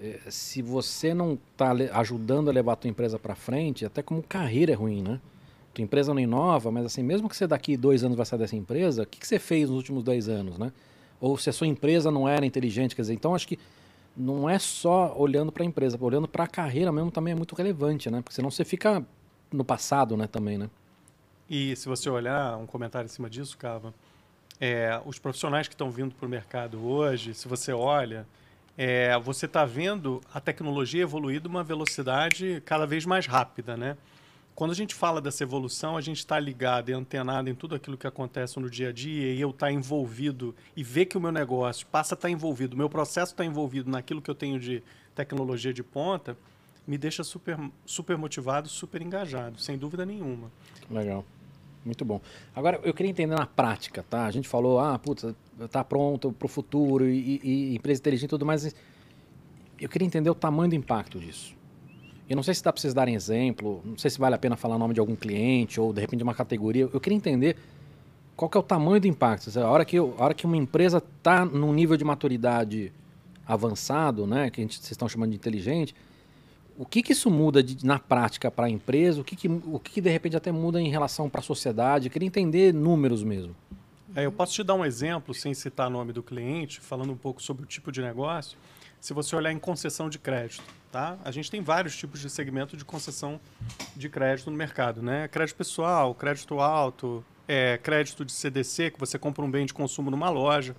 É, 0.00 0.20
se 0.30 0.62
você 0.62 1.12
não 1.12 1.36
está 1.50 1.72
ajudando 1.98 2.48
a 2.48 2.52
levar 2.52 2.74
a 2.74 2.76
tua 2.76 2.88
empresa 2.88 3.18
para 3.18 3.34
frente, 3.34 3.84
até 3.84 4.02
como 4.02 4.22
carreira 4.22 4.70
é 4.70 4.76
ruim, 4.76 5.02
né? 5.02 5.20
Tua 5.74 5.82
empresa 5.82 6.14
não 6.14 6.20
inova, 6.20 6.70
mas 6.70 6.86
assim, 6.86 7.02
mesmo 7.02 7.28
que 7.28 7.36
você 7.36 7.46
daqui 7.46 7.76
dois 7.76 8.04
anos 8.04 8.16
vai 8.16 8.24
sair 8.24 8.38
dessa 8.38 8.54
empresa, 8.54 9.02
o 9.02 9.06
que, 9.06 9.18
que 9.18 9.26
você 9.26 9.40
fez 9.40 9.68
nos 9.68 9.76
últimos 9.76 10.04
dois 10.04 10.28
anos, 10.28 10.56
né? 10.58 10.72
Ou 11.20 11.36
se 11.36 11.50
a 11.50 11.52
sua 11.52 11.66
empresa 11.66 12.10
não 12.10 12.28
era 12.28 12.46
inteligente, 12.46 12.94
quer 12.94 13.02
dizer, 13.02 13.14
então 13.14 13.34
acho 13.34 13.48
que 13.48 13.58
não 14.16 14.48
é 14.48 14.58
só 14.58 15.14
olhando 15.16 15.52
para 15.52 15.62
a 15.62 15.66
empresa, 15.66 15.96
olhando 16.00 16.26
para 16.26 16.44
a 16.44 16.48
carreira 16.48 16.90
mesmo 16.90 17.10
também 17.10 17.32
é 17.32 17.36
muito 17.36 17.54
relevante, 17.54 18.10
né? 18.10 18.20
Porque 18.20 18.34
senão 18.34 18.50
você 18.50 18.64
fica 18.64 19.04
no 19.52 19.64
passado, 19.64 20.16
né, 20.16 20.26
também, 20.26 20.58
né? 20.58 20.68
E 21.48 21.74
se 21.76 21.88
você 21.88 22.10
olhar 22.10 22.56
um 22.58 22.66
comentário 22.66 23.06
em 23.06 23.10
cima 23.10 23.30
disso, 23.30 23.56
Cava, 23.56 23.94
é, 24.60 25.00
os 25.06 25.18
profissionais 25.18 25.68
que 25.68 25.74
estão 25.74 25.90
vindo 25.90 26.14
para 26.14 26.26
o 26.26 26.28
mercado 26.28 26.84
hoje, 26.84 27.32
se 27.32 27.48
você 27.48 27.72
olha, 27.72 28.26
é, 28.76 29.18
você 29.18 29.46
está 29.46 29.64
vendo 29.64 30.20
a 30.32 30.40
tecnologia 30.40 31.02
evoluir 31.02 31.40
de 31.40 31.48
uma 31.48 31.64
velocidade 31.64 32.62
cada 32.66 32.86
vez 32.86 33.06
mais 33.06 33.26
rápida, 33.26 33.76
né? 33.76 33.96
Quando 34.58 34.72
a 34.72 34.74
gente 34.74 34.92
fala 34.92 35.20
dessa 35.20 35.44
evolução, 35.44 35.96
a 35.96 36.00
gente 36.00 36.16
está 36.16 36.36
ligado 36.36 36.88
e 36.88 36.92
antenado 36.92 37.48
em 37.48 37.54
tudo 37.54 37.76
aquilo 37.76 37.96
que 37.96 38.08
acontece 38.08 38.58
no 38.58 38.68
dia 38.68 38.88
a 38.88 38.92
dia 38.92 39.32
e 39.32 39.40
eu 39.40 39.50
estar 39.50 39.66
tá 39.66 39.72
envolvido 39.72 40.52
e 40.76 40.82
ver 40.82 41.06
que 41.06 41.16
o 41.16 41.20
meu 41.20 41.30
negócio 41.30 41.86
passa 41.86 42.14
a 42.14 42.16
estar 42.16 42.26
tá 42.26 42.32
envolvido, 42.32 42.74
o 42.74 42.76
meu 42.76 42.90
processo 42.90 43.34
está 43.34 43.44
envolvido 43.44 43.88
naquilo 43.88 44.20
que 44.20 44.28
eu 44.28 44.34
tenho 44.34 44.58
de 44.58 44.82
tecnologia 45.14 45.72
de 45.72 45.84
ponta, 45.84 46.36
me 46.84 46.98
deixa 46.98 47.22
super, 47.22 47.56
super 47.86 48.18
motivado, 48.18 48.68
super 48.68 49.00
engajado, 49.00 49.60
sem 49.60 49.78
dúvida 49.78 50.04
nenhuma. 50.04 50.50
Legal. 50.90 51.24
Muito 51.84 52.04
bom. 52.04 52.20
Agora, 52.52 52.80
eu 52.82 52.92
queria 52.92 53.10
entender 53.10 53.36
na 53.36 53.46
prática, 53.46 54.04
tá? 54.10 54.26
A 54.26 54.30
gente 54.32 54.48
falou, 54.48 54.80
ah, 54.80 54.98
putz, 54.98 55.24
tá 55.70 55.84
pronto 55.84 56.32
para 56.32 56.46
o 56.46 56.48
futuro 56.48 57.08
e, 57.08 57.40
e, 57.44 57.76
empresa 57.76 58.00
inteligente 58.00 58.26
e 58.26 58.30
tudo 58.30 58.44
mais. 58.44 58.74
Eu 59.80 59.88
queria 59.88 60.04
entender 60.04 60.30
o 60.30 60.34
tamanho 60.34 60.70
do 60.70 60.74
impacto 60.74 61.20
disso. 61.20 61.56
Eu 62.28 62.36
não 62.36 62.42
sei 62.42 62.54
se 62.54 62.62
dá 62.62 62.72
para 62.72 62.80
vocês 62.80 62.92
darem 62.92 63.14
exemplo, 63.14 63.80
não 63.84 63.96
sei 63.96 64.10
se 64.10 64.18
vale 64.18 64.34
a 64.34 64.38
pena 64.38 64.56
falar 64.56 64.76
o 64.76 64.78
nome 64.78 64.92
de 64.92 65.00
algum 65.00 65.16
cliente 65.16 65.80
ou 65.80 65.92
de 65.92 66.00
repente 66.00 66.18
de 66.18 66.24
uma 66.24 66.34
categoria. 66.34 66.88
Eu 66.92 67.00
queria 67.00 67.16
entender 67.16 67.56
qual 68.36 68.48
que 68.48 68.56
é 68.56 68.60
o 68.60 68.62
tamanho 68.62 69.00
do 69.00 69.06
impacto. 69.06 69.50
A 69.58 69.68
hora 69.68 69.84
que, 69.84 69.96
eu, 69.96 70.14
a 70.18 70.24
hora 70.24 70.34
que 70.34 70.44
uma 70.44 70.56
empresa 70.56 70.98
está 70.98 71.44
num 71.44 71.72
nível 71.72 71.96
de 71.96 72.04
maturidade 72.04 72.92
avançado, 73.46 74.26
né, 74.26 74.50
que 74.50 74.60
a 74.60 74.62
gente, 74.62 74.74
vocês 74.74 74.90
estão 74.90 75.08
chamando 75.08 75.30
de 75.30 75.36
inteligente, 75.36 75.94
o 76.78 76.84
que, 76.84 77.02
que 77.02 77.12
isso 77.12 77.30
muda 77.30 77.62
de, 77.62 77.84
na 77.84 77.98
prática 77.98 78.50
para 78.50 78.66
a 78.66 78.70
empresa? 78.70 79.20
O, 79.20 79.24
que, 79.24 79.34
que, 79.34 79.48
o 79.48 79.80
que, 79.80 79.92
que 79.94 80.00
de 80.00 80.10
repente 80.10 80.36
até 80.36 80.52
muda 80.52 80.80
em 80.80 80.88
relação 80.88 81.28
para 81.28 81.40
a 81.40 81.42
sociedade? 81.42 82.06
Eu 82.06 82.12
queria 82.12 82.26
entender 82.26 82.72
números 82.72 83.24
mesmo. 83.24 83.56
É, 84.14 84.24
eu 84.24 84.30
posso 84.30 84.52
te 84.52 84.62
dar 84.62 84.74
um 84.74 84.84
exemplo, 84.84 85.34
sem 85.34 85.52
citar 85.54 85.88
o 85.88 85.90
nome 85.90 86.12
do 86.12 86.22
cliente, 86.22 86.80
falando 86.80 87.12
um 87.12 87.16
pouco 87.16 87.42
sobre 87.42 87.64
o 87.64 87.66
tipo 87.66 87.90
de 87.90 88.00
negócio. 88.00 88.56
Se 89.00 89.14
você 89.14 89.34
olhar 89.36 89.52
em 89.52 89.58
concessão 89.58 90.08
de 90.08 90.18
crédito, 90.18 90.64
tá? 90.90 91.16
A 91.24 91.30
gente 91.30 91.50
tem 91.50 91.62
vários 91.62 91.96
tipos 91.96 92.20
de 92.20 92.28
segmento 92.28 92.76
de 92.76 92.84
concessão 92.84 93.40
de 93.94 94.08
crédito 94.08 94.50
no 94.50 94.56
mercado, 94.56 95.02
né? 95.02 95.28
Crédito 95.28 95.56
pessoal, 95.56 96.14
crédito 96.14 96.60
alto, 96.60 97.24
é, 97.46 97.78
crédito 97.78 98.24
de 98.24 98.32
CDC, 98.32 98.90
que 98.90 98.98
você 98.98 99.18
compra 99.18 99.44
um 99.44 99.50
bem 99.50 99.64
de 99.64 99.72
consumo 99.72 100.10
numa 100.10 100.28
loja. 100.28 100.74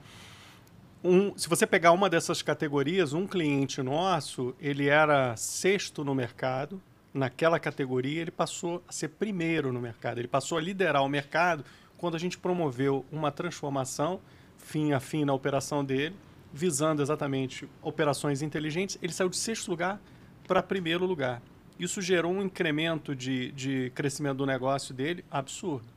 Um, 1.04 1.38
se 1.38 1.48
você 1.48 1.66
pegar 1.66 1.94
uma 1.94 2.10
dessas 2.10 2.42
categorias, 2.42 3.14
um 3.14 3.26
cliente 3.26 3.82
nosso, 3.82 4.54
ele 4.60 4.88
era 4.90 5.36
sexto 5.38 6.04
no 6.04 6.14
mercado, 6.14 6.82
naquela 7.14 7.58
categoria 7.58 8.22
ele 8.22 8.32
passou 8.32 8.84
a 8.88 8.92
ser 8.92 9.08
primeiro 9.10 9.72
no 9.72 9.80
mercado, 9.80 10.20
ele 10.20 10.28
passou 10.28 10.58
a 10.58 10.62
liderar 10.62 11.04
o 11.04 11.10
mercado 11.10 11.64
quando 11.98 12.16
a 12.16 12.20
gente 12.20 12.38
promoveu 12.38 13.06
uma 13.12 13.32
transformação 13.32 14.20
fim 14.58 14.92
a 14.92 15.00
fim 15.00 15.24
na 15.24 15.34
operação 15.34 15.84
dele, 15.84 16.16
visando 16.54 17.02
exatamente 17.02 17.68
operações 17.82 18.42
inteligentes, 18.42 18.98
ele 19.02 19.14
saiu 19.14 19.30
de 19.30 19.38
sexto 19.38 19.70
lugar 19.70 20.02
para 20.48 20.64
primeiro 20.64 21.06
lugar. 21.06 21.42
Isso 21.80 22.02
gerou 22.02 22.32
um 22.32 22.42
incremento 22.42 23.16
de, 23.16 23.52
de 23.52 23.92
crescimento 23.96 24.38
do 24.38 24.46
negócio 24.46 24.94
dele 24.94 25.24
absurdo. 25.32 25.88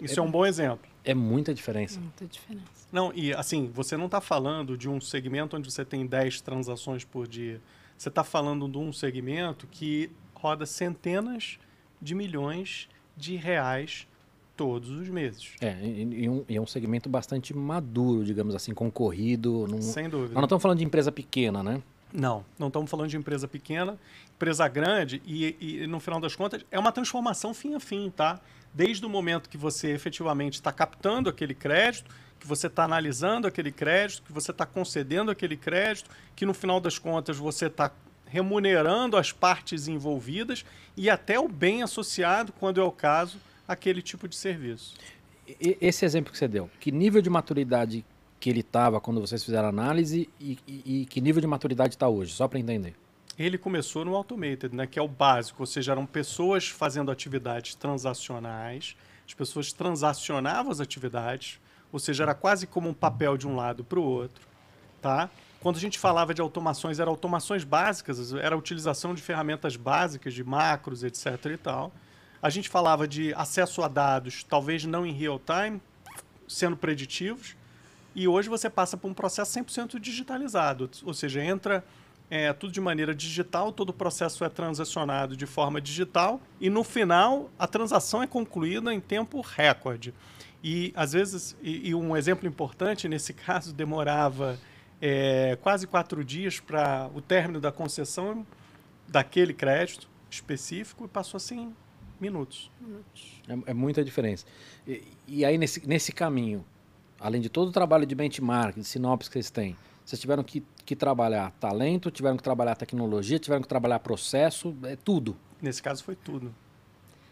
Isso 0.00 0.20
é, 0.20 0.22
é 0.22 0.22
um 0.22 0.30
bom 0.30 0.44
exemplo. 0.44 0.88
É 1.04 1.14
muita 1.14 1.54
diferença. 1.54 1.98
Muita 1.98 2.26
diferença. 2.26 2.86
Não, 2.92 3.12
e 3.14 3.32
assim, 3.32 3.70
você 3.72 3.96
não 3.96 4.06
está 4.06 4.20
falando 4.20 4.76
de 4.76 4.88
um 4.88 5.00
segmento 5.00 5.56
onde 5.56 5.70
você 5.70 5.84
tem 5.84 6.06
10 6.06 6.40
transações 6.40 7.04
por 7.04 7.26
dia. 7.26 7.60
Você 7.96 8.08
está 8.08 8.22
falando 8.22 8.68
de 8.68 8.78
um 8.78 8.92
segmento 8.92 9.66
que 9.66 10.10
roda 10.34 10.66
centenas 10.66 11.58
de 12.00 12.14
milhões 12.14 12.88
de 13.16 13.36
reais 13.36 14.06
todos 14.56 14.90
os 14.90 15.08
meses. 15.08 15.52
É, 15.60 15.76
e, 15.82 16.24
e, 16.24 16.28
um, 16.28 16.44
e 16.48 16.56
é 16.56 16.60
um 16.60 16.66
segmento 16.66 17.08
bastante 17.08 17.54
maduro, 17.54 18.24
digamos 18.24 18.54
assim, 18.54 18.72
concorrido. 18.72 19.66
Num... 19.68 19.82
Sem 19.82 20.08
dúvida. 20.08 20.34
Nós 20.34 20.40
não 20.40 20.44
estamos 20.44 20.62
falando 20.62 20.78
de 20.78 20.84
empresa 20.84 21.12
pequena, 21.12 21.62
né? 21.62 21.82
Não, 22.12 22.44
não 22.58 22.68
estamos 22.68 22.90
falando 22.90 23.10
de 23.10 23.16
empresa 23.16 23.46
pequena, 23.46 23.98
empresa 24.34 24.66
grande 24.68 25.20
e, 25.26 25.56
e, 25.60 25.86
no 25.86 26.00
final 26.00 26.20
das 26.20 26.34
contas 26.34 26.64
é 26.70 26.78
uma 26.78 26.92
transformação 26.92 27.52
fim 27.52 27.74
a 27.74 27.80
fim, 27.80 28.10
tá? 28.10 28.40
Desde 28.72 29.04
o 29.04 29.08
momento 29.08 29.50
que 29.50 29.58
você 29.58 29.90
efetivamente 29.90 30.54
está 30.54 30.72
captando 30.72 31.28
aquele 31.28 31.54
crédito, 31.54 32.10
que 32.38 32.46
você 32.46 32.68
está 32.68 32.84
analisando 32.84 33.46
aquele 33.46 33.72
crédito, 33.72 34.22
que 34.22 34.32
você 34.32 34.50
está 34.50 34.64
concedendo 34.64 35.30
aquele 35.30 35.56
crédito, 35.56 36.08
que 36.34 36.46
no 36.46 36.54
final 36.54 36.80
das 36.80 36.98
contas 36.98 37.36
você 37.36 37.66
está 37.66 37.90
remunerando 38.26 39.16
as 39.16 39.32
partes 39.32 39.88
envolvidas 39.88 40.64
e 40.96 41.10
até 41.10 41.38
o 41.38 41.48
bem 41.48 41.82
associado, 41.82 42.52
quando 42.52 42.80
é 42.80 42.84
o 42.84 42.92
caso, 42.92 43.38
aquele 43.66 44.02
tipo 44.02 44.28
de 44.28 44.36
serviço. 44.36 44.94
Esse 45.60 46.04
exemplo 46.04 46.32
que 46.32 46.38
você 46.38 46.48
deu, 46.48 46.68
que 46.80 46.90
nível 46.90 47.22
de 47.22 47.30
maturidade 47.30 48.04
que 48.40 48.50
ele 48.50 48.60
estava 48.60 49.00
quando 49.00 49.20
vocês 49.20 49.42
fizeram 49.42 49.66
a 49.66 49.68
análise 49.68 50.28
e, 50.40 50.58
e, 50.66 51.02
e 51.02 51.06
que 51.06 51.20
nível 51.20 51.40
de 51.40 51.46
maturidade 51.46 51.94
está 51.94 52.08
hoje, 52.08 52.32
só 52.32 52.46
para 52.48 52.58
entender? 52.58 52.94
Ele 53.38 53.58
começou 53.58 54.04
no 54.04 54.14
automated, 54.16 54.74
né, 54.74 54.86
que 54.86 54.98
é 54.98 55.02
o 55.02 55.08
básico, 55.08 55.62
ou 55.62 55.66
seja, 55.66 55.92
eram 55.92 56.06
pessoas 56.06 56.68
fazendo 56.68 57.10
atividades 57.10 57.74
transacionais, 57.74 58.96
as 59.26 59.34
pessoas 59.34 59.72
transacionavam 59.72 60.72
as 60.72 60.80
atividades, 60.80 61.60
ou 61.92 61.98
seja, 61.98 62.24
era 62.24 62.34
quase 62.34 62.66
como 62.66 62.88
um 62.88 62.94
papel 62.94 63.36
de 63.36 63.46
um 63.46 63.54
lado 63.54 63.84
para 63.84 63.98
o 63.98 64.02
outro, 64.02 64.46
tá? 65.02 65.30
Quando 65.60 65.76
a 65.76 65.80
gente 65.80 65.98
falava 65.98 66.32
de 66.32 66.40
automações, 66.40 66.98
eram 66.98 67.10
automações 67.10 67.64
básicas, 67.64 68.32
era 68.32 68.54
a 68.54 68.58
utilização 68.58 69.14
de 69.14 69.22
ferramentas 69.22 69.76
básicas, 69.76 70.32
de 70.32 70.44
macros, 70.44 71.02
etc. 71.02 71.26
e 71.46 71.56
tal. 71.56 71.92
A 72.40 72.50
gente 72.50 72.68
falava 72.68 73.06
de 73.08 73.32
acesso 73.34 73.82
a 73.82 73.88
dados, 73.88 74.44
talvez 74.44 74.84
não 74.84 75.06
em 75.06 75.12
real 75.12 75.40
time, 75.40 75.80
sendo 76.46 76.76
preditivos. 76.76 77.56
E 78.14 78.26
hoje 78.26 78.48
você 78.48 78.70
passa 78.70 78.96
por 78.96 79.10
um 79.10 79.14
processo 79.14 79.58
100% 79.58 79.98
digitalizado, 79.98 80.90
ou 81.04 81.12
seja, 81.12 81.42
entra 81.42 81.84
é, 82.30 82.52
tudo 82.52 82.72
de 82.72 82.80
maneira 82.80 83.14
digital, 83.14 83.72
todo 83.72 83.90
o 83.90 83.92
processo 83.92 84.44
é 84.44 84.48
transacionado 84.48 85.36
de 85.36 85.46
forma 85.46 85.80
digital 85.80 86.40
e 86.60 86.68
no 86.68 86.82
final 86.82 87.50
a 87.58 87.66
transação 87.66 88.22
é 88.22 88.26
concluída 88.26 88.92
em 88.92 89.00
tempo 89.00 89.40
recorde. 89.40 90.12
E 90.62 90.92
às 90.96 91.12
vezes, 91.12 91.56
e, 91.62 91.90
e 91.90 91.94
um 91.94 92.16
exemplo 92.16 92.48
importante 92.48 93.08
nesse 93.08 93.32
caso, 93.34 93.72
demorava 93.72 94.58
é, 95.00 95.56
quase 95.60 95.86
quatro 95.86 96.24
dias 96.24 96.58
para 96.58 97.08
o 97.14 97.20
término 97.20 97.60
da 97.60 97.70
concessão 97.70 98.46
daquele 99.06 99.54
crédito 99.54 100.08
específico 100.30 101.04
e 101.04 101.08
passou 101.08 101.36
assim 101.36 101.72
minutos. 102.20 102.70
É, 103.48 103.70
é 103.70 103.74
muita 103.74 104.04
diferença. 104.04 104.46
E, 104.86 105.02
e, 105.26 105.44
aí, 105.44 105.58
nesse, 105.58 105.86
nesse 105.86 106.12
caminho, 106.12 106.64
além 107.20 107.40
de 107.40 107.48
todo 107.48 107.68
o 107.68 107.72
trabalho 107.72 108.06
de 108.06 108.14
benchmark, 108.14 108.76
de 108.76 108.84
sinopse 108.84 109.28
que 109.28 109.34
vocês 109.34 109.50
têm, 109.50 109.76
vocês 110.04 110.20
tiveram 110.20 110.44
que, 110.44 110.62
que 110.84 110.94
trabalhar 110.94 111.50
talento, 111.58 112.10
tiveram 112.10 112.36
que 112.36 112.42
trabalhar 112.42 112.76
tecnologia, 112.76 113.38
tiveram 113.38 113.62
que 113.62 113.68
trabalhar 113.68 113.98
processo, 113.98 114.76
é 114.84 114.94
tudo. 114.94 115.36
Nesse 115.60 115.82
caso 115.82 116.04
foi 116.04 116.14
tudo. 116.14 116.54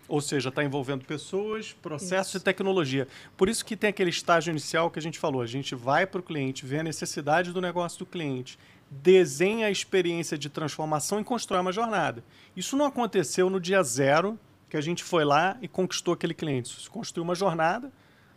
Ou 0.07 0.21
seja, 0.21 0.51
está 0.51 0.63
envolvendo 0.63 1.05
pessoas, 1.05 1.73
processos 1.73 2.35
isso. 2.35 2.39
e 2.39 2.41
tecnologia. 2.41 3.09
Por 3.37 3.49
isso 3.49 3.65
que 3.65 3.77
tem 3.77 3.91
aquele 3.91 4.11
estágio 4.11 4.51
inicial 4.51 4.91
que 4.91 4.99
a 4.99 5.03
gente 5.03 5.19
falou. 5.19 5.41
A 5.41 5.47
gente 5.47 5.75
vai 5.75 6.07
para 6.07 6.21
o 6.21 6.23
cliente, 6.23 6.67
vê 6.67 6.81
a 6.81 6.83
necessidade 6.83 7.53
do 7.53 7.61
negócio 7.61 8.01
do 8.01 8.07
cliente, 8.07 8.59
desenha 8.91 9.67
a 9.67 9.71
experiência 9.71 10.37
de 10.37 10.51
transformação 10.51 11.21
e 11.21 11.25
constrói 11.25 11.61
uma 11.61 11.73
jornada. 11.73 12.23
Isso 12.57 12.77
não 12.77 12.85
aconteceu 12.85 13.49
no 13.49 13.59
dia 13.61 13.83
zero 13.83 14.39
que 14.75 14.79
a 14.79 14.81
gente 14.81 15.05
foi 15.05 15.25
lá 15.25 15.57
e 15.63 15.69
conquistou 15.69 16.15
aquele 16.15 16.35
cliente. 16.35 16.77
Isso 16.77 16.91
construiu 16.91 17.23
uma 17.23 17.37
jornada. 17.37 17.93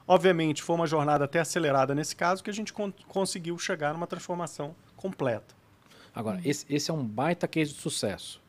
Obviamente, 0.08 0.62
foi 0.62 0.76
uma 0.76 0.86
jornada 0.86 1.26
até 1.26 1.40
acelerada 1.40 1.96
nesse 1.96 2.16
caso, 2.16 2.44
que 2.44 2.50
a 2.52 2.54
gente 2.54 2.72
con 2.72 2.94
conseguiu 3.08 3.58
chegar 3.58 3.92
numa 3.92 4.06
transformação 4.06 4.76
completa. 4.96 5.56
Agora, 6.14 6.40
esse, 6.46 6.64
esse 6.70 6.92
é 6.92 6.94
um 6.94 7.04
baita 7.04 7.48
case 7.48 7.74
de 7.74 7.80
sucesso. 7.80 8.40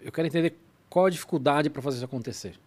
Eu 0.00 0.10
quero 0.10 0.26
entender 0.26 0.58
qual 0.90 1.06
a 1.06 1.10
dificuldade 1.10 1.70
para 1.70 1.80
fazer 1.80 1.98
isso 1.98 2.04
acontecer. 2.04 2.58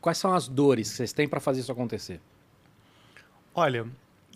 Quais 0.00 0.16
são 0.16 0.32
as 0.32 0.48
dores 0.48 0.88
que 0.88 0.96
vocês 0.96 1.12
têm 1.12 1.28
para 1.28 1.40
fazer 1.40 1.60
isso 1.60 1.72
acontecer? 1.72 2.22
Olha, 3.54 3.86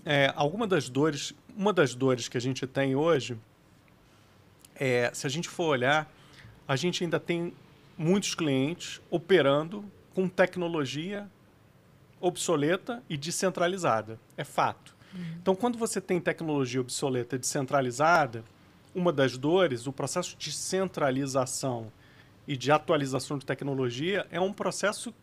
é, 0.05 0.31
alguma 0.37 0.66
das 0.66 0.90
dores, 0.90 1.33
uma 1.57 1.72
das 1.72 1.94
dores 1.94 2.29
que 2.29 2.37
a 2.37 2.40
gente 2.40 2.66
tem 2.66 2.94
hoje, 2.94 3.38
é, 4.75 5.11
se 5.14 5.27
a 5.27 5.31
gente 5.31 5.49
for 5.49 5.68
olhar, 5.68 6.07
a 6.68 6.77
gente 6.77 7.03
ainda 7.03 7.18
tem 7.18 7.55
muitos 7.96 8.35
clientes 8.35 9.00
operando 9.11 9.85
com 10.14 10.28
tecnologia 10.28 11.28
obsoleta 12.20 13.02
e 13.09 13.16
descentralizada. 13.16 14.18
É 14.37 14.44
fato. 14.44 14.96
Então, 15.40 15.54
quando 15.54 15.78
você 15.78 16.00
tem 16.00 16.20
tecnologia 16.20 16.80
obsoleta 16.80 17.37
e 17.37 17.38
descentralizada, 17.38 18.44
uma 18.94 19.12
das 19.12 19.38
dores, 19.38 19.87
o 19.87 19.92
processo 19.92 20.37
de 20.37 20.52
centralização 20.52 21.90
e 22.46 22.56
de 22.56 22.70
atualização 22.70 23.38
de 23.38 23.46
tecnologia 23.46 24.26
é 24.30 24.40
um 24.40 24.52
processo 24.52 25.14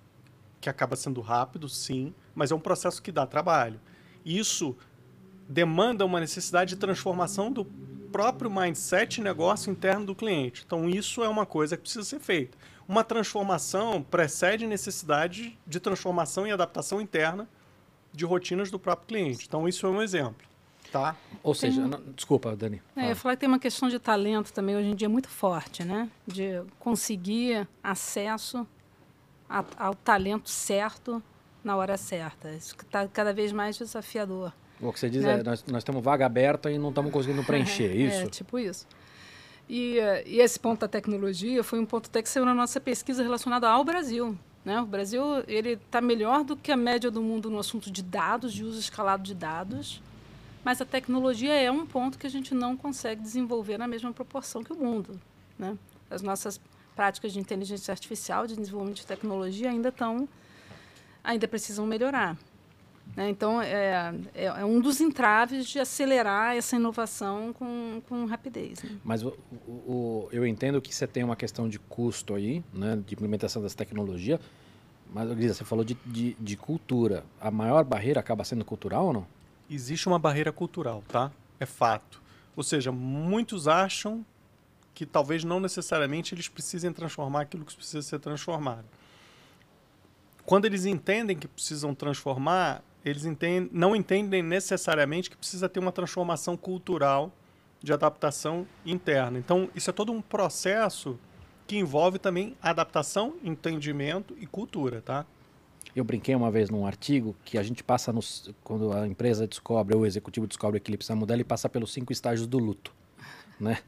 que 0.59 0.69
acaba 0.69 0.95
sendo 0.95 1.21
rápido, 1.21 1.67
sim, 1.67 2.13
mas 2.33 2.51
é 2.51 2.55
um 2.55 2.59
processo 2.59 3.01
que 3.01 3.11
dá 3.11 3.25
trabalho. 3.25 3.79
Isso 4.25 4.75
demanda 5.47 6.05
uma 6.05 6.19
necessidade 6.19 6.69
de 6.69 6.75
transformação 6.77 7.51
do 7.51 7.67
próprio 8.13 8.49
mindset 8.49 9.19
e 9.19 9.23
negócio 9.23 9.71
interno 9.71 10.05
do 10.05 10.13
cliente. 10.15 10.63
Então, 10.65 10.87
isso 10.87 11.23
é 11.23 11.27
uma 11.27 11.47
coisa 11.47 11.75
que 11.75 11.81
precisa 11.81 12.05
ser 12.05 12.19
feita. 12.19 12.55
Uma 12.87 13.03
transformação 13.03 14.03
precede 14.03 14.67
necessidade 14.67 15.57
de 15.65 15.79
transformação 15.79 16.45
e 16.45 16.51
adaptação 16.51 17.01
interna 17.01 17.49
de 18.13 18.23
rotinas 18.23 18.69
do 18.69 18.77
próprio 18.77 19.07
cliente. 19.07 19.45
Então, 19.47 19.67
isso 19.67 19.87
é 19.87 19.89
um 19.89 19.99
exemplo. 19.99 20.47
Tá? 20.91 21.15
Ou 21.41 21.55
seja, 21.55 21.87
não, 21.87 21.99
desculpa, 22.15 22.55
Dani. 22.55 22.79
É, 22.95 23.05
eu 23.05 23.09
ia 23.09 23.15
falar 23.15 23.35
que 23.35 23.39
tem 23.39 23.49
uma 23.49 23.57
questão 23.57 23.89
de 23.89 23.97
talento 23.97 24.53
também 24.53 24.75
hoje 24.75 24.89
em 24.89 24.95
dia 24.95 25.09
muito 25.09 25.27
forte, 25.27 25.83
né? 25.83 26.07
De 26.27 26.61
conseguir 26.77 27.67
acesso 27.83 28.67
a, 29.49 29.65
ao 29.75 29.95
talento 29.95 30.51
certo 30.51 31.23
na 31.63 31.75
hora 31.75 31.97
certa. 31.97 32.51
Isso 32.51 32.75
está 32.79 33.07
cada 33.07 33.33
vez 33.33 33.51
mais 33.51 33.75
desafiador. 33.75 34.53
O 34.87 34.93
que 34.93 34.99
você 34.99 35.09
diz 35.09 35.23
né? 35.23 35.39
é, 35.39 35.43
nós, 35.43 35.63
nós 35.65 35.83
temos 35.83 36.03
vaga 36.03 36.25
aberta 36.25 36.71
e 36.71 36.77
não 36.77 36.89
estamos 36.89 37.11
conseguindo 37.11 37.43
preencher, 37.45 37.91
é, 37.91 37.95
isso? 37.95 38.23
É, 38.23 38.27
tipo 38.27 38.59
isso. 38.59 38.85
E, 39.69 39.97
e, 40.25 40.39
esse 40.39 40.59
ponto 40.59 40.81
da 40.81 40.87
tecnologia 40.87 41.63
foi 41.63 41.79
um 41.79 41.85
ponto 41.85 42.07
até 42.07 42.21
que 42.21 42.29
saiu 42.29 42.45
na 42.45 42.53
nossa 42.53 42.79
pesquisa 42.79 43.23
relacionada 43.23 43.69
ao 43.69 43.83
Brasil. 43.83 44.37
Né? 44.63 44.79
O 44.79 44.85
Brasil 44.85 45.23
ele 45.47 45.71
está 45.71 46.01
melhor 46.01 46.43
do 46.43 46.55
que 46.55 46.71
a 46.71 46.77
média 46.77 47.11
do 47.11 47.21
mundo 47.21 47.49
no 47.49 47.59
assunto 47.59 47.91
de 47.91 48.01
dados, 48.01 48.53
de 48.53 48.63
uso 48.63 48.79
escalado 48.79 49.23
de 49.23 49.33
dados, 49.33 50.01
mas 50.63 50.79
a 50.81 50.85
tecnologia 50.85 51.53
é 51.53 51.69
um 51.69 51.85
ponto 51.85 52.17
que 52.17 52.25
a 52.25 52.29
gente 52.29 52.53
não 52.53 52.77
consegue 52.77 53.21
desenvolver 53.21 53.77
na 53.77 53.87
mesma 53.87 54.13
proporção 54.13 54.63
que 54.63 54.71
o 54.71 54.75
mundo. 54.75 55.19
Né? 55.59 55.77
As 56.09 56.21
nossas 56.21 56.59
práticas 56.95 57.33
de 57.33 57.39
inteligência 57.39 57.91
artificial, 57.91 58.47
de 58.47 58.55
desenvolvimento 58.55 58.97
de 58.97 59.07
tecnologia 59.07 59.69
ainda 59.69 59.89
estão, 59.89 60.27
ainda 61.23 61.47
precisam 61.47 61.85
melhorar. 61.85 62.37
Né? 63.15 63.29
Então, 63.29 63.61
é, 63.61 64.13
é, 64.33 64.45
é, 64.45 64.65
um 64.65 64.79
dos 64.79 64.99
entraves 64.99 65.67
de 65.67 65.79
acelerar 65.79 66.55
essa 66.55 66.75
inovação 66.75 67.53
com, 67.53 68.01
com 68.07 68.25
rapidez. 68.25 68.81
Né? 68.81 68.97
Mas 69.03 69.23
o, 69.23 69.33
o, 69.67 70.29
eu 70.31 70.45
entendo 70.45 70.81
que 70.81 70.93
você 70.93 71.05
tem 71.05 71.23
uma 71.23 71.35
questão 71.35 71.69
de 71.69 71.79
custo 71.79 72.33
aí, 72.33 72.63
né, 72.73 72.99
de 73.05 73.13
implementação 73.13 73.61
dessa 73.61 73.77
tecnologia, 73.77 74.39
mas, 75.13 75.31
Grisa, 75.33 75.53
você 75.53 75.63
falou 75.63 75.85
de, 75.85 75.95
de, 76.05 76.35
de 76.39 76.57
cultura. 76.57 77.23
A 77.39 77.51
maior 77.51 77.83
barreira 77.83 78.19
acaba 78.19 78.43
sendo 78.43 78.65
cultural 78.65 79.05
ou 79.05 79.13
não? 79.13 79.27
existe 79.69 80.07
uma 80.07 80.19
barreira 80.19 80.51
cultural, 80.51 81.03
tá? 81.07 81.31
É 81.59 81.65
fato. 81.65 82.21
Ou 82.55 82.63
seja, 82.63 82.91
muitos 82.91 83.67
acham 83.67 84.25
que 84.93 85.05
talvez 85.05 85.43
não 85.43 85.59
necessariamente 85.59 86.35
eles 86.35 86.47
precisem 86.47 86.93
transformar 86.93 87.41
aquilo 87.41 87.65
que 87.65 87.75
precisa 87.75 88.01
ser 88.01 88.19
transformado. 88.19 88.85
Quando 90.45 90.65
eles 90.65 90.85
entendem 90.85 91.37
que 91.37 91.47
precisam 91.47 91.95
transformar, 91.95 92.83
eles 93.05 93.25
entendem, 93.25 93.69
não 93.71 93.95
entendem 93.95 94.41
necessariamente 94.41 95.29
que 95.29 95.37
precisa 95.37 95.67
ter 95.67 95.79
uma 95.79 95.91
transformação 95.91 96.55
cultural 96.55 97.31
de 97.81 97.91
adaptação 97.91 98.65
interna. 98.85 99.37
Então, 99.37 99.69
isso 99.75 99.89
é 99.89 99.93
todo 99.93 100.11
um 100.11 100.21
processo 100.21 101.19
que 101.67 101.77
envolve 101.77 102.17
também 102.17 102.55
adaptação, 102.61 103.35
entendimento 103.43 104.35
e 104.39 104.45
cultura, 104.45 105.01
tá? 105.01 105.25
Eu 105.95 106.03
brinquei 106.03 106.33
uma 106.33 106.49
vez 106.49 106.69
num 106.69 106.87
artigo 106.87 107.35
que 107.43 107.57
a 107.57 107.63
gente 107.63 107.83
passa 107.83 108.11
nos, 108.11 108.49
quando 108.63 108.91
a 108.93 109.05
empresa 109.05 109.45
descobre, 109.45 109.95
ou 109.95 110.01
o 110.01 110.05
executivo 110.05 110.47
descobre 110.47 110.79
que 110.79 110.89
ele 110.89 110.97
precisa 110.97 111.15
mudar, 111.15 111.35
ele 111.35 111.43
passa 111.43 111.69
pelos 111.69 111.91
cinco 111.93 112.11
estágios 112.11 112.47
do 112.47 112.57
luto, 112.57 112.93
né? 113.59 113.79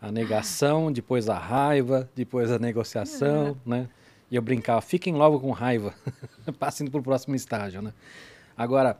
A 0.00 0.12
negação, 0.12 0.92
depois 0.92 1.28
a 1.28 1.36
raiva, 1.36 2.08
depois 2.14 2.52
a 2.52 2.58
negociação, 2.58 3.56
é. 3.66 3.68
né? 3.68 3.88
E 4.30 4.36
eu 4.36 4.42
brincava, 4.42 4.80
fiquem 4.80 5.14
logo 5.14 5.40
com 5.40 5.50
raiva, 5.50 5.94
passem 6.60 6.86
para 6.86 7.00
o 7.00 7.02
próximo 7.02 7.34
estágio, 7.34 7.82
né? 7.82 7.92
Agora, 8.58 8.98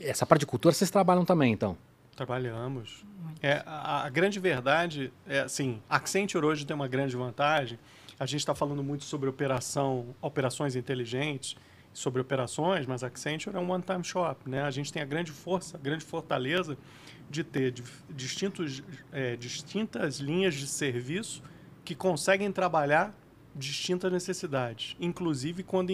essa 0.00 0.26
parte 0.26 0.40
de 0.40 0.46
cultura 0.46 0.74
vocês 0.74 0.90
trabalham 0.90 1.24
também, 1.24 1.52
então? 1.52 1.78
Trabalhamos. 2.16 3.04
É, 3.40 3.62
a, 3.64 4.04
a 4.04 4.08
grande 4.10 4.40
verdade 4.40 5.12
é 5.28 5.38
assim, 5.38 5.80
a 5.88 5.96
Accenture 5.96 6.44
hoje 6.44 6.66
tem 6.66 6.74
uma 6.74 6.88
grande 6.88 7.16
vantagem, 7.16 7.78
a 8.18 8.26
gente 8.26 8.40
está 8.40 8.56
falando 8.56 8.82
muito 8.82 9.04
sobre 9.04 9.28
operação, 9.28 10.12
operações 10.20 10.74
inteligentes, 10.74 11.56
sobre 11.92 12.20
operações, 12.20 12.84
mas 12.84 13.04
a 13.04 13.06
Accenture 13.06 13.56
é 13.56 13.60
um 13.60 13.70
one-time 13.70 14.02
shop. 14.02 14.50
Né? 14.50 14.62
A 14.62 14.70
gente 14.72 14.92
tem 14.92 15.00
a 15.00 15.06
grande 15.06 15.30
força, 15.30 15.76
a 15.76 15.80
grande 15.80 16.04
fortaleza 16.04 16.76
de 17.30 17.44
ter 17.44 17.72
distintos, 18.10 18.82
é, 19.12 19.36
distintas 19.36 20.16
linhas 20.16 20.54
de 20.54 20.66
serviço 20.66 21.44
que 21.84 21.94
conseguem 21.94 22.50
trabalhar 22.50 23.14
distintas 23.54 24.10
necessidades, 24.12 24.96
inclusive 25.00 25.62
quando, 25.62 25.92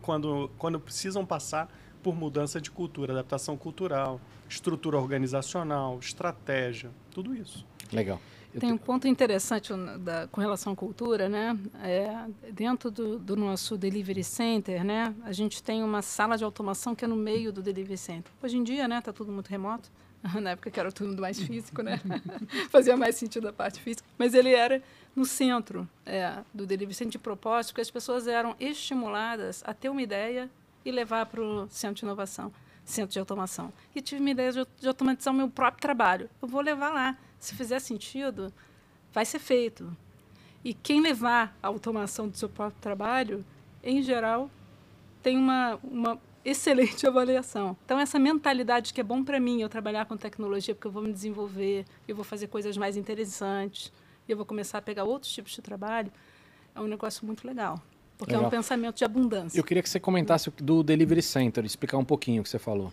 quando, 0.00 0.50
quando 0.56 0.80
precisam 0.80 1.26
passar 1.26 1.68
por 2.06 2.14
mudança 2.14 2.60
de 2.60 2.70
cultura, 2.70 3.12
adaptação 3.12 3.56
cultural, 3.56 4.20
estrutura 4.48 4.96
organizacional, 4.96 5.98
estratégia, 5.98 6.88
tudo 7.10 7.34
isso. 7.34 7.66
Legal. 7.92 8.20
Tem 8.60 8.70
um 8.70 8.78
ponto 8.78 9.08
interessante 9.08 9.72
da, 9.98 10.28
com 10.28 10.40
relação 10.40 10.72
à 10.72 10.76
cultura, 10.76 11.28
né? 11.28 11.58
É, 11.82 12.26
dentro 12.52 12.92
do, 12.92 13.18
do, 13.18 13.34
nosso 13.34 13.76
delivery 13.76 14.22
center, 14.22 14.84
né? 14.84 15.12
A 15.24 15.32
gente 15.32 15.60
tem 15.60 15.82
uma 15.82 16.00
sala 16.00 16.38
de 16.38 16.44
automação 16.44 16.94
que 16.94 17.04
é 17.04 17.08
no 17.08 17.16
meio 17.16 17.52
do 17.52 17.60
delivery 17.60 17.98
center. 17.98 18.30
Hoje 18.40 18.56
em 18.56 18.62
dia, 18.62 18.86
né? 18.86 19.00
Tá 19.00 19.12
tudo 19.12 19.32
muito 19.32 19.48
remoto. 19.48 19.90
Na 20.40 20.50
época 20.50 20.70
que 20.70 20.78
era 20.78 20.92
tudo 20.92 21.20
mais 21.20 21.40
físico, 21.40 21.82
né? 21.82 22.00
Fazia 22.70 22.96
mais 22.96 23.16
sentido 23.16 23.48
a 23.48 23.52
parte 23.52 23.80
física. 23.80 24.08
Mas 24.16 24.32
ele 24.32 24.54
era 24.54 24.80
no 25.14 25.24
centro 25.24 25.88
é, 26.06 26.38
do 26.54 26.64
delivery 26.64 26.94
center 26.94 27.10
de 27.10 27.18
propósito, 27.18 27.72
porque 27.72 27.80
as 27.80 27.90
pessoas 27.90 28.28
eram 28.28 28.54
estimuladas 28.60 29.64
a 29.66 29.74
ter 29.74 29.88
uma 29.88 30.00
ideia 30.00 30.48
e 30.86 30.92
levar 30.92 31.26
para 31.26 31.42
o 31.42 31.68
centro 31.68 31.96
de 31.96 32.04
inovação, 32.04 32.52
centro 32.84 33.12
de 33.12 33.18
automação. 33.18 33.72
E 33.92 34.00
tive 34.00 34.20
uma 34.20 34.30
ideia 34.30 34.52
de, 34.52 34.64
de 34.78 34.86
automatizar 34.86 35.34
o 35.34 35.36
meu 35.36 35.50
próprio 35.50 35.82
trabalho. 35.82 36.30
Eu 36.40 36.46
vou 36.46 36.60
levar 36.60 36.90
lá 36.90 37.18
se 37.40 37.56
fizer 37.56 37.80
sentido, 37.80 38.52
vai 39.12 39.24
ser 39.24 39.40
feito. 39.40 39.94
E 40.64 40.72
quem 40.72 41.00
levar 41.00 41.58
a 41.60 41.66
automação 41.66 42.28
do 42.28 42.36
seu 42.36 42.48
próprio 42.48 42.80
trabalho, 42.80 43.44
em 43.82 44.00
geral, 44.00 44.48
tem 45.24 45.36
uma, 45.36 45.76
uma 45.82 46.20
excelente 46.44 47.04
avaliação. 47.08 47.76
Então, 47.84 47.98
essa 47.98 48.16
mentalidade 48.16 48.94
que 48.94 49.00
é 49.00 49.04
bom 49.04 49.24
para 49.24 49.40
mim 49.40 49.62
eu 49.62 49.68
trabalhar 49.68 50.06
com 50.06 50.16
tecnologia, 50.16 50.72
porque 50.72 50.86
eu 50.86 50.92
vou 50.92 51.02
me 51.02 51.12
desenvolver, 51.12 51.84
eu 52.06 52.14
vou 52.14 52.24
fazer 52.24 52.46
coisas 52.46 52.76
mais 52.76 52.96
interessantes, 52.96 53.92
eu 54.28 54.36
vou 54.36 54.46
começar 54.46 54.78
a 54.78 54.82
pegar 54.82 55.02
outros 55.02 55.32
tipos 55.32 55.50
de 55.50 55.60
trabalho, 55.60 56.12
é 56.76 56.80
um 56.80 56.86
negócio 56.86 57.26
muito 57.26 57.44
legal. 57.44 57.82
Porque 58.18 58.32
legal. 58.32 58.44
é 58.44 58.48
um 58.48 58.50
pensamento 58.50 58.96
de 58.96 59.04
abundância. 59.04 59.58
Eu 59.58 59.64
queria 59.64 59.82
que 59.82 59.88
você 59.88 60.00
comentasse 60.00 60.50
do 60.50 60.82
Delivery 60.82 61.22
Center, 61.22 61.64
explicar 61.64 61.98
um 61.98 62.04
pouquinho 62.04 62.40
o 62.40 62.44
que 62.44 62.48
você 62.48 62.58
falou. 62.58 62.92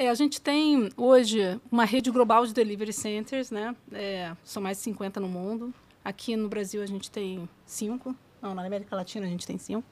É, 0.00 0.08
a 0.08 0.14
gente 0.14 0.40
tem 0.40 0.90
hoje 0.96 1.60
uma 1.70 1.84
rede 1.84 2.10
global 2.10 2.46
de 2.46 2.54
delivery 2.54 2.90
centers, 2.90 3.50
né? 3.50 3.76
É, 3.92 4.34
são 4.42 4.62
mais 4.62 4.78
de 4.78 4.84
50 4.84 5.20
no 5.20 5.28
mundo. 5.28 5.74
Aqui 6.02 6.36
no 6.36 6.48
Brasil 6.48 6.82
a 6.82 6.86
gente 6.86 7.10
tem 7.10 7.46
cinco. 7.66 8.16
Não, 8.40 8.54
na 8.54 8.64
América 8.64 8.96
Latina 8.96 9.26
a 9.26 9.28
gente 9.28 9.46
tem 9.46 9.58
cinco. 9.58 9.86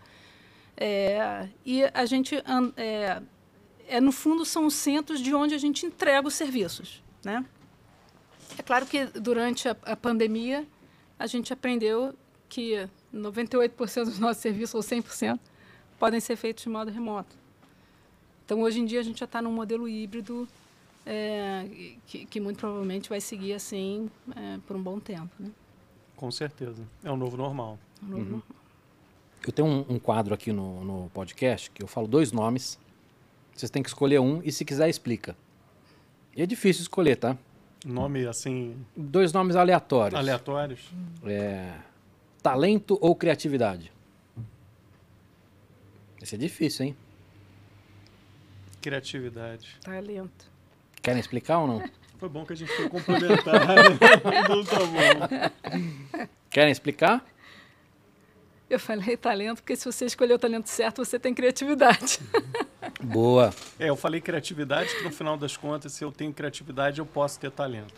É, 0.74 1.46
e 1.62 1.85
a 1.92 2.07
gente, 2.07 2.37
é, 2.74 3.22
é, 3.87 4.00
no 4.00 4.11
fundo, 4.11 4.46
são 4.46 4.64
os 4.64 4.72
centros 4.72 5.20
de 5.20 5.35
onde 5.35 5.54
a 5.54 5.59
gente 5.59 5.85
entrega 5.85 6.26
os 6.26 6.35
serviços, 6.35 7.02
né? 7.22 7.44
É 8.57 8.62
claro 8.62 8.87
que 8.87 9.04
durante 9.04 9.68
a, 9.68 9.76
a 9.83 9.94
pandemia 9.94 10.66
a 11.18 11.26
gente 11.26 11.52
aprendeu 11.52 12.14
que 12.48 12.88
98% 13.14 14.05
dos 14.05 14.18
nossos 14.18 14.42
serviços, 14.42 14.75
ou 14.75 14.81
100%, 14.81 15.38
podem 15.99 16.21
ser 16.21 16.37
feitos 16.37 16.64
de 16.64 16.68
modo 16.68 16.90
remoto. 16.90 17.37
Então, 18.44 18.62
hoje 18.62 18.81
em 18.81 18.85
dia, 18.85 19.01
a 19.01 19.03
gente 19.03 19.18
já 19.18 19.27
está 19.27 19.42
num 19.42 19.53
modelo 19.53 19.88
híbrido 19.88 20.49
é, 21.05 21.66
que, 22.07 22.27
que, 22.27 22.40
muito 22.40 22.59
provavelmente 22.59 23.09
vai 23.09 23.21
seguir 23.21 23.55
assim 23.55 24.11
é, 24.37 24.59
por 24.66 24.77
um 24.77 24.83
bom 24.83 25.01
tempo. 25.01 25.31
Né? 25.38 25.51
Com 26.16 26.31
certeza. 26.31 26.83
É 27.03 27.11
o 27.11 27.16
novo 27.16 27.37
normal. 27.37 27.79
É 28.03 28.05
o 28.05 28.09
novo 28.09 28.23
uhum. 28.23 28.31
normal. 28.31 28.49
Eu 29.47 29.53
tenho 29.53 29.68
um, 29.68 29.85
um, 29.88 29.99
quadro 29.99 30.35
aqui 30.35 30.53
no, 30.53 30.85
no 30.85 31.11
podcast 31.11 31.71
que 31.71 31.83
eu 31.83 31.87
falo 31.87 32.07
dois 32.07 32.33
nomes. 32.33 32.79
Vocês 33.55 33.71
têm 33.71 33.83
que 33.83 33.88
escolher 33.88 34.18
um 34.18 34.42
e, 34.44 34.53
se 34.53 34.64
quiser, 34.64 34.88
explica. 34.88 35.37
E 36.37 36.42
é 36.42 36.47
difícil 36.47 36.83
escolher, 36.83 37.16
tá? 37.16 37.37
Nome 37.87 38.27
assim. 38.27 38.77
Dois 38.97 39.33
nomes 39.33 39.57
aleatórios. 39.57 40.18
Aleatórios? 40.18 40.90
É, 41.25 41.73
talento 42.42 42.98
ou 43.01 43.14
criatividade? 43.14 43.92
Esse 46.20 46.35
é 46.35 46.38
difícil, 46.38 46.87
hein? 46.87 46.96
Criatividade. 48.81 49.77
Talento. 49.83 50.51
Querem 51.03 51.20
explicar 51.20 51.59
ou 51.59 51.66
não? 51.66 51.90
Foi 52.18 52.29
bom 52.29 52.44
que 52.44 52.53
a 52.53 52.57
gente 52.57 52.72
foi 52.72 52.88
complementar. 52.88 53.66
Não 54.48 54.64
tá 54.64 54.79
bom. 54.79 56.29
Querem 56.51 56.72
explicar? 56.72 57.24
Eu 58.68 58.79
falei 58.79 59.16
talento, 59.16 59.62
porque 59.62 59.77
se 59.77 59.85
você 59.85 60.05
escolher 60.05 60.35
o 60.35 60.38
talento 60.38 60.68
certo, 60.68 61.05
você 61.05 61.18
tem 61.18 61.33
criatividade. 61.33 62.18
Boa. 63.03 63.53
É, 63.79 63.88
eu 63.88 63.96
falei 63.96 64.20
criatividade, 64.20 64.94
que 64.96 65.05
no 65.05 65.11
final 65.11 65.37
das 65.37 65.57
contas, 65.57 65.92
se 65.92 66.05
eu 66.05 66.11
tenho 66.12 66.33
criatividade, 66.33 66.98
eu 66.98 67.07
posso 67.07 67.38
ter 67.38 67.51
talento. 67.51 67.94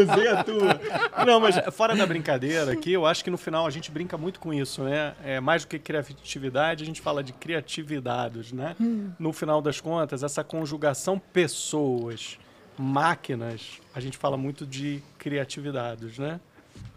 Usei 0.00 0.28
a 0.28 0.44
tua. 0.44 0.80
Não, 1.26 1.40
mas 1.40 1.56
fora 1.72 1.96
da 1.96 2.06
brincadeira 2.06 2.72
aqui, 2.72 2.92
eu 2.92 3.04
acho 3.04 3.24
que 3.24 3.30
no 3.30 3.38
final 3.38 3.66
a 3.66 3.70
gente 3.70 3.90
brinca 3.90 4.16
muito 4.16 4.38
com 4.38 4.54
isso, 4.54 4.82
né? 4.82 5.14
É, 5.24 5.40
mais 5.40 5.64
do 5.64 5.68
que 5.68 5.78
criatividade, 5.78 6.84
a 6.84 6.86
gente 6.86 7.00
fala 7.00 7.22
de 7.22 7.32
criatividades, 7.32 8.52
né? 8.52 8.76
No 9.18 9.32
final 9.32 9.60
das 9.60 9.80
contas, 9.80 10.22
essa 10.22 10.44
conjugação 10.44 11.18
pessoas, 11.18 12.38
máquinas, 12.78 13.80
a 13.94 14.00
gente 14.00 14.16
fala 14.16 14.36
muito 14.36 14.64
de 14.66 15.02
criatividades, 15.18 16.18
né? 16.18 16.40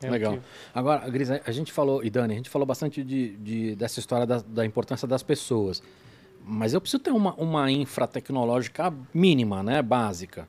É 0.01 0.09
Legal. 0.09 0.39
Agora, 0.73 1.09
Gris, 1.09 1.29
a 1.31 1.51
gente 1.51 1.71
falou, 1.71 2.03
e 2.03 2.09
Dani, 2.09 2.33
a 2.33 2.37
gente 2.37 2.49
falou 2.49 2.65
bastante 2.65 3.03
de, 3.03 3.35
de- 3.37 3.75
dessa 3.75 3.99
história 3.99 4.25
da, 4.25 4.39
da 4.39 4.65
importância 4.65 5.07
das 5.07 5.23
pessoas. 5.23 5.81
Mas 6.43 6.73
eu 6.73 6.81
preciso 6.81 7.01
ter 7.01 7.11
uma, 7.11 7.33
uma 7.35 7.71
infra 7.71 8.05
tecnológica 8.05 8.93
mínima, 9.13 9.63
né? 9.63 9.81
Básica. 9.81 10.47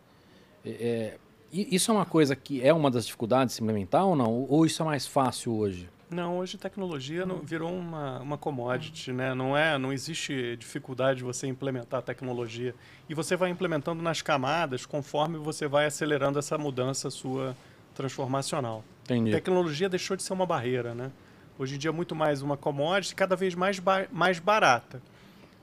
É, 0.64 0.70
é, 0.70 1.18
e 1.52 1.74
isso 1.74 1.90
é 1.90 1.94
uma 1.94 2.04
coisa 2.04 2.36
que 2.36 2.62
é 2.62 2.72
uma 2.72 2.90
das 2.90 3.06
dificuldades 3.06 3.52
de 3.52 3.56
se 3.56 3.62
implementar 3.62 4.04
ou 4.04 4.14
não? 4.14 4.46
Ou 4.48 4.66
isso 4.66 4.82
é 4.82 4.84
mais 4.84 5.06
fácil 5.06 5.54
hoje? 5.54 5.88
Não, 6.10 6.38
hoje 6.38 6.56
tecnologia 6.56 7.26
não, 7.26 7.38
virou 7.38 7.72
uma, 7.72 8.20
uma 8.20 8.38
commodity, 8.38 9.12
né? 9.12 9.34
Não 9.34 9.56
é, 9.56 9.76
não 9.76 9.92
existe 9.92 10.56
dificuldade 10.56 11.18
de 11.18 11.24
você 11.24 11.46
implementar 11.48 12.00
tecnologia 12.02 12.74
e 13.08 13.14
você 13.14 13.34
vai 13.34 13.50
implementando 13.50 14.02
nas 14.02 14.22
camadas 14.22 14.86
conforme 14.86 15.36
você 15.38 15.66
vai 15.66 15.86
acelerando 15.86 16.38
essa 16.38 16.56
mudança 16.56 17.10
sua 17.10 17.56
transformacional. 17.94 18.84
Entendi. 19.06 19.30
Tecnologia 19.30 19.88
deixou 19.88 20.16
de 20.16 20.22
ser 20.22 20.32
uma 20.32 20.44
barreira, 20.44 20.94
né? 20.94 21.10
Hoje 21.58 21.76
em 21.76 21.78
dia 21.78 21.90
é 21.90 21.92
muito 21.92 22.14
mais 22.14 22.42
uma 22.42 22.56
commodity, 22.56 23.14
cada 23.14 23.34
vez 23.36 23.54
mais 23.54 23.78
ba- 23.78 24.06
mais 24.12 24.38
barata. 24.38 25.00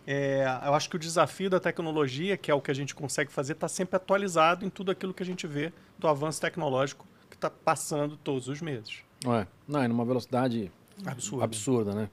É, 0.07 0.43
eu 0.65 0.73
acho 0.73 0.89
que 0.89 0.95
o 0.95 0.99
desafio 0.99 1.49
da 1.49 1.59
tecnologia, 1.59 2.35
que 2.35 2.49
é 2.49 2.53
o 2.53 2.59
que 2.61 2.71
a 2.71 2.73
gente 2.73 2.95
consegue 2.95 3.31
fazer, 3.31 3.53
está 3.53 3.67
sempre 3.67 3.95
atualizado 3.95 4.65
em 4.65 4.69
tudo 4.69 4.91
aquilo 4.91 5.13
que 5.13 5.21
a 5.23 5.25
gente 5.25 5.45
vê 5.45 5.71
do 5.99 6.07
avanço 6.07 6.41
tecnológico 6.41 7.05
que 7.29 7.35
está 7.35 7.49
passando 7.49 8.17
todos 8.17 8.47
os 8.47 8.61
meses. 8.61 8.99
É, 9.25 9.45
não, 9.67 9.81
é 9.81 9.87
numa 9.87 10.03
velocidade 10.03 10.71
Absurdo. 11.05 11.43
absurda, 11.43 11.93
né? 11.93 12.09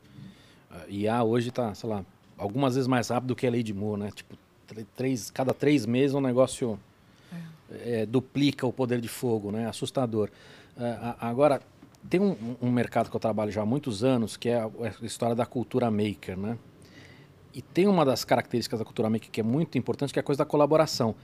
A 0.70 0.88
IA 0.88 1.24
hoje 1.24 1.48
está, 1.48 1.74
sei 1.74 1.88
lá, 1.88 2.04
algumas 2.36 2.74
vezes 2.74 2.86
mais 2.86 3.08
rápido 3.08 3.34
que 3.34 3.46
a 3.46 3.50
lei 3.50 3.62
de 3.62 3.74
Moore, 3.74 4.00
né? 4.00 4.10
Tipo, 4.14 4.36
tr- 4.68 4.82
três, 4.96 5.30
cada 5.30 5.52
três 5.54 5.84
meses 5.86 6.14
um 6.14 6.20
negócio 6.20 6.78
é, 7.70 8.06
duplica 8.06 8.66
o 8.66 8.72
poder 8.72 9.00
de 9.00 9.08
fogo, 9.08 9.50
né? 9.50 9.66
Assustador. 9.68 10.30
É, 10.78 11.14
agora, 11.20 11.60
tem 12.08 12.20
um, 12.20 12.56
um 12.60 12.70
mercado 12.70 13.10
que 13.10 13.16
eu 13.16 13.20
trabalho 13.20 13.50
já 13.50 13.62
há 13.62 13.66
muitos 13.66 14.02
anos, 14.02 14.36
que 14.36 14.48
é 14.48 14.60
a, 14.60 14.70
a 15.02 15.04
história 15.04 15.34
da 15.34 15.46
cultura 15.46 15.90
maker, 15.90 16.36
né? 16.36 16.58
E 17.52 17.60
tem 17.60 17.88
uma 17.88 18.04
das 18.04 18.24
características 18.24 18.78
da 18.78 18.84
cultura 18.84 19.10
maker 19.10 19.30
que 19.30 19.40
é 19.40 19.44
muito 19.44 19.76
importante, 19.76 20.12
que 20.12 20.18
é 20.18 20.22
a 20.22 20.22
coisa 20.22 20.38
da 20.38 20.44
colaboração. 20.44 21.14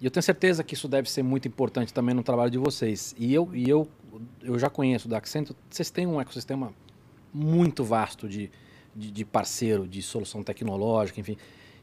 E 0.00 0.04
eu 0.04 0.10
tenho 0.10 0.22
certeza 0.22 0.62
que 0.62 0.74
isso 0.74 0.86
deve 0.88 1.10
ser 1.10 1.22
muito 1.22 1.48
importante 1.48 1.92
também 1.92 2.14
no 2.14 2.22
trabalho 2.22 2.50
de 2.50 2.58
vocês. 2.58 3.14
E 3.18 3.34
eu, 3.34 3.50
e 3.52 3.68
eu, 3.68 3.88
eu 4.42 4.58
já 4.58 4.70
conheço 4.70 5.08
da 5.08 5.18
Accenture, 5.18 5.56
vocês 5.68 5.90
têm 5.90 6.06
um 6.06 6.20
ecossistema 6.20 6.72
muito 7.32 7.82
vasto 7.82 8.28
de, 8.28 8.50
de, 8.94 9.10
de 9.10 9.24
parceiro, 9.24 9.88
de 9.88 10.00
solução 10.02 10.42
tecnológica, 10.42 11.20
enfim. 11.20 11.36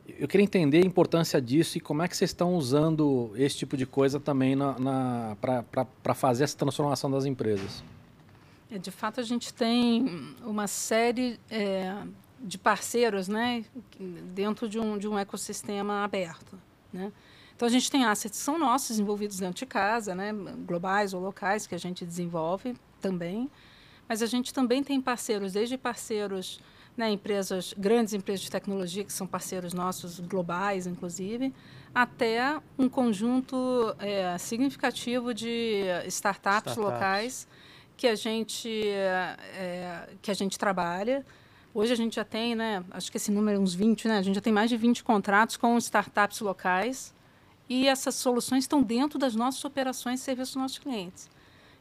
Eu 0.08 0.28
queria 0.28 0.44
entender 0.44 0.84
a 0.84 0.86
importância 0.86 1.42
disso 1.42 1.78
e 1.78 1.82
como 1.82 2.02
é 2.02 2.08
que 2.08 2.16
vocês 2.16 2.30
estão 2.30 2.56
usando 2.56 3.32
esse 3.36 3.58
tipo 3.58 3.78
de 3.78 3.86
coisa 3.86 4.20
também 4.20 4.56
na, 4.56 4.78
na, 4.78 5.38
para 6.02 6.14
fazer 6.14 6.44
essa 6.44 6.58
transformação 6.58 7.10
das 7.10 7.26
empresas. 7.26 7.84
É, 8.70 8.78
de 8.78 8.92
fato, 8.92 9.20
a 9.20 9.24
gente 9.24 9.54
tem 9.54 10.36
uma 10.44 10.68
série 10.68 11.40
é, 11.50 11.96
de 12.40 12.58
parceiros 12.58 13.28
né, 13.28 13.64
dentro 14.34 14.68
de 14.68 14.78
um, 14.78 14.98
de 14.98 15.08
um 15.08 15.18
ecossistema 15.18 16.04
aberto. 16.04 16.60
Né? 16.92 17.12
Então, 17.56 17.68
a 17.68 17.72
gente 17.72 17.90
tem 17.90 18.04
assets 18.04 18.40
que 18.40 18.44
são 18.44 18.60
nossos, 18.60 19.00
envolvidos 19.00 19.38
dentro 19.40 19.56
de 19.56 19.66
casa, 19.66 20.14
né, 20.14 20.34
globais 20.66 21.14
ou 21.14 21.22
locais, 21.22 21.66
que 21.66 21.76
a 21.76 21.78
gente 21.78 22.06
desenvolve 22.06 22.76
também. 23.00 23.50
Mas 24.10 24.22
a 24.22 24.26
gente 24.26 24.54
também 24.54 24.84
tem 24.84 25.00
parceiros, 25.00 25.54
desde 25.54 25.78
parceiros, 25.78 26.60
né, 26.96 27.12
empresas, 27.12 27.74
grandes 27.78 28.14
empresas 28.14 28.42
de 28.42 28.52
tecnologia, 28.52 29.04
que 29.04 29.12
são 29.12 29.26
parceiros 29.26 29.74
nossos, 29.74 30.20
globais, 30.20 30.86
inclusive, 30.86 31.54
até 31.94 32.60
um 32.78 32.88
conjunto 32.88 33.96
é, 34.00 34.38
significativo 34.38 35.34
de 35.34 35.84
startups, 36.08 36.72
Startups. 36.72 36.78
locais 36.78 37.48
que 37.96 38.08
a 38.08 38.16
gente 38.16 38.70
é, 38.88 40.10
que 40.22 40.32
a 40.32 40.34
gente 40.34 40.58
trabalha. 40.58 41.26
Hoje 41.74 41.92
a 41.92 41.96
gente 41.96 42.16
já 42.16 42.24
tem, 42.24 42.54
né, 42.54 42.84
acho 42.92 43.12
que 43.12 43.18
esse 43.18 43.32
número 43.32 43.58
é 43.58 43.60
uns 43.60 43.74
20, 43.74 44.08
né? 44.08 44.18
A 44.18 44.22
gente 44.22 44.36
já 44.36 44.42
tem 44.42 44.54
mais 44.54 44.70
de 44.70 44.78
20 44.78 45.04
contratos 45.04 45.58
com 45.58 45.76
startups 45.78 46.40
locais 46.40 47.14
e 47.68 47.88
essas 47.88 48.14
soluções 48.16 48.64
estão 48.64 48.84
dentro 48.84 49.18
das 49.18 49.36
nossas 49.36 49.64
operações 49.66 50.20
e 50.20 50.24
serviços 50.24 50.54
dos 50.54 50.62
nossos 50.62 50.78
clientes. 50.78 51.30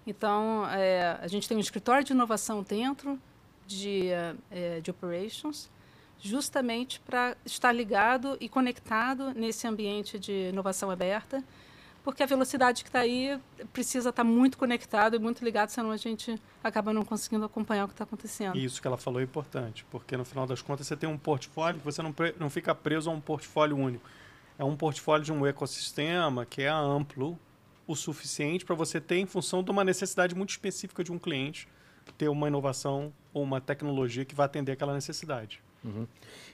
Então, 0.07 0.67
é, 0.71 1.19
a 1.21 1.29
gente 1.29 1.47
tem 1.47 1.57
um 1.57 1.61
escritório 1.61 2.03
de 2.03 2.13
inovação 2.13 2.63
dentro 2.63 3.21
de, 3.67 4.09
é, 4.51 4.81
de 4.81 4.91
operations, 4.91 5.71
justamente 6.21 7.01
para 7.01 7.37
estar 7.45 7.73
ligado 7.73 8.37
e 8.41 8.49
conectado 8.49 9.33
nesse 9.35 9.67
ambiente 9.67 10.19
de 10.19 10.51
inovação 10.51 10.91
aberta, 10.91 11.43
porque 12.05 12.23
a 12.23 12.27
velocidade 12.27 12.83
que 12.83 12.89
está 12.89 13.01
aí 13.01 13.39
precisa 13.73 14.11
estar 14.11 14.25
muito 14.25 14.59
conectado 14.59 15.15
e 15.15 15.19
muito 15.19 15.45
ligado, 15.45 15.69
senão 15.71 15.91
a 15.91 15.97
gente 15.97 16.41
acaba 16.63 16.93
não 16.93 17.05
conseguindo 17.05 17.45
acompanhar 17.45 17.85
o 17.85 17.89
que 17.89 17.95
está 17.95 18.05
acontecendo. 18.05 18.57
Isso 18.57 18.81
que 18.81 18.89
ela 18.89 18.97
falou 18.97 19.21
é 19.21 19.25
importante, 19.25 19.85
porque 19.91 20.17
no 20.17 20.25
final 20.25 20.47
das 20.47 20.61
contas 20.61 20.87
você 20.87 20.97
tem 20.97 21.09
um 21.09 21.19
portfólio 21.19 21.81
você 21.85 22.03
não, 22.03 22.15
não 22.39 22.51
fica 22.51 22.75
preso 22.75 23.09
a 23.11 23.13
um 23.13 23.21
portfólio 23.21 23.77
único. 23.77 24.09
É 24.59 24.65
um 24.65 24.77
portfólio 24.77 25.25
de 25.25 25.33
um 25.33 25.47
ecossistema 25.47 26.45
que 26.45 26.63
é 26.63 26.69
amplo 26.69 27.39
o 27.87 27.97
suficiente 27.97 28.65
para 28.65 28.75
você 28.75 29.01
ter 29.01 29.17
em 29.17 29.27
função 29.27 29.63
de 29.63 29.71
uma 29.71 29.85
necessidade 29.85 30.35
muito 30.35 30.51
específica 30.51 31.03
de 31.03 31.11
um 31.11 31.19
cliente 31.19 31.69
ter 32.19 32.29
uma 32.29 32.49
inovação 32.49 33.13
uma 33.35 33.61
tecnologia 33.61 34.25
que 34.25 34.35
vai 34.35 34.47
atender 34.47 34.73
aquela 34.73 34.95
necessidade. 34.95 35.61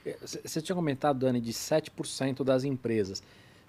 É, 0.05 0.17
c- 0.25 0.41
Você 0.43 0.61
tinha 0.61 0.75
comentado, 0.75 1.19
Dani, 1.19 1.39
de 1.39 1.51
7% 1.53 2.43
das 2.43 2.63
empresas. 2.63 3.21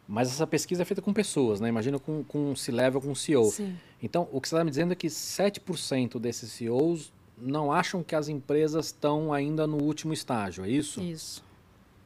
Mas 0.08 0.28
essa 0.28 0.46
pesquisa 0.46 0.82
é 0.82 0.84
feita 0.84 1.00
com 1.00 1.12
pessoas, 1.12 1.60
né? 1.60 1.68
Imagina 1.68 1.98
com, 1.98 2.24
com 2.24 2.50
um 2.50 2.56
C-Level, 2.56 3.00
com 3.00 3.08
um 3.10 3.14
CEO. 3.14 3.44
Sim. 3.50 3.76
Então, 4.02 4.28
o 4.32 4.40
que 4.40 4.48
você 4.48 4.54
está 4.56 4.64
me 4.64 4.70
dizendo 4.70 4.92
é 4.92 4.96
que 4.96 5.06
7% 5.06 6.18
desses 6.18 6.50
CEOs 6.52 7.12
não 7.38 7.70
acham 7.72 8.02
que 8.02 8.14
as 8.16 8.28
empresas 8.28 8.86
estão 8.86 9.32
ainda 9.32 9.66
no 9.66 9.80
último 9.82 10.12
estágio, 10.12 10.64
é 10.64 10.68
isso? 10.68 11.00
Isso. 11.00 11.42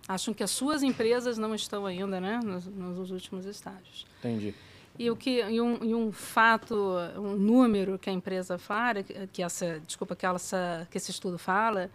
Acham 0.07 0.35
que 0.35 0.43
as 0.43 0.51
suas 0.51 0.83
empresas 0.83 1.39
não 1.39 1.55
estão 1.55 1.87
ainda 1.87 2.21
né, 2.21 2.39
nos, 2.45 2.67
nos 2.67 3.11
últimos 3.11 3.47
estágios. 3.47 4.05
Entendi. 4.19 4.55
E, 4.99 5.11
o 5.11 5.17
que, 5.17 5.41
e, 5.43 5.61
um, 5.61 5.83
e 5.85 5.95
um 5.95 6.13
fato, 6.13 6.75
um 7.17 7.35
número 7.37 7.99
que 7.99 8.09
a 8.09 8.13
empresa 8.13 8.57
fala, 8.59 9.03
que- 9.03 9.43
essa, 9.43 9.81
desculpa, 9.81 10.15
que, 10.15 10.25
essa, 10.25 10.87
que 10.91 10.97
esse 10.99 11.11
estudo 11.11 11.37
fala, 11.37 11.91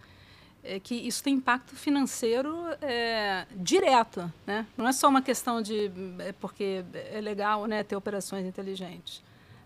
é 0.62 0.78
que 0.78 0.94
isso 0.94 1.22
tem 1.24 1.34
impacto 1.36 1.74
financeiro 1.74 2.54
é, 2.82 3.46
direto. 3.56 4.30
Né? 4.46 4.66
Não 4.76 4.86
é 4.86 4.92
só 4.92 5.08
uma 5.08 5.22
questão 5.22 5.62
de 5.62 5.90
é 6.18 6.32
porque 6.32 6.84
é 7.10 7.20
legal 7.22 7.64
né, 7.64 7.82
ter 7.82 7.96
operações 7.96 8.44
inteligentes. 8.44 9.22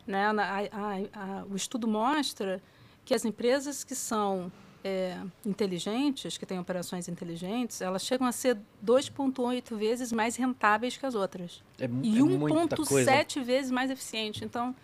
Né? 0.06 0.26
A- 0.26 0.30
a- 0.30 1.40
a- 1.40 1.44
o 1.50 1.56
estudo 1.56 1.88
mostra 1.88 2.62
que 3.04 3.12
as 3.14 3.24
empresas 3.24 3.82
que 3.82 3.96
são 3.96 4.52
é, 4.84 5.16
inteligentes, 5.46 6.36
que 6.36 6.44
têm 6.44 6.58
operações 6.58 7.08
inteligentes, 7.08 7.80
elas 7.80 8.04
chegam 8.04 8.26
a 8.26 8.32
ser 8.32 8.58
2,8 8.84 9.74
vezes 9.76 10.12
mais 10.12 10.36
rentáveis 10.36 10.96
que 10.96 11.06
as 11.06 11.14
outras 11.14 11.62
É, 11.80 11.84
e 12.02 12.18
é 12.18 12.22
muita 12.22 12.76
coisa. 12.76 13.10
1,7 13.10 13.42
vezes 13.42 13.70
mais 13.70 13.90
eficiente. 13.90 14.44
Então, 14.44 14.74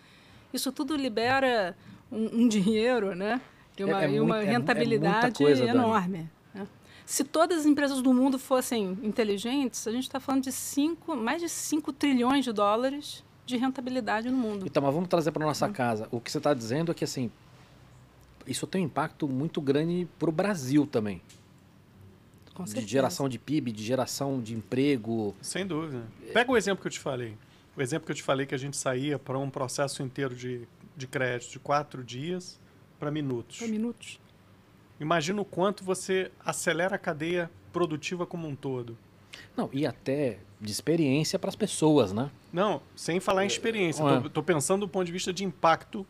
isso 0.51 0.71
tudo 0.71 0.95
libera 0.95 1.77
um, 2.11 2.41
um 2.43 2.47
dinheiro, 2.47 3.15
né? 3.15 3.39
E 3.77 3.83
uma, 3.83 4.01
É- 4.01 4.05
é 4.05 4.09
e 4.11 4.19
uma 4.19 4.35
muito- 4.35 4.47
é- 4.47 4.49
é 4.49 4.57
rentabilidade 4.57 5.37
coisa, 5.37 5.63
enorme. 5.65 6.29
né? 6.53 6.67
Se 7.05 7.23
todas 7.23 7.59
as 7.61 7.65
empresas 7.65 8.01
do 8.01 8.13
mundo 8.13 8.39
fossem 8.39 8.97
inteligentes, 9.03 9.85
a 9.87 9.91
gente 9.91 10.03
está 10.03 10.19
falando 10.19 10.43
de 10.43 10.51
cinco, 10.51 11.15
mais 11.15 11.41
de 11.41 11.49
5 11.49 11.91
trilhões 11.91 12.45
de 12.45 12.53
dólares 12.53 13.23
de 13.45 13.57
rentabilidade 13.57 14.29
no 14.29 14.37
mundo. 14.37 14.65
Então, 14.65 14.81
mas 14.81 14.93
vamos 14.93 15.09
trazer 15.09 15.31
para 15.31 15.45
nossa 15.45 15.67
Hum. 15.67 15.73
casa. 15.73 16.07
O 16.11 16.21
que 16.21 16.31
você 16.31 16.37
está 16.37 16.53
dizendo 16.53 16.91
é 16.91 16.95
que, 16.95 17.03
assim, 17.03 17.29
isso 18.47 18.65
tem 18.67 18.81
um 18.81 18.85
impacto 18.85 19.27
muito 19.27 19.61
grande 19.61 20.07
para 20.19 20.29
o 20.29 20.31
Brasil 20.31 20.85
também. 20.85 21.21
Com 22.53 22.63
De 22.63 22.71
certeza. 22.71 22.87
geração 22.89 23.29
de 23.29 23.39
PIB, 23.39 23.71
de 23.71 23.83
geração 23.83 24.41
de 24.41 24.53
emprego. 24.53 25.33
Sem 25.41 25.65
dúvida. 25.65 26.03
Pega 26.33 26.51
o 26.51 26.57
exemplo 26.57 26.81
que 26.81 26.87
eu 26.87 26.91
te 26.91 26.99
falei. 26.99 27.37
O 27.75 27.81
exemplo 27.81 28.05
que 28.05 28.11
eu 28.11 28.15
te 28.15 28.23
falei 28.23 28.45
que 28.45 28.53
a 28.53 28.57
gente 28.57 28.75
saía 28.75 29.17
para 29.17 29.37
um 29.39 29.49
processo 29.49 30.03
inteiro 30.03 30.35
de, 30.35 30.67
de 30.95 31.07
crédito 31.07 31.51
de 31.51 31.59
quatro 31.59 32.03
dias 32.03 32.59
para 32.99 33.09
minutos. 33.09 33.59
Por 33.59 33.69
minutos. 33.69 34.19
Imagina 34.99 35.41
o 35.41 35.45
quanto 35.45 35.83
você 35.83 36.29
acelera 36.45 36.95
a 36.95 36.99
cadeia 36.99 37.49
produtiva 37.71 38.25
como 38.25 38.47
um 38.47 38.55
todo. 38.55 38.97
Não, 39.55 39.69
e 39.71 39.85
até 39.85 40.39
de 40.59 40.71
experiência 40.71 41.39
para 41.39 41.49
as 41.49 41.55
pessoas, 41.55 42.11
né? 42.13 42.29
Não, 42.51 42.81
sem 42.95 43.19
falar 43.19 43.43
em 43.43 43.47
experiência. 43.47 44.03
É. 44.03 44.27
Estou 44.27 44.43
pensando 44.43 44.81
do 44.81 44.89
ponto 44.89 45.05
de 45.05 45.11
vista 45.11 45.31
de 45.33 45.43
impacto 45.43 46.05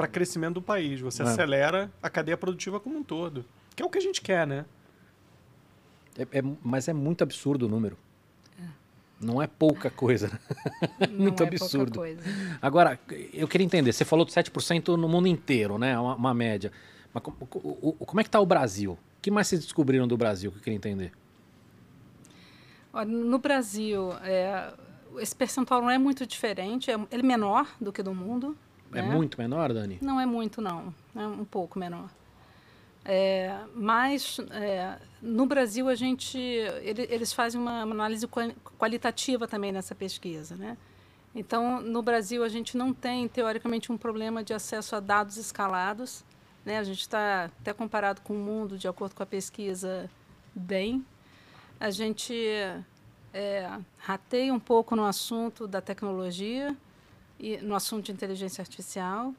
para 0.00 0.08
crescimento 0.08 0.54
do 0.54 0.62
país. 0.62 0.98
Você 1.02 1.22
É. 1.22 1.26
acelera 1.26 1.92
a 2.02 2.08
cadeia 2.08 2.34
produtiva 2.36 2.80
como 2.80 2.96
um 2.98 3.02
todo. 3.02 3.44
Que 3.76 3.82
é 3.82 3.86
o 3.86 3.90
que 3.90 3.98
a 3.98 4.00
gente 4.00 4.22
quer, 4.22 4.46
né? 4.46 4.64
É- 6.18 6.38
é- 6.38 6.42
mas 6.64 6.88
é 6.88 6.92
muito 6.94 7.22
absurdo 7.22 7.66
o 7.66 7.68
número. 7.68 7.98
Não 9.20 9.42
é 9.42 9.46
pouca 9.46 9.90
coisa. 9.90 10.28
né? 10.28 10.38
Não 11.12 11.18
Muito 11.24 11.42
é 11.42 11.46
absurdo. 11.46 11.92
Pouca 11.92 12.14
coisa. 12.14 12.22
Agora, 12.62 12.98
eu 13.34 13.46
queria 13.46 13.64
entender, 13.66 13.92
você 13.92 14.02
falou 14.06 14.24
de 14.24 14.32
7% 14.32 14.96
no 14.96 15.06
mundo 15.06 15.28
inteiro, 15.28 15.76
né? 15.76 15.98
Uma, 15.98 16.14
uma 16.14 16.32
média. 16.32 16.72
Mas 17.12 17.22
co- 17.22 17.32
co- 17.32 17.58
o- 17.58 17.96
o- 17.98 18.06
como 18.06 18.20
é 18.20 18.24
que 18.24 18.28
está 18.28 18.40
o 18.40 18.46
Brasil? 18.46 18.92
O 18.92 19.20
que 19.20 19.30
mais 19.30 19.48
vocês 19.48 19.60
descobriram 19.62 20.08
do 20.08 20.16
Brasil 20.16 20.50
que 20.50 20.56
eu 20.56 20.62
queria 20.62 20.76
entender? 20.78 21.12
Olha, 22.90 23.06
no 23.10 23.38
Brasil, 23.38 24.12
é, 24.24 24.72
esse 25.18 25.36
percentual 25.36 25.82
não 25.82 25.90
é 25.90 25.98
muito 25.98 26.26
diferente, 26.26 26.90
é, 26.90 26.94
ele 27.10 27.22
é 27.22 27.26
menor 27.26 27.68
do 27.78 27.92
que 27.92 28.02
do 28.02 28.14
mundo. 28.14 28.56
É 28.92 29.02
né? 29.02 29.08
muito 29.14 29.38
menor, 29.40 29.72
Dani? 29.72 29.98
Não 30.00 30.20
é 30.20 30.26
muito, 30.26 30.60
não. 30.60 30.92
É 31.14 31.26
um 31.26 31.44
pouco 31.44 31.78
menor. 31.78 32.08
É, 33.04 33.56
mas 33.74 34.38
é, 34.50 34.98
no 35.22 35.46
Brasil 35.46 35.88
a 35.88 35.94
gente 35.94 36.36
ele- 36.38 37.06
eles 37.10 37.32
fazem 37.32 37.58
uma, 37.60 37.84
uma 37.84 37.94
análise 37.94 38.26
qua- 38.26 38.52
qualitativa 38.78 39.48
também 39.48 39.72
nessa 39.72 39.94
pesquisa, 39.94 40.54
né? 40.54 40.76
Então 41.34 41.80
no 41.80 42.02
Brasil 42.02 42.44
a 42.44 42.48
gente 42.48 42.76
não 42.76 42.92
tem 42.92 43.26
teoricamente 43.26 43.90
um 43.90 43.96
problema 43.96 44.44
de 44.44 44.52
acesso 44.52 44.94
a 44.96 45.00
dados 45.00 45.38
escalados, 45.38 46.22
né? 46.64 46.78
A 46.78 46.84
gente 46.84 47.00
está 47.00 47.44
até 47.46 47.72
comparado 47.72 48.20
com 48.20 48.34
o 48.34 48.38
mundo 48.38 48.76
de 48.76 48.86
acordo 48.86 49.14
com 49.14 49.22
a 49.22 49.26
pesquisa 49.26 50.10
bem. 50.54 51.02
A 51.78 51.90
gente 51.90 52.34
é, 53.32 53.70
rateia 53.96 54.52
um 54.52 54.60
pouco 54.60 54.94
no 54.94 55.06
assunto 55.06 55.66
da 55.66 55.80
tecnologia 55.80 56.76
e 57.40 57.56
no 57.58 57.74
assunto 57.74 58.04
de 58.04 58.12
inteligência 58.12 58.60
artificial. 58.62 59.34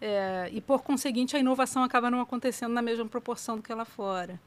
É, 0.00 0.48
e, 0.52 0.60
por 0.60 0.82
conseguinte, 0.82 1.36
a 1.36 1.40
inovação 1.40 1.82
acaba 1.82 2.10
não 2.10 2.20
acontecendo 2.20 2.72
na 2.72 2.80
mesma 2.82 3.04
proporção 3.06 3.56
do 3.56 3.62
que 3.62 3.74
lá 3.74 3.84
fora. 3.84 4.40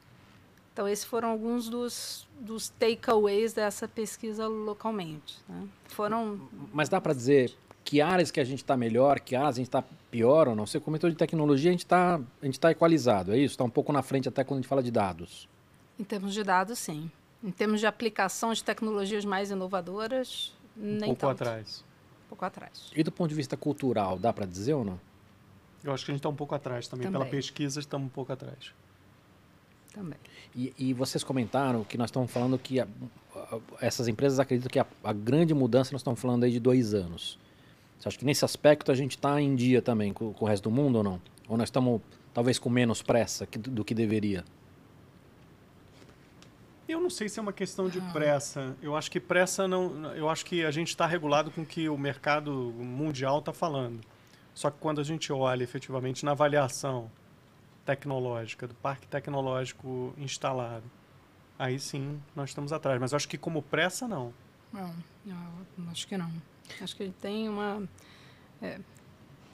Então, 0.73 0.87
esses 0.87 1.03
foram 1.05 1.29
alguns 1.29 1.67
dos, 1.69 2.27
dos 2.39 2.69
takeaways 2.69 3.53
dessa 3.53 3.87
pesquisa 3.87 4.47
localmente. 4.47 5.37
né? 5.47 5.67
Foram. 5.89 6.39
Mas 6.73 6.87
dá 6.87 6.99
para 7.01 7.13
dizer 7.13 7.53
que 7.83 7.99
áreas 7.99 8.31
que 8.31 8.39
a 8.39 8.43
gente 8.45 8.59
está 8.59 8.77
melhor, 8.77 9.19
que 9.19 9.35
áreas 9.35 9.55
a 9.55 9.57
gente 9.57 9.67
está 9.67 9.83
pior 10.09 10.47
ou 10.47 10.55
não? 10.55 10.65
Você 10.65 10.79
comentou 10.79 11.09
de 11.09 11.15
tecnologia, 11.17 11.69
a 11.69 11.73
gente 11.73 11.83
está 11.83 12.19
tá 12.59 12.71
equalizado, 12.71 13.33
é 13.33 13.37
isso? 13.37 13.53
Está 13.53 13.65
um 13.65 13.69
pouco 13.69 13.91
na 13.91 14.01
frente 14.01 14.29
até 14.29 14.43
quando 14.45 14.59
a 14.59 14.61
gente 14.61 14.69
fala 14.69 14.81
de 14.81 14.91
dados. 14.91 15.49
Em 15.99 16.03
termos 16.05 16.33
de 16.33 16.43
dados, 16.43 16.79
sim. 16.79 17.11
Em 17.43 17.51
termos 17.51 17.81
de 17.81 17.85
aplicação 17.85 18.53
de 18.53 18.63
tecnologias 18.63 19.25
mais 19.25 19.51
inovadoras, 19.51 20.53
Um 20.77 20.93
nem 20.93 20.99
pouco 21.13 21.19
tanto. 21.19 21.31
atrás. 21.43 21.83
Um 22.31 22.35
pouco 22.35 22.45
atrás. 22.45 22.91
E 22.95 23.03
do 23.03 23.11
ponto 23.11 23.29
de 23.29 23.35
vista 23.35 23.57
cultural, 23.57 24.17
dá 24.17 24.31
para 24.31 24.45
dizer 24.45 24.73
ou 24.73 24.85
não? 24.85 24.97
Eu 25.83 25.91
acho 25.93 26.05
que 26.05 26.11
a 26.11 26.13
gente 26.13 26.19
está 26.19 26.29
um 26.29 26.35
pouco 26.35 26.55
atrás 26.55 26.87
também. 26.87 27.07
Pela 27.11 27.25
Também. 27.25 27.31
pesquisa, 27.31 27.79
estamos 27.79 28.07
um 28.07 28.09
pouco 28.09 28.31
atrás. 28.31 28.71
Também. 29.93 30.17
E, 30.55 30.73
e 30.77 30.93
vocês 30.93 31.23
comentaram 31.23 31.83
que 31.83 31.97
nós 31.97 32.07
estamos 32.09 32.31
falando 32.31 32.57
que 32.57 32.79
a- 32.79 32.87
a- 33.35 33.59
essas 33.81 34.07
empresas 34.07 34.39
acreditam 34.39 34.69
que 34.71 34.79
a, 34.79 34.85
a 35.03 35.11
grande 35.11 35.53
mudança 35.53 35.91
nós 35.91 35.99
estamos 36.01 36.19
falando 36.21 36.43
aí 36.45 36.51
de 36.51 36.59
dois 36.59 36.93
anos. 36.93 37.37
Você 37.99 38.07
acha 38.07 38.17
que 38.17 38.23
nesse 38.25 38.45
aspecto 38.45 38.91
a 38.91 38.95
gente 38.95 39.11
está 39.17 39.41
em 39.41 39.53
dia 39.55 39.81
também 39.81 40.13
com, 40.13 40.31
com 40.33 40.45
o 40.45 40.47
resto 40.47 40.63
do 40.69 40.71
mundo 40.71 40.97
ou 40.97 41.03
não? 41.03 41.21
Ou 41.49 41.57
nós 41.57 41.67
estamos 41.67 41.99
talvez 42.33 42.57
com 42.57 42.69
menos 42.69 43.01
pressa 43.01 43.45
que- 43.45 43.59
do 43.59 43.83
que 43.83 43.93
deveria? 43.93 44.45
Eu 46.91 46.99
não 46.99 47.09
sei 47.09 47.29
se 47.29 47.39
é 47.39 47.41
uma 47.41 47.53
questão 47.53 47.87
de 47.89 47.99
pressa. 48.11 48.75
Eu 48.81 48.95
acho 48.95 49.09
que 49.09 49.19
pressa 49.19 49.67
não. 49.67 50.13
Eu 50.13 50.29
acho 50.29 50.45
que 50.45 50.65
a 50.65 50.71
gente 50.71 50.89
está 50.89 51.05
regulado 51.05 51.49
com 51.51 51.61
o 51.61 51.65
que 51.65 51.87
o 51.89 51.97
mercado 51.97 52.51
mundial 52.77 53.39
está 53.39 53.53
falando. 53.53 54.01
Só 54.53 54.69
que 54.69 54.77
quando 54.79 54.99
a 54.99 55.03
gente 55.03 55.31
olha 55.31 55.63
efetivamente 55.63 56.25
na 56.25 56.31
avaliação 56.31 57.09
tecnológica, 57.85 58.67
do 58.67 58.75
parque 58.75 59.07
tecnológico 59.07 60.13
instalado, 60.17 60.83
aí 61.57 61.79
sim 61.79 62.21
nós 62.35 62.49
estamos 62.49 62.71
atrás. 62.73 62.99
Mas 62.99 63.11
eu 63.11 63.15
acho 63.17 63.27
que 63.27 63.37
como 63.37 63.61
pressa, 63.61 64.07
não. 64.07 64.33
Não, 64.71 64.93
não, 65.25 65.89
acho 65.91 66.07
que 66.07 66.17
não. 66.17 66.31
Acho 66.81 66.95
que 66.95 67.03
ele 67.03 67.15
tem 67.21 67.49
uma. 67.49 67.83
é, 68.61 68.79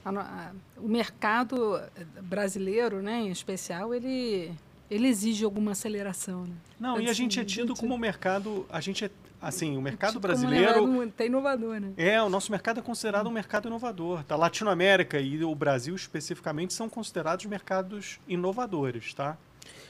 a 0.06 0.12
no- 0.12 0.20
a- 0.20 0.52
o 0.78 0.88
mercado 0.88 1.82
brasileiro, 2.22 3.02
né, 3.02 3.22
em 3.22 3.30
especial, 3.32 3.94
ele, 3.94 4.52
ele 4.90 5.08
exige 5.08 5.44
alguma 5.46 5.72
aceleração. 5.72 6.44
Né? 6.44 6.54
Não, 6.80 6.96
e 7.00 7.08
a 7.08 7.12
Assim, 7.12 7.14
gente 7.24 7.40
é 7.40 7.46
tido 7.46 7.70
gente- 7.70 7.80
como 7.80 7.94
um 7.96 7.98
mercado. 7.98 8.66
A 8.70 8.80
gente 8.82 9.06
é. 9.06 9.10
Assim, 9.40 9.78
o 9.78 9.82
mercado 9.82 10.14
Como 10.14 10.22
brasileiro. 10.22 10.88
mercado 10.88 11.02
Até 11.10 11.26
inovador, 11.28 11.80
né? 11.80 11.92
É, 11.96 12.20
o 12.24 12.28
nosso 12.28 12.52
mercado 12.52 12.80
é 12.80 12.84
considerado 12.84 13.28
um 13.28 13.32
mercado 13.32 13.68
inovador. 13.68 14.24
Tá? 14.24 14.36
Latinoamérica 14.36 15.20
e 15.20 15.44
o 15.44 15.54
Brasil 15.54 15.96
especificamente 15.96 16.74
são 16.74 16.90
considerados 16.90 17.46
mercados 17.46 18.20
inovadores, 18.28 19.14
tá? 19.14 19.38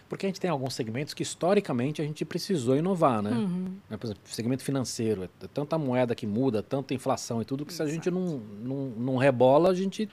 Porque 0.10 0.26
a 0.26 0.30
gente 0.30 0.40
tem 0.42 0.50
alguns 0.50 0.74
segmentos 0.74 1.14
que 1.14 1.24
historicamente 1.24 2.02
a 2.02 2.06
gente 2.06 2.26
precisou 2.26 2.76
inovar, 2.76 3.22
né? 3.22 3.30
Uhum. 3.32 3.76
Né, 3.90 3.96
Por 3.98 4.08
exemplo, 4.08 4.22
segmento 4.26 4.64
financeiro, 4.64 5.24
é 5.24 5.30
tanta 5.54 5.78
moeda 5.78 6.14
que 6.16 6.26
muda, 6.28 6.62
tanta 6.64 6.94
inflação 6.94 7.42
e 7.42 7.46
tudo, 7.46 7.66
que 7.66 7.74
se 7.74 7.82
a 7.82 7.88
gente 7.88 8.10
não, 8.12 8.40
não, 8.62 8.76
não 8.98 9.16
rebola, 9.18 9.70
a 9.70 9.74
gente. 9.74 10.10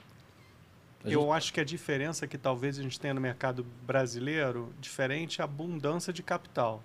Eu 1.11 1.31
acho 1.31 1.53
que 1.53 1.59
a 1.59 1.63
diferença 1.63 2.27
que 2.27 2.37
talvez 2.37 2.79
a 2.79 2.83
gente 2.83 2.99
tenha 2.99 3.13
no 3.13 3.21
mercado 3.21 3.65
brasileiro, 3.85 4.73
diferente 4.79 5.39
é 5.39 5.43
a 5.43 5.45
abundância 5.45 6.11
de 6.11 6.23
capital. 6.23 6.83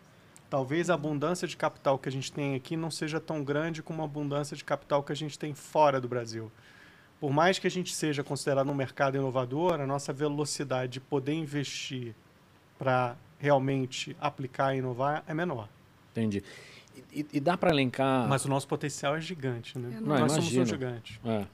Talvez 0.49 0.91
a 0.91 0.95
abundância 0.95 1.47
de 1.47 1.57
capital 1.57 1.99
que 1.99 2.09
a 2.09 2.12
gente 2.12 2.33
tem 2.33 2.55
aqui 2.55 2.77
não 2.77 2.91
seja 2.91 3.21
tão 3.21 3.45
grande 3.45 3.83
como 3.83 4.03
a 4.03 4.05
abundância 4.05 4.57
de 4.57 4.64
capital 4.64 5.03
que 5.03 5.12
a 5.12 5.16
gente 5.16 5.39
tem 5.39 5.55
fora 5.55 6.01
do 6.01 6.09
Brasil. 6.09 6.51
Por 7.21 7.31
mais 7.31 7.59
que 7.59 7.66
a 7.66 7.71
gente 7.71 7.95
seja 7.95 8.25
considerado 8.25 8.68
um 8.71 8.75
mercado 8.75 9.16
inovador, 9.16 9.81
a 9.81 9.87
nossa 9.87 10.12
velocidade 10.12 10.95
de 10.95 11.01
poder 11.01 11.35
investir 11.35 12.14
para 12.79 13.14
realmente 13.39 14.16
aplicar 14.21 14.75
e 14.75 14.79
inovar 14.79 15.23
é 15.29 15.35
menor. 15.35 15.68
Entendi. 16.11 16.43
E, 17.13 17.27
e 17.35 17.41
dá 17.41 17.57
para 17.57 17.71
elencar. 17.71 18.29
Mas 18.29 18.45
o 18.45 18.49
nosso 18.49 18.67
potencial 18.69 19.17
é 19.17 19.21
gigante, 19.21 19.79
né? 19.79 19.99
Não- 20.01 20.07
Nós 20.09 20.21
Não, 20.21 20.29
somos 20.29 20.45
um 20.53 20.55
imagino. 20.57 20.67
gigante. 20.67 21.21
É. 21.25 21.47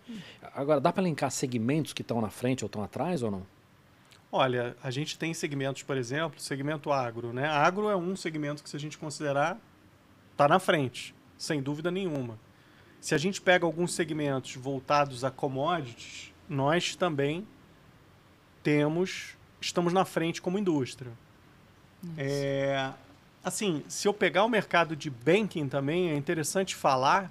Agora, 0.54 0.80
dá 0.80 0.92
para 0.92 1.02
elencar 1.02 1.30
segmentos 1.30 1.92
que 1.92 2.02
estão 2.02 2.20
na 2.20 2.30
frente 2.30 2.64
ou 2.64 2.66
estão 2.66 2.82
atrás 2.82 3.22
ou 3.22 3.30
não? 3.30 3.46
Olha, 4.30 4.76
a 4.82 4.90
gente 4.90 5.18
tem 5.18 5.32
segmentos, 5.32 5.82
por 5.82 5.96
exemplo, 5.96 6.38
segmento 6.40 6.92
agro, 6.92 7.32
né? 7.32 7.46
Agro 7.48 7.88
é 7.88 7.96
um 7.96 8.14
segmento 8.16 8.62
que, 8.62 8.68
se 8.68 8.76
a 8.76 8.80
gente 8.80 8.98
considerar, 8.98 9.58
está 10.32 10.46
na 10.48 10.58
frente, 10.58 11.14
sem 11.38 11.62
dúvida 11.62 11.90
nenhuma. 11.90 12.38
Se 13.00 13.14
a 13.14 13.18
gente 13.18 13.40
pega 13.40 13.64
alguns 13.64 13.94
segmentos 13.94 14.56
voltados 14.56 15.22
a 15.24 15.30
commodities, 15.30 16.32
nós 16.48 16.96
também 16.96 17.46
temos, 18.62 19.36
estamos 19.60 19.92
na 19.92 20.04
frente 20.04 20.42
como 20.42 20.58
indústria. 20.58 21.12
É, 22.16 22.92
assim, 23.46 23.84
se 23.86 24.08
eu 24.08 24.12
pegar 24.12 24.44
o 24.44 24.48
mercado 24.48 24.96
de 24.96 25.08
banking 25.08 25.68
também, 25.68 26.10
é 26.10 26.16
interessante 26.16 26.74
falar, 26.74 27.30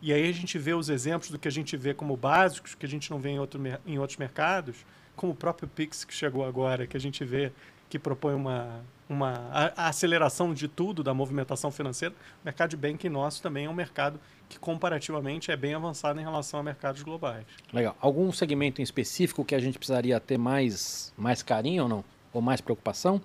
e 0.00 0.12
aí 0.12 0.30
a 0.30 0.32
gente 0.32 0.56
vê 0.58 0.72
os 0.72 0.88
exemplos 0.88 1.28
do 1.28 1.40
que 1.40 1.48
a 1.48 1.50
gente 1.50 1.76
vê 1.76 1.92
como 1.92 2.16
básicos, 2.16 2.76
que 2.76 2.86
a 2.86 2.88
gente 2.88 3.10
não 3.10 3.18
vê 3.18 3.30
em, 3.30 3.40
outro, 3.40 3.60
em 3.84 3.98
outros 3.98 4.16
mercados, 4.16 4.86
como 5.16 5.32
o 5.32 5.34
próprio 5.34 5.66
Pix 5.66 6.04
que 6.04 6.14
chegou 6.14 6.46
agora, 6.46 6.86
que 6.86 6.96
a 6.96 7.00
gente 7.00 7.24
vê 7.24 7.50
que 7.88 7.98
propõe 7.98 8.34
uma, 8.34 8.84
uma 9.08 9.32
a, 9.50 9.86
a 9.86 9.88
aceleração 9.88 10.54
de 10.54 10.68
tudo 10.68 11.02
da 11.02 11.12
movimentação 11.12 11.72
financeira. 11.72 12.14
O 12.14 12.44
mercado 12.44 12.70
de 12.70 12.76
banking 12.76 13.08
nosso 13.08 13.42
também 13.42 13.64
é 13.64 13.68
um 13.68 13.74
mercado 13.74 14.20
que 14.48 14.60
comparativamente 14.60 15.50
é 15.50 15.56
bem 15.56 15.74
avançado 15.74 16.20
em 16.20 16.22
relação 16.22 16.60
a 16.60 16.62
mercados 16.62 17.02
globais. 17.02 17.44
Legal. 17.72 17.96
Algum 18.00 18.30
segmento 18.30 18.80
em 18.80 18.84
específico 18.84 19.44
que 19.44 19.54
a 19.54 19.58
gente 19.58 19.78
precisaria 19.78 20.20
ter 20.20 20.38
mais, 20.38 21.12
mais 21.16 21.42
carinho 21.42 21.84
ou 21.84 21.88
não? 21.88 22.04
Ou 22.32 22.40
mais 22.40 22.60
preocupação? 22.60 23.20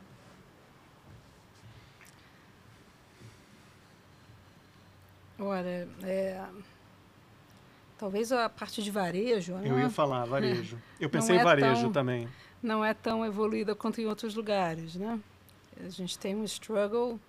Olha, 5.41 5.87
é, 6.03 6.39
talvez 7.97 8.31
a 8.31 8.47
parte 8.47 8.81
de 8.83 8.91
varejo 8.91 9.53
Eu 9.53 9.75
né, 9.75 9.83
ia 9.83 9.89
falar 9.89 10.25
varejo. 10.25 10.77
Eu 10.99 11.09
pensei 11.09 11.35
em 11.35 11.39
é 11.39 11.43
varejo 11.43 11.81
tão- 11.83 11.91
também. 11.91 12.27
não 12.61 12.85
é 12.85 12.93
tão 12.93 13.25
evoluída 13.25 13.73
quanto 13.75 13.99
em 13.99 14.05
outros 14.05 14.35
lugares. 14.35 14.95
Né? 14.95 15.19
A 15.83 15.89
gente 15.89 16.17
tem 16.17 16.35
um 16.35 16.43
struggle 16.43 17.19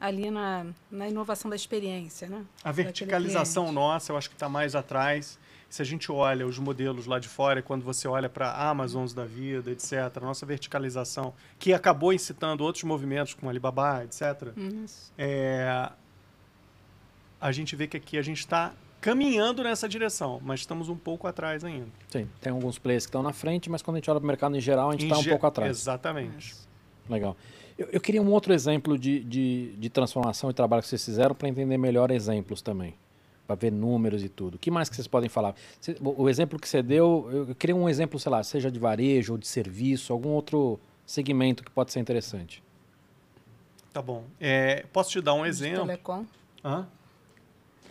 ali 0.00 0.30
na, 0.30 0.66
na 0.90 1.08
inovação 1.08 1.48
da 1.48 1.56
experiência. 1.56 2.28
Né? 2.28 2.44
A 2.62 2.72
verticalização 2.72 3.70
nossa, 3.72 4.12
eu 4.12 4.16
acho 4.16 4.28
que 4.28 4.34
está 4.36 4.48
mais 4.48 4.74
atrás. 4.74 5.38
Se 5.70 5.82
a 5.82 5.84
gente 5.84 6.12
olha 6.12 6.46
os 6.46 6.56
modelos 6.58 7.06
lá 7.06 7.18
de 7.18 7.28
fora, 7.28 7.58
e 7.58 7.62
quando 7.62 7.82
você 7.82 8.06
olha 8.06 8.28
para 8.28 8.52
Amazons 8.52 9.12
da 9.12 9.24
vida, 9.24 9.72
etc., 9.72 9.92
a 10.16 10.20
nossa 10.20 10.46
verticalização, 10.46 11.34
que 11.58 11.72
acabou 11.72 12.12
incitando 12.12 12.60
outros 12.60 12.84
movimentos, 12.84 13.34
como 13.34 13.50
Alibaba, 13.50 14.04
etc., 14.04 14.52
Isso. 14.84 15.12
é, 15.18 15.90
a 17.46 17.52
gente 17.52 17.76
vê 17.76 17.86
que 17.86 17.96
aqui 17.98 18.16
a 18.16 18.22
gente 18.22 18.38
está 18.38 18.72
caminhando 19.02 19.62
nessa 19.62 19.86
direção, 19.86 20.40
mas 20.42 20.60
estamos 20.60 20.88
um 20.88 20.96
pouco 20.96 21.26
atrás 21.26 21.62
ainda. 21.62 21.88
Sim. 22.08 22.26
Tem 22.40 22.50
alguns 22.50 22.78
players 22.78 23.04
que 23.04 23.10
estão 23.10 23.22
na 23.22 23.34
frente, 23.34 23.68
mas 23.68 23.82
quando 23.82 23.96
a 23.96 23.98
gente 23.98 24.10
olha 24.10 24.18
para 24.18 24.24
o 24.24 24.26
mercado 24.26 24.56
em 24.56 24.60
geral, 24.62 24.88
a 24.88 24.92
gente 24.92 25.04
está 25.04 25.18
um 25.18 25.22
ge- 25.22 25.28
pouco 25.28 25.46
atrás. 25.46 25.70
Exatamente. 25.78 26.54
Legal. 27.06 27.36
Eu, 27.78 27.86
eu 27.92 28.00
queria 28.00 28.22
um 28.22 28.30
outro 28.32 28.54
exemplo 28.54 28.96
de, 28.96 29.20
de, 29.24 29.74
de 29.76 29.90
transformação 29.90 30.48
e 30.48 30.54
trabalho 30.54 30.80
que 30.82 30.88
vocês 30.88 31.04
fizeram 31.04 31.34
para 31.34 31.46
entender 31.46 31.76
melhor 31.76 32.10
exemplos 32.10 32.62
também. 32.62 32.94
Para 33.46 33.56
ver 33.56 33.70
números 33.70 34.22
e 34.24 34.30
tudo. 34.30 34.54
O 34.54 34.58
que 34.58 34.70
mais 34.70 34.88
que 34.88 34.96
vocês 34.96 35.06
podem 35.06 35.28
falar? 35.28 35.54
Cê- 35.78 35.98
o, 36.02 36.26
exemplo 36.30 36.58
que 36.58 36.66
você 36.66 36.82
deu, 36.82 37.28
eu, 37.30 37.54
queria 37.54 37.76
um 37.76 37.86
exemplo, 37.90 38.18
sei 38.18 38.32
lá, 38.32 38.42
seja 38.42 38.70
de 38.70 38.78
varejo 38.78 39.32
ou 39.34 39.38
de 39.38 39.46
serviço, 39.46 40.14
algum 40.14 40.30
outro 40.30 40.80
segmento 41.04 41.62
que 41.62 41.70
pode 41.70 41.92
ser 41.92 42.00
interessante. 42.00 42.62
Tá 43.92 44.00
bom. 44.00 44.24
É, 44.40 44.86
posso 44.94 45.10
te 45.10 45.20
dar 45.20 45.34
um 45.34 45.42
De 45.42 45.48
exemplo? 45.50 45.82
Telecom. 45.84 46.24
Hã? 46.64 46.86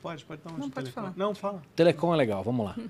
Pode, 0.03 0.23
pode 0.25 0.41
dar 0.43 0.51
um 0.51 0.57
Não, 0.57 0.67
de 0.67 0.73
pode 0.73 0.85
telefone. 0.91 1.13
falar. 1.13 1.13
Não, 1.17 1.33
fala. 1.33 1.63
Telecom 1.75 2.13
é 2.13 2.17
legal, 2.17 2.43
vamos 2.43 2.65
lá. 2.65 2.75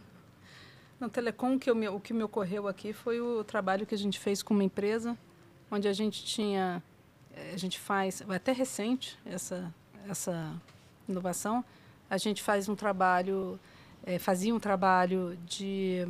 No 1.00 1.10
Telecom, 1.10 1.56
o 1.56 1.60
que, 1.60 1.70
eu 1.70 1.76
me- 1.76 1.90
o 1.90 2.00
que 2.00 2.14
me 2.14 2.24
ocorreu 2.24 2.66
aqui 2.66 2.94
foi 2.94 3.20
o 3.20 3.44
trabalho 3.44 3.86
que 3.86 3.94
a 3.94 3.98
gente 3.98 4.18
fez 4.18 4.42
com 4.42 4.54
uma 4.54 4.64
empresa, 4.64 5.18
onde 5.70 5.86
a 5.86 5.92
gente 5.92 6.24
tinha, 6.24 6.82
eh, 7.36 7.52
a 7.54 7.58
gente 7.58 7.78
faz, 7.78 8.22
é 8.22 8.36
até 8.36 8.54
recente 8.54 9.20
essa, 9.26 9.74
essa 10.08 10.54
inovação, 11.10 11.64
a 12.10 12.18
gente 12.18 12.42
faz 12.42 12.70
um 12.70 12.76
trabalho, 12.76 13.60
eh, 14.06 14.18
fazia 14.18 14.56
um 14.56 14.60
trabalho 14.62 15.38
de 15.46 16.08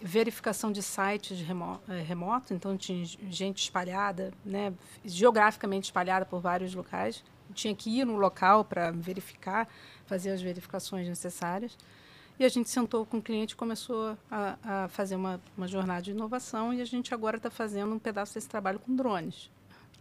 verificação 0.00 0.70
de 0.70 0.80
sites 0.82 1.40
remo, 1.40 1.80
eh, 1.88 2.02
remoto, 2.02 2.54
então 2.54 2.76
tinha 2.76 3.04
gente 3.28 3.62
espalhada, 3.62 4.32
né, 4.44 4.72
geograficamente 5.04 5.84
espalhada 5.86 6.24
por 6.24 6.38
vários 6.40 6.72
locais, 6.72 7.24
tinha 7.52 7.74
que 7.74 7.90
ir 7.90 8.04
no 8.04 8.16
local 8.16 8.64
para 8.64 8.92
verificar, 8.92 9.66
fazer 10.06 10.30
as 10.30 10.40
verificações 10.42 11.06
necessárias. 11.08 11.76
E 12.38 12.44
a 12.44 12.48
gente 12.48 12.68
sentou 12.68 13.06
com 13.06 13.16
o 13.18 13.22
cliente 13.22 13.54
e 13.54 13.56
começou 13.56 14.16
a, 14.30 14.56
a 14.84 14.88
fazer 14.88 15.16
uma, 15.16 15.40
uma 15.56 15.66
jornada 15.66 16.02
de 16.02 16.10
inovação 16.10 16.72
e 16.72 16.80
a 16.82 16.84
gente 16.84 17.14
agora 17.14 17.38
está 17.38 17.50
fazendo 17.50 17.94
um 17.94 17.98
pedaço 17.98 18.34
desse 18.34 18.48
trabalho 18.48 18.78
com 18.78 18.94
drones. 18.94 19.50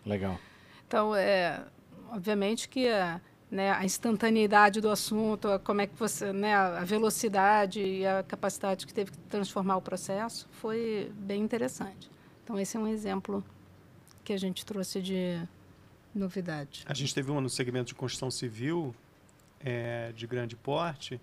Legal. 0.05 0.37
Então, 0.85 1.15
é, 1.15 1.63
obviamente 2.11 2.67
que 2.67 2.89
a, 2.89 3.21
né, 3.49 3.71
a 3.71 3.85
instantaneidade 3.85 4.81
do 4.81 4.89
assunto, 4.89 5.47
a- 5.47 5.59
como 5.59 5.79
é 5.79 5.87
que 5.87 5.95
você, 5.97 6.33
né, 6.33 6.53
a 6.53 6.79
a 6.79 6.83
velocidade 6.83 7.81
e 7.81 8.05
a 8.05 8.21
capacidade 8.23 8.85
que 8.85 8.93
teve 8.93 9.11
que 9.11 9.17
transformar 9.29 9.77
o 9.77 9.81
processo 9.81 10.45
foi 10.51 11.09
bem 11.15 11.41
interessante. 11.41 12.11
Então, 12.43 12.59
esse 12.59 12.75
é 12.75 12.79
um 12.79 12.87
exemplo 12.87 13.41
que 14.25 14.33
a 14.33 14.37
gente 14.37 14.65
trouxe 14.65 15.01
de 15.01 15.41
novidade. 16.13 16.83
A 16.85 16.93
gente 16.93 17.13
teve 17.15 17.31
uma 17.31 17.39
no 17.41 17.49
segmento 17.49 17.87
de 17.87 17.95
construção 17.95 18.29
civil 18.29 18.93
é, 19.59 20.11
de 20.15 20.25
grande 20.27 20.55
porte, 20.55 21.19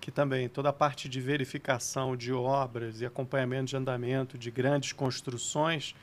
que 0.00 0.10
também 0.10 0.48
toda 0.48 0.68
a 0.68 0.72
parte 0.72 1.08
de 1.08 1.20
verificação 1.20 2.16
de 2.16 2.32
obras 2.32 3.00
e 3.00 3.06
acompanhamento 3.06 3.66
de 3.66 3.76
andamento 3.76 4.38
de 4.38 4.50
grandes 4.50 4.92
construções 4.92 5.94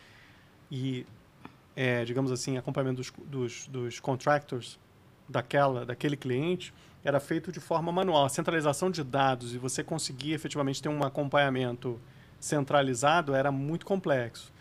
e, 0.70 1.06
é, 1.76 2.04
digamos 2.04 2.32
assim, 2.32 2.58
acompanhamento 2.58 2.98
dos, 2.98 3.14
dos, 3.26 3.68
dos 3.68 4.00
contractors 4.00 4.80
daquela, 5.28 5.86
daquele 5.86 6.18
cliente 6.18 6.74
era 7.04 7.20
feito 7.20 7.52
de 7.52 7.60
forma 7.60 7.92
manual. 7.92 8.26
A 8.26 8.30
centralização 8.30 8.90
de 8.90 9.04
dados 9.04 9.54
e 9.54 9.58
você 9.58 9.84
conseguir 9.84 10.34
efetivamente 10.34 10.82
ter 10.82 10.90
um 10.90 11.04
acompanhamento 11.04 12.00
centralizado 12.40 13.34
era 13.34 13.52
muito 13.52 13.86
complexo. 13.86 14.52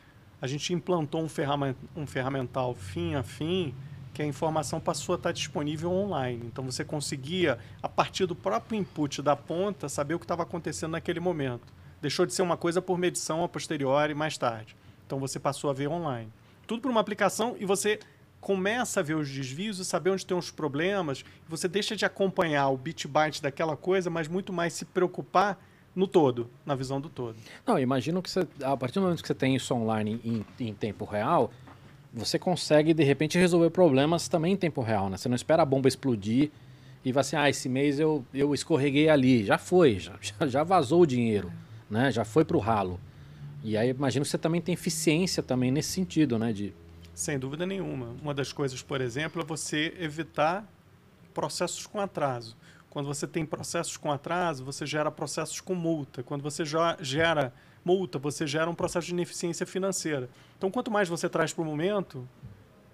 A 0.40 0.46
gente 0.46 0.72
implantou 0.72 1.22
um, 1.22 1.28
ferramen- 1.28 1.76
ferramental 2.06 2.74
fim 2.74 3.14
a 3.14 3.22
fim 3.22 3.74
que 4.12 4.22
a 4.22 4.26
informação 4.26 4.80
passou 4.80 5.14
a 5.14 5.16
estar 5.16 5.32
disponível 5.32 5.90
online. 5.90 6.44
Então 6.46 6.64
você 6.64 6.84
conseguia, 6.84 7.58
a 7.82 7.88
partir 7.88 8.26
do 8.26 8.34
próprio 8.34 8.78
input 8.78 9.22
da 9.22 9.34
ponta, 9.34 9.88
saber 9.88 10.14
o 10.14 10.18
que 10.18 10.24
estava 10.24 10.42
acontecendo 10.42 10.92
naquele 10.92 11.20
momento. 11.20 11.72
Deixou 12.00 12.26
de 12.26 12.34
ser 12.34 12.42
uma 12.42 12.56
coisa 12.56 12.82
por 12.82 12.98
medição 12.98 13.42
a 13.42 13.48
posteriori 13.48 14.14
mais 14.14 14.36
tarde. 14.36 14.76
Então 15.06 15.18
você 15.18 15.38
passou 15.38 15.70
a 15.70 15.72
ver 15.72 15.88
online. 15.88 16.32
Tudo 16.66 16.82
por 16.82 16.90
uma 16.90 17.00
aplicação 17.00 17.56
e 17.58 17.64
você 17.64 18.00
começa 18.40 19.00
a 19.00 19.02
ver 19.02 19.14
os 19.14 19.30
desvios 19.30 19.78
e 19.78 19.84
saber 19.84 20.10
onde 20.10 20.26
tem 20.26 20.36
os 20.36 20.50
problemas. 20.50 21.24
Você 21.48 21.68
deixa 21.68 21.94
de 21.94 22.04
acompanhar 22.04 22.68
o 22.68 22.76
bit 22.76 23.06
byte 23.06 23.40
daquela 23.40 23.76
coisa, 23.76 24.10
mas 24.10 24.26
muito 24.26 24.52
mais 24.52 24.72
se 24.72 24.84
preocupar 24.84 25.58
no 25.94 26.06
todo, 26.06 26.50
na 26.64 26.74
visão 26.74 27.00
do 27.00 27.08
todo. 27.08 27.36
Não, 27.66 27.78
imagino 27.78 28.22
que 28.22 28.30
você, 28.30 28.46
a 28.62 28.76
partir 28.76 28.94
do 28.94 29.02
momento 29.02 29.22
que 29.22 29.28
você 29.28 29.34
tem 29.34 29.54
isso 29.54 29.74
online 29.74 30.20
em, 30.24 30.44
em 30.58 30.74
tempo 30.74 31.04
real, 31.04 31.52
você 32.12 32.38
consegue 32.38 32.92
de 32.92 33.02
repente 33.02 33.38
resolver 33.38 33.70
problemas 33.70 34.28
também 34.28 34.52
em 34.52 34.56
tempo 34.56 34.80
real, 34.82 35.08
né? 35.08 35.16
Você 35.16 35.28
não 35.28 35.36
espera 35.36 35.62
a 35.62 35.66
bomba 35.66 35.88
explodir 35.88 36.50
e 37.04 37.10
vai 37.12 37.22
assim, 37.22 37.36
ah, 37.36 37.48
esse 37.48 37.68
mês 37.68 37.98
eu, 37.98 38.24
eu 38.34 38.52
escorreguei 38.54 39.08
ali, 39.08 39.44
já 39.44 39.58
foi, 39.58 39.98
já, 40.00 40.12
já- 40.46 40.62
vazou 40.62 41.02
o 41.02 41.06
dinheiro, 41.06 41.52
né? 41.90 42.10
Já 42.12 42.24
foi 42.24 42.44
pro 42.44 42.58
ralo. 42.58 43.00
E 43.64 43.76
aí 43.76 43.90
imagino 43.90 44.24
que 44.24 44.30
você 44.30 44.38
também 44.38 44.60
tem 44.60 44.72
eficiência 44.74 45.42
também 45.42 45.70
nesse 45.70 45.90
sentido, 45.90 46.38
né? 46.38 46.52
De, 46.52 46.74
Sem 47.14 47.38
dúvida 47.38 47.64
nenhuma. 47.64 48.08
Uma 48.20 48.34
das 48.34 48.52
coisas, 48.52 48.82
por 48.82 49.00
exemplo, 49.00 49.40
é 49.40 49.44
você 49.44 49.94
evitar 49.98 50.66
processos 51.32 51.86
com 51.86 52.00
atraso. 52.00 52.56
Quando 52.90 53.06
você 53.06 53.26
tem 53.26 53.46
processos 53.46 53.96
com 53.96 54.12
atraso, 54.12 54.64
você 54.64 54.84
gera 54.84 55.10
processos 55.10 55.60
com 55.60 55.74
multa. 55.74 56.22
Quando 56.22 56.42
você 56.42 56.64
já 56.64 56.96
gera 57.00 57.52
multa, 57.85 58.18
você 58.18 58.47
gera 58.47 58.70
um 58.70 58.74
processo 58.74 59.07
de 59.07 59.12
ineficiência 59.12 59.66
financeira. 59.66 60.28
Então, 60.57 60.70
quanto 60.70 60.91
mais 60.91 61.09
você 61.09 61.28
traz 61.28 61.53
para 61.53 61.62
o 61.62 61.64
momento, 61.64 62.26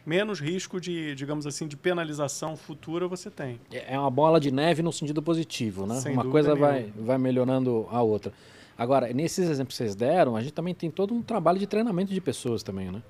menos 0.07 0.41
risco 0.41 0.80
de, 0.80 1.14
digamos 1.14 1.47
assim, 1.47 1.66
de 1.68 1.76
penalização 1.76 2.57
futura 2.57 3.07
você 3.07 3.30
tem. 3.30 3.61
é 3.72 3.95
é 3.95 3.99
uma 3.99 4.11
bola 4.11 4.41
de 4.41 4.51
neve 4.51 4.82
no 4.82 4.93
sentido 4.93 5.22
positivo, 5.22 5.86
né? 5.86 5.97
Sem 6.01 6.12
uma 6.14 6.24
coisa 6.24 6.55
vai, 6.55 6.93
vai 6.97 7.18
melhorando 7.18 7.86
a 7.91 8.03
outra. 8.03 8.32
Agora, 8.76 9.12
nesses 9.12 9.49
exemplos 9.51 9.76
que 9.76 9.82
vocês 9.82 9.95
deram, 9.95 10.36
a 10.36 10.41
gente 10.41 10.53
também 10.53 10.72
tem 10.74 10.91
todo 10.91 11.12
um 11.12 11.20
trabalho 11.20 11.59
de 11.59 11.66
treinamento 11.66 12.12
de 12.12 12.20
pessoas 12.20 12.62
também, 12.62 12.91
né? 12.91 13.03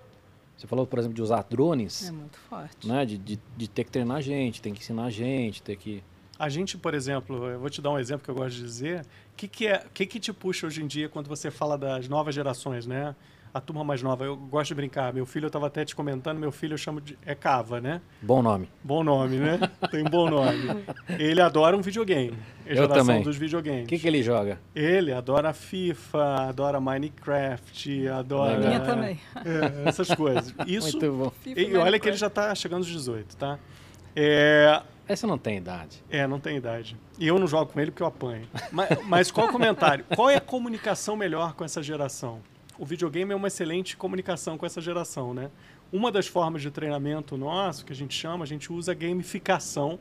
Você 0.57 0.67
falou, 0.67 0.87
por 0.87 0.99
exemplo, 0.99 1.15
de 1.15 1.23
usar 1.23 1.45
drones. 1.49 2.09
É 2.09 2.11
muito 2.11 2.37
forte. 2.39 2.89
né? 2.89 3.05
De, 3.07 3.17
de, 3.17 3.39
de 3.57 3.69
ter 3.69 3.85
que 3.85 3.91
treinar 3.93 4.17
a 4.17 4.21
gente, 4.21 4.61
tem 4.61 4.73
que 4.75 4.81
ensinar 4.81 5.05
a 5.05 5.11
gente, 5.11 5.63
ter 5.63 5.77
que. 5.77 6.03
A 6.39 6.49
gente, 6.49 6.79
por 6.79 6.95
exemplo, 6.95 7.47
eu 7.49 7.59
vou 7.59 7.69
te 7.69 7.83
dar 7.83 7.91
um 7.91 7.99
exemplo 7.99 8.25
que 8.25 8.31
eu 8.31 8.35
gosto 8.35 8.57
de 8.57 8.63
dizer. 8.63 9.01
O 9.33 9.37
que, 9.37 9.49
que, 9.49 9.67
é, 9.67 9.83
o 9.87 9.91
que, 9.91 10.07
que 10.07 10.21
te 10.21 10.33
puxa 10.33 10.67
hoje 10.67 10.83
em 10.83 10.87
dia 10.87 11.09
quando 11.09 11.27
você 11.29 11.51
fala 11.51 11.77
das 11.77 12.09
novas 12.09 12.35
gerações, 12.35 12.87
né? 12.87 13.15
A 13.53 13.61
turma 13.61 13.83
mais 13.83 14.03
nova. 14.03 14.25
Eu 14.25 14.37
gosto 14.37 14.69
de 14.69 14.75
brincar. 14.75 15.13
Meu 15.13 15.25
filho, 15.25 15.47
eu 15.47 15.49
estava 15.49 15.67
até 15.67 15.83
te 15.85 15.97
comentando, 15.97 16.39
meu 16.39 16.53
filho 16.53 16.75
eu 16.75 16.79
chamo 16.79 17.01
de. 17.01 17.19
É 17.25 17.35
Cava, 17.35 17.81
né? 17.81 18.01
Bom 18.23 18.43
nome. 18.43 18.69
Bom 18.85 19.03
nome, 19.03 19.37
né? 19.39 19.59
Tem 19.91 20.03
um 20.03 20.11
bom 20.11 20.29
nome. 20.31 20.85
Ele 21.19 21.41
adora 21.41 21.75
um 21.77 21.81
videogame. 21.81 22.37
É 22.67 22.71
a 22.71 22.73
Eu 22.73 22.77
geração 22.83 23.07
também. 23.07 23.23
dos 23.23 23.37
O 23.37 23.41
videogames. 23.41 23.87
que, 23.89 23.99
que 23.99 24.07
ele 24.07 24.23
joga? 24.23 24.61
Ele 24.75 25.13
adora 25.15 25.53
FIFA, 25.55 26.49
adora 26.51 26.79
Minecraft, 26.79 28.09
adora. 28.09 28.59
Minha 28.59 28.81
também. 28.81 29.19
É, 29.37 29.89
essas 29.89 30.15
coisas. 30.15 30.55
Isso. 30.67 30.93
Muito 30.99 31.13
bom. 31.13 31.33
E 31.47 31.75
olha 31.77 31.99
que 31.99 32.07
ele 32.09 32.17
já 32.19 32.27
está 32.29 32.55
chegando 32.55 32.81
aos 32.81 32.87
18, 32.87 33.35
tá? 33.37 33.59
É, 34.15 34.83
Essa 35.09 35.27
não 35.27 35.39
tem 35.39 35.57
idade. 35.57 36.05
é, 36.11 36.27
não 36.27 36.39
tem 36.39 36.57
idade. 36.57 36.97
E 37.19 37.27
eu 37.27 37.39
não 37.39 37.47
jogo 37.47 37.73
com 37.73 37.81
ele 37.81 37.91
porque 37.91 38.03
eu 38.03 38.07
apanho. 38.07 38.47
Mas, 38.71 38.89
mas 39.07 39.31
qual 39.31 39.49
o 39.49 39.53
comentário? 39.53 40.05
Qual 40.15 40.29
é 40.29 40.37
a 40.37 40.41
comunicação 40.41 41.17
melhor 41.17 41.55
com 41.55 41.65
essa 41.65 41.83
geração? 41.83 42.41
O 42.79 42.85
videogame 42.85 43.33
é 43.33 43.35
uma 43.37 43.49
excelente 43.49 43.97
comunicação 43.97 44.57
com 44.59 44.67
essa 44.67 44.81
geração, 44.81 45.35
né? 45.35 45.51
Uma 45.91 46.13
das 46.13 46.27
formas 46.27 46.63
de 46.63 46.71
treinamento 46.71 47.37
nosso, 47.37 47.85
que 47.85 47.93
a 47.93 47.97
gente 47.97 48.15
chama, 48.15 48.45
a 48.45 48.47
gente 48.47 48.73
usa 48.73 48.93
gamificação 48.95 49.99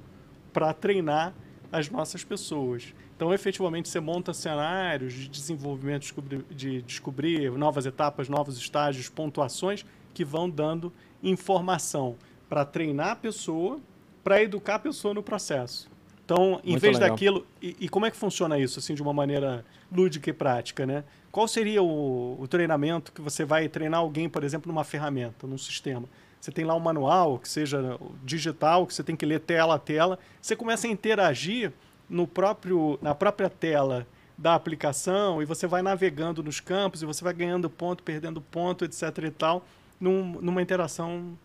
para 0.51 0.73
treinar 0.73 1.33
as 1.71 1.89
nossas 1.89 2.23
pessoas. 2.23 2.93
Então, 3.15 3.33
efetivamente, 3.33 3.89
você 3.89 3.99
monta 3.99 4.33
cenários 4.33 5.13
de 5.13 5.27
desenvolvimento, 5.27 6.13
de 6.51 6.81
descobrir 6.83 7.51
novas 7.51 7.85
etapas, 7.85 8.29
novos 8.29 8.57
estágios, 8.57 9.09
pontuações 9.09 9.85
que 10.13 10.23
vão 10.23 10.49
dando 10.49 10.93
informação 11.23 12.15
para 12.47 12.63
treinar 12.63 13.11
a 13.11 13.15
pessoa, 13.15 13.79
para 14.27 14.43
educar 14.43 14.75
a 14.75 14.79
pessoa 14.79 15.13
no 15.13 15.23
processo. 15.23 15.89
Então, 16.25 16.59
em 16.61 16.71
Muito 16.71 16.81
vez 16.81 16.99
legal. 16.99 17.11
daquilo. 17.11 17.47
E, 17.61 17.77
e 17.79 17.87
como 17.87 18.05
é 18.05 18.11
que 18.11 18.17
funciona 18.17 18.59
isso, 18.59 18.77
assim, 18.77 18.93
de 18.93 19.01
uma 19.01 19.13
maneira 19.13 19.63
lúdica 19.89 20.29
e 20.29 20.33
prática, 20.33 20.85
né? 20.85 21.05
Qual 21.31 21.47
seria 21.47 21.81
o, 21.81 22.35
o 22.37 22.45
treinamento 22.45 23.13
que 23.13 23.21
você 23.21 23.45
vai 23.45 23.69
treinar 23.69 24.01
alguém, 24.01 24.27
por 24.27 24.43
exemplo, 24.43 24.69
numa 24.69 24.83
ferramenta, 24.83 25.47
num 25.47 25.57
sistema? 25.57 26.09
Você 26.41 26.51
tem 26.51 26.65
lá 26.65 26.75
um 26.75 26.79
manual, 26.81 27.39
que 27.39 27.47
seja 27.47 27.97
digital, 28.21 28.85
que 28.85 28.93
você 28.93 29.01
tem 29.01 29.15
que 29.15 29.25
ler 29.25 29.39
tela 29.39 29.75
a 29.75 29.79
tela. 29.79 30.19
Você 30.41 30.57
começa 30.57 30.87
a 30.87 30.89
interagir 30.89 31.71
no 32.09 32.27
próprio, 32.27 32.99
na 33.01 33.15
própria 33.15 33.49
tela 33.49 34.05
da 34.37 34.55
aplicação 34.55 35.41
e 35.41 35.45
você 35.45 35.65
vai 35.67 35.81
navegando 35.81 36.43
nos 36.43 36.59
campos 36.59 37.01
e 37.01 37.05
você 37.05 37.23
vai 37.23 37.33
ganhando 37.33 37.69
ponto, 37.69 38.03
perdendo 38.03 38.41
ponto, 38.41 38.83
etc. 38.83 39.03
e 39.23 39.31
tal, 39.31 39.65
num- 40.01 40.41
numa 40.41 40.61
interação 40.61 41.37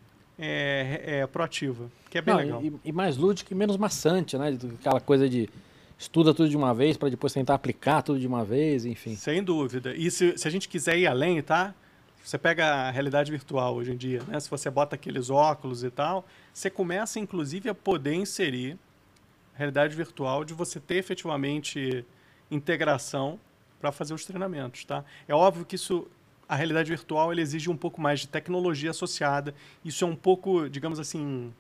é, 0.45 1.21
é, 1.21 1.27
proativa, 1.29 1.89
que 2.11 2.19
é 2.19 2.21
bem 2.21 2.35
Não, 2.35 2.41
legal. 2.43 2.63
e, 2.65 2.89
e 2.89 2.93
mais 2.93 3.17
lúdico 3.17 3.53
e 3.53 3.57
menos 3.57 3.77
maçante, 3.77 4.37
né? 4.37 4.59
Aquela 4.81 5.01
coisa 5.01 5.29
de 5.29 5.49
estuda 5.97 6.35
tudo 6.35 6.49
de 6.49 6.57
uma 6.57 6.75
vez 6.75 6.97
para 6.97 7.09
depois 7.09 7.33
tentar 7.33 7.55
aplicar 7.55 8.03
tudo 8.03 8.19
de 8.19 8.27
uma 8.27 8.45
vez, 8.45 8.85
enfim. 8.85 9.15
Sem 9.15 9.41
dúvida. 9.41 9.95
E 9.95 10.11
se, 10.11 10.37
se 10.37 10.49
a 10.49 10.51
gente 10.51 10.69
quiser 10.69 10.99
ir 10.99 11.07
além, 11.07 11.41
tá? 11.41 11.73
Você 12.25 12.37
pega 12.37 12.67
a 12.67 12.91
realidade 12.91 13.31
virtual 13.31 13.77
hoje 13.77 13.93
em 13.93 13.97
dia, 13.97 14.21
né? 14.27 14.41
Se 14.41 14.51
você 14.51 14.69
bota 14.69 14.97
aqueles 14.97 15.31
óculos 15.31 15.85
e 15.85 15.91
tal, 15.91 16.27
você 16.53 16.69
começa 16.69 17.21
inclusive 17.21 17.69
a 17.69 17.75
poder 17.75 18.15
inserir 18.15 18.77
realidade 19.55 19.95
virtual 19.95 20.45
de 20.45 20.55
você 20.55 20.81
ter 20.81 20.97
efetivamente 20.97 22.05
integração 22.51 23.39
para 23.81 23.93
fazer 23.93 24.13
os 24.13 24.25
treinamentos, 24.25 24.85
tá? 24.85 25.05
É 25.29 25.35
óbvio 25.35 25.65
que 25.65 25.77
isso 25.77 26.09
A 26.53 26.55
realidade 26.55 26.91
virtual 26.91 27.33
exige 27.33 27.71
um 27.71 27.77
pouco 27.79 27.99
mais 27.99 28.21
de 28.21 28.29
tecnologia 28.29 28.91
associada. 28.91 29.55
Isso 29.83 30.05
é 30.05 30.07
um 30.07 30.15
pouco, 30.15 30.69
digamos 30.69 31.01
assim, 31.01 31.51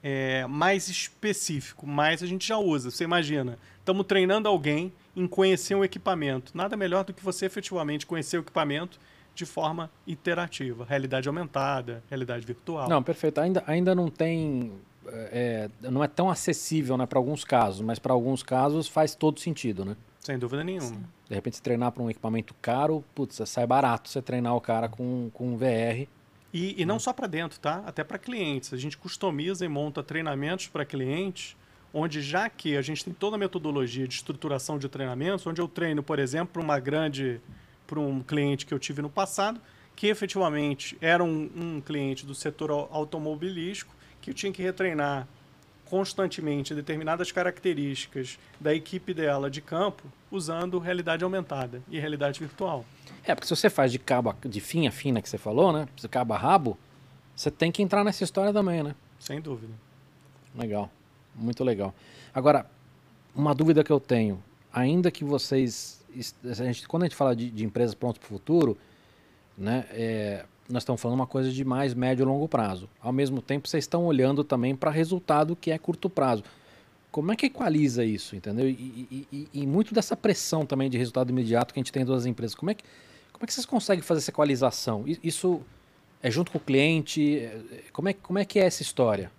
é, 0.00 0.46
mais 0.46 0.86
específico, 0.86 1.84
mas 1.88 2.22
a 2.22 2.26
gente 2.26 2.46
já 2.46 2.56
usa. 2.56 2.92
Você 2.92 3.02
imagina, 3.02 3.58
estamos 3.80 4.06
treinando 4.06 4.48
alguém 4.48 4.92
em 5.16 5.26
conhecer 5.26 5.74
um 5.74 5.82
equipamento. 5.82 6.56
Nada 6.56 6.76
melhor 6.76 7.02
do 7.02 7.12
que 7.12 7.20
você 7.20 7.46
efetivamente 7.46 8.06
conhecer 8.06 8.36
o 8.36 8.42
equipamento 8.42 9.00
de 9.34 9.44
forma 9.44 9.90
interativa. 10.06 10.84
Realidade 10.84 11.26
aumentada, 11.26 12.00
realidade 12.08 12.46
virtual. 12.46 12.88
Não, 12.88 13.02
perfeito. 13.02 13.40
Ainda, 13.40 13.64
ainda 13.66 13.92
não 13.92 14.08
tem. 14.08 14.70
É, 15.08 15.68
não 15.80 16.04
é 16.04 16.06
tão 16.06 16.30
acessível 16.30 16.96
né, 16.96 17.06
para 17.06 17.18
alguns 17.18 17.42
casos, 17.42 17.80
mas 17.80 17.98
para 17.98 18.12
alguns 18.12 18.44
casos 18.44 18.86
faz 18.86 19.16
todo 19.16 19.40
sentido, 19.40 19.84
né? 19.84 19.96
Sem 20.22 20.38
dúvida 20.38 20.62
nenhuma. 20.62 20.88
Sim. 20.88 21.04
De 21.28 21.34
repente, 21.34 21.56
se 21.56 21.62
treinar 21.62 21.90
para 21.90 22.02
um 22.02 22.08
equipamento 22.08 22.54
caro, 22.62 23.04
putz, 23.14 23.40
sai 23.46 23.66
barato 23.66 24.08
você 24.08 24.22
treinar 24.22 24.54
o 24.54 24.60
cara 24.60 24.88
com, 24.88 25.30
com 25.34 25.56
VR. 25.56 26.06
E, 26.54 26.80
e 26.80 26.84
não 26.84 26.98
só 26.98 27.12
para 27.12 27.26
dentro, 27.26 27.58
tá? 27.58 27.82
Até 27.86 28.04
para 28.04 28.18
clientes. 28.18 28.72
A 28.72 28.76
gente 28.76 28.96
customiza 28.96 29.64
e 29.64 29.68
monta 29.68 30.02
treinamentos 30.02 30.68
para 30.68 30.84
clientes, 30.84 31.56
onde 31.92 32.22
já 32.22 32.48
que 32.48 32.76
a 32.76 32.82
gente 32.82 33.04
tem 33.04 33.12
toda 33.12 33.34
a 33.36 33.38
metodologia 33.38 34.06
de 34.06 34.14
estruturação 34.14 34.78
de 34.78 34.88
treinamentos, 34.88 35.44
onde 35.46 35.60
eu 35.60 35.66
treino, 35.66 36.02
por 36.02 36.18
exemplo, 36.18 36.52
para 36.52 36.62
uma 36.62 36.78
grande 36.78 37.40
para 37.84 37.98
um 37.98 38.22
cliente 38.22 38.64
que 38.64 38.72
eu 38.72 38.78
tive 38.78 39.02
no 39.02 39.10
passado, 39.10 39.60
que 39.94 40.06
efetivamente 40.06 40.96
era 41.00 41.22
um, 41.22 41.50
um 41.54 41.80
cliente 41.80 42.24
do 42.24 42.34
setor 42.34 42.70
automobilístico, 42.70 43.94
que 44.20 44.30
eu 44.30 44.34
tinha 44.34 44.52
que 44.52 44.62
retreinar 44.62 45.26
constantemente 45.92 46.74
determinadas 46.74 47.30
características 47.30 48.38
da 48.58 48.74
equipe 48.74 49.12
dela 49.12 49.50
de 49.50 49.60
campo 49.60 50.04
usando 50.30 50.78
realidade 50.78 51.22
aumentada 51.22 51.82
e 51.90 52.00
realidade 52.00 52.40
virtual. 52.40 52.82
É, 53.22 53.34
porque 53.34 53.46
se 53.46 53.54
você 53.54 53.68
faz 53.68 53.92
de 53.92 53.98
cabo 53.98 54.34
de 54.42 54.58
fim 54.58 54.86
a 54.86 54.90
fina 54.90 55.20
que 55.20 55.28
você 55.28 55.36
falou, 55.36 55.70
né? 55.70 55.86
De 55.94 56.08
cabo 56.08 56.32
a 56.32 56.38
rabo, 56.38 56.78
você 57.36 57.50
tem 57.50 57.70
que 57.70 57.82
entrar 57.82 58.02
nessa 58.04 58.24
história 58.24 58.54
também, 58.54 58.82
né? 58.82 58.94
Sem 59.20 59.38
dúvida. 59.38 59.74
Legal. 60.54 60.90
Muito 61.34 61.62
legal. 61.62 61.94
Agora, 62.32 62.64
uma 63.34 63.54
dúvida 63.54 63.84
que 63.84 63.92
eu 63.92 64.00
tenho, 64.00 64.42
ainda 64.72 65.10
que 65.10 65.22
vocês 65.22 66.02
a 66.42 66.54
gente, 66.54 66.88
quando 66.88 67.02
a 67.02 67.06
gente 67.06 67.16
fala 67.16 67.36
de, 67.36 67.50
de 67.50 67.66
empresas 67.66 67.94
prontas 67.94 68.16
para 68.16 68.28
o 68.28 68.30
futuro, 68.30 68.78
né, 69.58 69.84
é, 69.90 70.46
nós 70.72 70.82
estamos 70.82 71.00
falando 71.00 71.16
uma 71.16 71.26
coisa 71.26 71.52
de 71.52 71.64
mais 71.64 71.92
médio 71.92 72.24
e 72.24 72.26
longo 72.26 72.48
prazo. 72.48 72.88
Ao 73.00 73.12
mesmo 73.12 73.42
tempo, 73.42 73.68
vocês 73.68 73.84
estão 73.84 74.06
olhando 74.06 74.42
também 74.42 74.74
para 74.74 74.90
resultado 74.90 75.54
que 75.54 75.70
é 75.70 75.76
curto 75.76 76.08
prazo. 76.08 76.42
Como 77.10 77.30
é 77.30 77.36
que 77.36 77.44
equaliza 77.44 78.02
isso, 78.02 78.34
entendeu? 78.34 78.66
E, 78.66 78.72
e, 78.72 79.26
e, 79.30 79.48
e, 79.52 79.66
muito 79.66 79.92
dessa 79.92 80.16
pressão 80.16 80.64
também 80.64 80.88
de 80.88 80.96
resultado 80.96 81.28
imediato 81.28 81.74
que 81.74 81.78
a 81.78 81.82
gente 81.82 81.92
tem 81.92 82.02
em 82.02 82.06
todas 82.06 82.22
as 82.22 82.26
empresas. 82.26 82.54
Como 82.54 82.70
é 82.70 82.74
que, 82.74 82.82
como 83.30 83.44
é 83.44 83.46
que 83.46 83.52
vocês 83.52 83.66
conseguem 83.66 84.02
fazer 84.02 84.20
essa 84.20 84.30
equalização? 84.30 85.04
Isso 85.22 85.60
é 86.22 86.30
junto 86.30 86.50
com 86.50 86.56
o 86.56 86.60
cliente? 86.60 87.38
É, 87.38 87.60
como 87.92 88.08
é, 88.08 88.14
como 88.14 88.38
é 88.38 88.44
que 88.46 88.58
é 88.58 88.64
essa 88.64 88.80
história? 88.80 89.30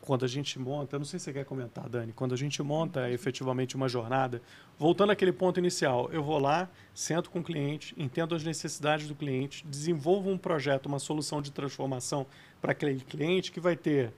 Quando 0.00 0.24
a 0.24 0.28
gente 0.28 0.58
monta, 0.58 0.96
eu 0.96 0.98
não 0.98 1.04
sei 1.04 1.18
se 1.18 1.26
você 1.26 1.32
quer 1.32 1.44
comentar, 1.44 1.88
Dani, 1.88 2.12
quando 2.12 2.32
a 2.32 2.36
gente 2.36 2.62
monta 2.62 3.10
efetivamente 3.10 3.76
uma 3.76 3.88
jornada, 3.88 4.40
voltando 4.78 5.10
àquele 5.10 5.32
ponto 5.32 5.58
inicial, 5.58 6.10
eu 6.10 6.22
vou 6.22 6.38
lá, 6.38 6.68
sento 6.94 7.30
com 7.30 7.40
o 7.40 7.42
cliente, 7.42 7.94
entendo 7.98 8.34
as 8.34 8.42
necessidades 8.42 9.06
do 9.06 9.14
cliente, 9.14 9.64
desenvolvo 9.66 10.30
um 10.30 10.38
projeto, 10.38 10.86
uma 10.86 10.98
solução 10.98 11.42
de 11.42 11.52
transformação 11.52 12.26
para 12.60 12.72
aquele 12.72 13.00
cliente 13.00 13.52
que 13.52 13.60
vai 13.60 13.76
ter, 13.76 14.12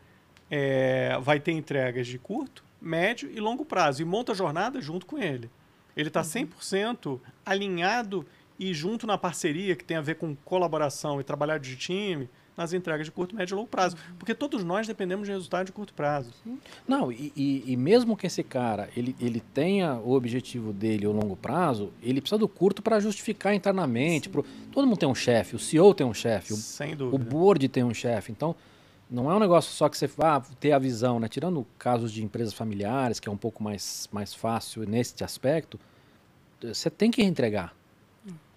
é, 0.51 1.19
vai 1.21 1.41
ter 1.41 1.53
entregas 1.53 2.07
de 2.07 2.19
curto, 2.19 2.65
médio 2.81 3.31
e 3.31 3.41
longo 3.41 3.65
prazo, 3.65 4.03
e 4.03 4.05
monta 4.05 4.33
a 4.33 4.35
jornada 4.35 4.81
junto 4.81 5.05
com 5.05 5.19
ele. 5.19 5.51
Ele 5.97 6.09
está 6.09 6.23
100% 6.23 7.07
uhum. 7.07 7.21
alinhado 7.45 8.25
e 8.59 8.73
junto 8.73 9.07
na 9.07 9.19
parceria 9.19 9.75
que 9.75 9.85
tem 9.85 9.97
a 9.97 10.01
ver 10.01 10.15
com 10.15 10.35
colaboração 10.37 11.21
e 11.21 11.25
trabalhar 11.25 11.59
de 11.59 11.77
time, 11.77 12.29
nas 12.57 12.73
entregas 12.73 13.07
de 13.07 13.13
curto, 13.13 13.35
médio 13.35 13.55
e 13.55 13.57
longo 13.57 13.69
prazo. 13.69 13.97
Porque 14.19 14.35
todos 14.35 14.63
nós 14.63 14.87
dependemos 14.87 15.27
de 15.27 15.33
resultado 15.33 15.67
de 15.67 15.73
curto 15.73 15.95
prazo. 15.95 16.31
Não, 16.87 17.11
e, 17.11 17.33
e, 17.37 17.65
e, 17.73 17.77
mesmo 17.77 18.17
que 18.17 18.27
esse 18.27 18.43
cara 18.43 18.89
ele, 18.97 19.17
ele 19.21 19.41
tenha 19.55 19.95
o 19.95 20.13
objetivo 20.13 20.73
dele 20.73 21.07
o 21.07 21.13
longo 21.13 21.37
prazo, 21.37 21.93
ele 22.03 22.21
precisa 22.21 22.39
do 22.39 22.49
curto 22.49 22.83
para 22.83 23.01
justificar 23.01 23.55
internamente. 23.55 24.29
Pro, 24.29 24.45
todo 24.71 24.87
mundo 24.87 24.99
tem 24.99 25.09
um 25.09 25.15
chefe, 25.15 25.57
o 25.57 25.59
CEO 25.59 25.95
tem 25.95 26.07
um 26.07 26.15
chefe, 26.15 26.53
o, 26.53 27.15
o 27.15 27.19
board 27.19 27.69
tem 27.69 27.85
um 27.85 27.95
chefe. 27.95 28.33
Então, 28.33 28.55
não 29.11 29.31
é 29.31 29.35
um 29.35 29.39
negócio 29.39 29.73
só 29.73 29.89
que 29.89 29.97
você 29.97 30.07
vá 30.07 30.41
ter 30.59 30.73
a 30.73 30.79
visão, 30.79 31.21
né? 31.21 31.29
Tirando 31.29 31.67
casos 31.79 32.11
de 32.11 32.25
empresas 32.25 32.55
familiares, 32.55 33.21
que 33.21 33.29
é 33.29 33.33
um 33.33 33.37
pouco 33.37 33.63
mais, 33.63 34.09
mais 34.11 34.33
fácil 34.33 34.89
nesse 34.89 35.23
aspecto, 35.23 35.79
você 36.63 36.89
tem 36.89 37.11
que 37.11 37.23
entregar. 37.23 37.75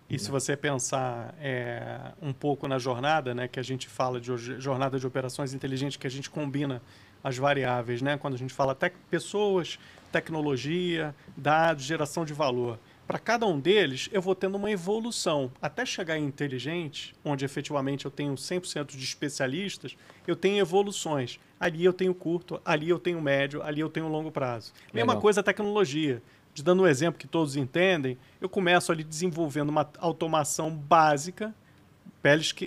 E 0.09 0.19
se 0.19 0.29
você 0.29 0.55
pensar 0.55 1.33
é, 1.39 2.11
um 2.21 2.31
pouco 2.31 2.67
na 2.67 2.77
jornada, 2.77 3.33
né, 3.33 3.47
que 3.47 3.59
a 3.59 3.63
gente 3.63 3.87
fala 3.87 4.21
de 4.21 4.35
jornada 4.59 4.99
de 4.99 5.07
operações 5.07 5.53
inteligentes, 5.53 5.97
que 5.97 6.05
a 6.05 6.11
gente 6.11 6.29
combina 6.29 6.81
as 7.23 7.37
variáveis, 7.37 8.01
né, 8.03 8.17
quando 8.17 8.35
a 8.35 8.37
gente 8.37 8.53
fala 8.53 8.75
tec 8.75 8.93
pessoas, 9.09 9.79
tecnologia, 10.11 11.15
dados, 11.35 11.83
geração 11.83 12.23
de 12.23 12.33
valor. 12.33 12.79
Para 13.07 13.19
cada 13.19 13.45
um 13.45 13.59
deles, 13.59 14.09
eu 14.11 14.21
vou 14.21 14.33
tendo 14.33 14.55
uma 14.55 14.71
evolução. 14.71 15.51
Até 15.61 15.85
chegar 15.85 16.17
em 16.17 16.25
inteligente, 16.25 17.15
onde 17.23 17.45
efetivamente 17.45 18.05
eu 18.05 18.11
tenho 18.11 18.33
100% 18.33 18.95
de 18.95 19.03
especialistas, 19.03 19.95
eu 20.25 20.35
tenho 20.35 20.59
evoluções. 20.59 21.39
Ali 21.59 21.85
eu 21.85 21.93
tenho 21.93 22.15
curto, 22.15 22.59
ali 22.65 22.89
eu 22.89 22.97
tenho 22.97 23.21
médio, 23.21 23.61
ali 23.61 23.79
eu 23.79 23.89
tenho 23.89 24.07
longo 24.07 24.31
prazo. 24.31 24.73
Legal. 24.91 25.07
Mesma 25.07 25.21
coisa 25.21 25.41
a 25.41 25.43
tecnologia 25.43 26.21
de 26.55 26.63
dando 26.63 26.83
um 26.83 26.87
exemplo 26.87 27.19
que 27.19 27.27
todos 27.27 27.57
entendem, 27.57 28.17
eu 28.39 28.47
começo 28.47 28.89
ali 28.89 29.03
desenvolvendo 29.03 29.67
uma 29.67 29.87
automação 29.99 30.71
básica, 30.71 31.53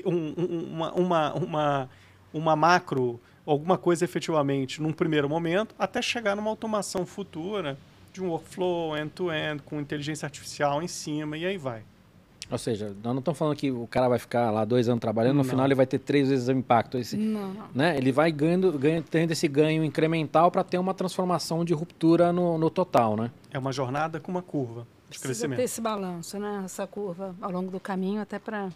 um, 0.05 0.33
uma, 0.35 0.93
uma, 0.93 1.35
uma, 1.35 1.91
uma 2.33 2.55
macro, 2.55 3.19
alguma 3.47 3.79
coisa 3.79 4.05
efetivamente 4.05 4.83
num 4.83 4.93
primeiro 4.93 5.27
momento, 5.27 5.75
até 5.79 6.03
chegar 6.03 6.37
numa 6.37 6.51
automação 6.51 7.07
futura 7.07 7.79
de 8.13 8.23
um 8.23 8.29
workflow 8.29 8.95
end-to-end, 8.95 9.63
-end, 9.63 9.65
com 9.65 9.81
inteligência 9.81 10.27
artificial 10.27 10.83
em 10.83 10.89
cima, 10.89 11.39
e 11.39 11.47
aí 11.47 11.57
vai. 11.57 11.83
Ou 12.51 12.57
seja, 12.57 12.95
nós 13.03 13.13
não 13.13 13.19
estamos 13.19 13.39
falando 13.39 13.57
que 13.57 13.71
o 13.71 13.87
cara 13.87 14.09
vai 14.09 14.19
ficar 14.19 14.51
lá 14.51 14.65
dois 14.65 14.89
anos 14.89 15.01
trabalhando, 15.01 15.37
no 15.37 15.43
não. 15.43 15.51
final 15.51 15.67
ele 15.67 15.75
vai 15.75 15.87
ter 15.87 15.99
três 15.99 16.29
vezes 16.31 16.49
o 16.49 16.53
impacto. 16.53 16.97
Esse, 16.97 17.17
não. 17.17 17.53
Né? 17.75 17.97
Ele 17.97 18.11
vai 18.11 18.33
ganhando, 18.33 18.73
ganhando, 18.79 19.05
tendo 19.05 19.31
esse 19.33 19.47
ganho 19.47 19.85
incremental 19.85 20.51
para 20.51 20.65
ter 20.65 20.79
uma 20.79 20.95
transformação 20.95 21.65
de 21.65 21.75
ruptura 21.75 22.33
no, 22.33 22.57
no 22.57 22.71
total, 22.71 23.17
né? 23.17 23.31
É 23.51 23.59
uma 23.59 23.73
jornada 23.73 24.19
com 24.19 24.31
uma 24.31 24.43
curva 24.43 24.87
de 25.11 25.19
Precisa 25.19 25.29
crescimento. 25.29 25.59
ter 25.59 25.65
esse 25.65 25.81
balanço, 25.81 26.39
né? 26.39 26.63
Essa 26.65 26.87
curva 26.87 27.35
ao 27.41 27.51
longo 27.51 27.71
do 27.71 27.81
caminho, 27.81 28.21
até 28.23 28.39
para 28.39 28.71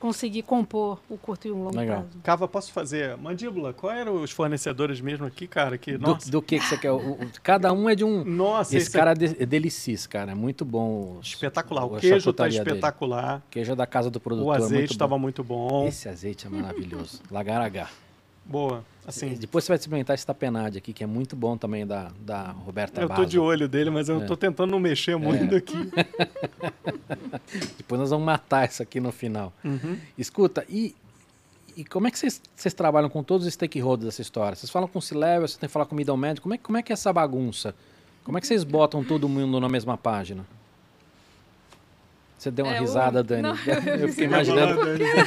conseguir 0.00 0.42
compor 0.42 0.98
o 1.08 1.18
curto 1.18 1.46
e 1.46 1.50
o 1.50 1.56
longo 1.56 1.76
Legal. 1.76 2.00
prazo. 2.00 2.18
Cava, 2.22 2.48
posso 2.48 2.72
fazer 2.72 3.16
mandíbula? 3.18 3.74
Qual 3.74 3.92
eram 3.92 4.22
os 4.22 4.30
fornecedores 4.30 5.00
mesmo 5.00 5.26
aqui, 5.26 5.46
cara? 5.46 5.76
Que, 5.76 5.98
do, 5.98 6.14
do 6.14 6.42
que, 6.42 6.58
que 6.58 6.64
você 6.64 6.78
quer? 6.78 6.90
O, 6.90 7.12
o, 7.12 7.30
cada 7.42 7.70
um 7.72 7.88
é 7.88 7.94
de 7.94 8.02
um. 8.02 8.24
Nossa, 8.24 8.76
esse, 8.76 8.88
esse 8.88 8.96
cara 8.96 9.12
é, 9.12 9.42
é 9.42 9.46
delicis, 9.46 10.06
cara. 10.06 10.32
É 10.32 10.34
muito 10.34 10.64
bom. 10.64 11.20
Espetacular. 11.22 11.84
O, 11.84 11.96
queijo 11.96 12.32
tá 12.32 12.48
espetacular. 12.48 13.32
Dele. 13.32 13.42
Queijo 13.50 13.72
é 13.72 13.76
da 13.76 13.86
casa 13.86 14.10
do 14.10 14.18
produtor. 14.18 14.48
O 14.48 14.52
azeite 14.52 14.92
estava 14.92 15.18
muito, 15.18 15.44
muito, 15.44 15.44
bom. 15.44 15.86
Esse 15.86 16.08
azeite 16.08 16.46
é 16.46 16.50
maravilhoso. 16.50 17.20
Lagar 17.30 17.60
H. 17.60 17.88
Boa. 18.50 18.84
Assim. 19.06 19.34
Depois 19.34 19.64
você 19.64 19.68
vai 19.68 19.78
experimentar 19.78 20.14
esse 20.14 20.26
tapenade 20.26 20.76
aqui, 20.76 20.92
que 20.92 21.02
é 21.02 21.06
muito 21.06 21.34
bom 21.34 21.56
também 21.56 21.86
da, 21.86 22.10
da 22.20 22.50
Roberta 22.50 23.00
Eu 23.00 23.08
tô 23.08 23.24
de 23.24 23.38
olho 23.38 23.68
dele, 23.68 23.90
mas 23.90 24.08
eu 24.08 24.22
é. 24.22 24.24
tô 24.26 24.36
tentando 24.36 24.70
não 24.70 24.80
mexer 24.80 25.16
muito 25.16 25.54
é. 25.54 25.58
aqui. 25.58 25.90
Depois 27.78 28.00
nós 28.00 28.10
vamos 28.10 28.26
matar 28.26 28.68
isso 28.68 28.82
aqui 28.82 29.00
no 29.00 29.10
final. 29.10 29.52
Uhum. 29.64 29.96
Escuta, 30.18 30.64
e, 30.68 30.94
e 31.76 31.84
como 31.84 32.08
é 32.08 32.10
que 32.10 32.18
vocês, 32.18 32.42
vocês 32.54 32.74
trabalham 32.74 33.08
com 33.08 33.22
todos 33.22 33.46
os 33.46 33.54
stakeholders 33.54 34.06
dessa 34.06 34.22
história? 34.22 34.54
Vocês 34.54 34.70
falam 34.70 34.88
com 34.88 35.00
C-Level, 35.00 35.48
vocês 35.48 35.56
têm 35.56 35.68
que 35.68 35.72
falar 35.72 35.86
com 35.86 35.94
middle 35.94 36.16
management, 36.16 36.42
como 36.42 36.54
é, 36.54 36.58
como 36.58 36.78
é 36.78 36.82
que 36.82 36.92
é 36.92 36.94
essa 36.94 37.12
bagunça? 37.12 37.74
Como 38.24 38.36
é 38.36 38.40
que 38.40 38.46
vocês 38.46 38.64
botam 38.64 39.02
todo 39.02 39.28
mundo 39.28 39.58
na 39.58 39.68
mesma 39.68 39.96
página? 39.96 40.44
Você 42.40 42.50
deu 42.50 42.64
uma 42.64 42.74
é, 42.74 42.80
risada, 42.80 43.22
Dani. 43.22 43.42
Não, 43.42 43.54
eu, 43.66 43.96
eu 43.96 44.08
fiquei 44.08 44.24
imaginando. 44.24 44.80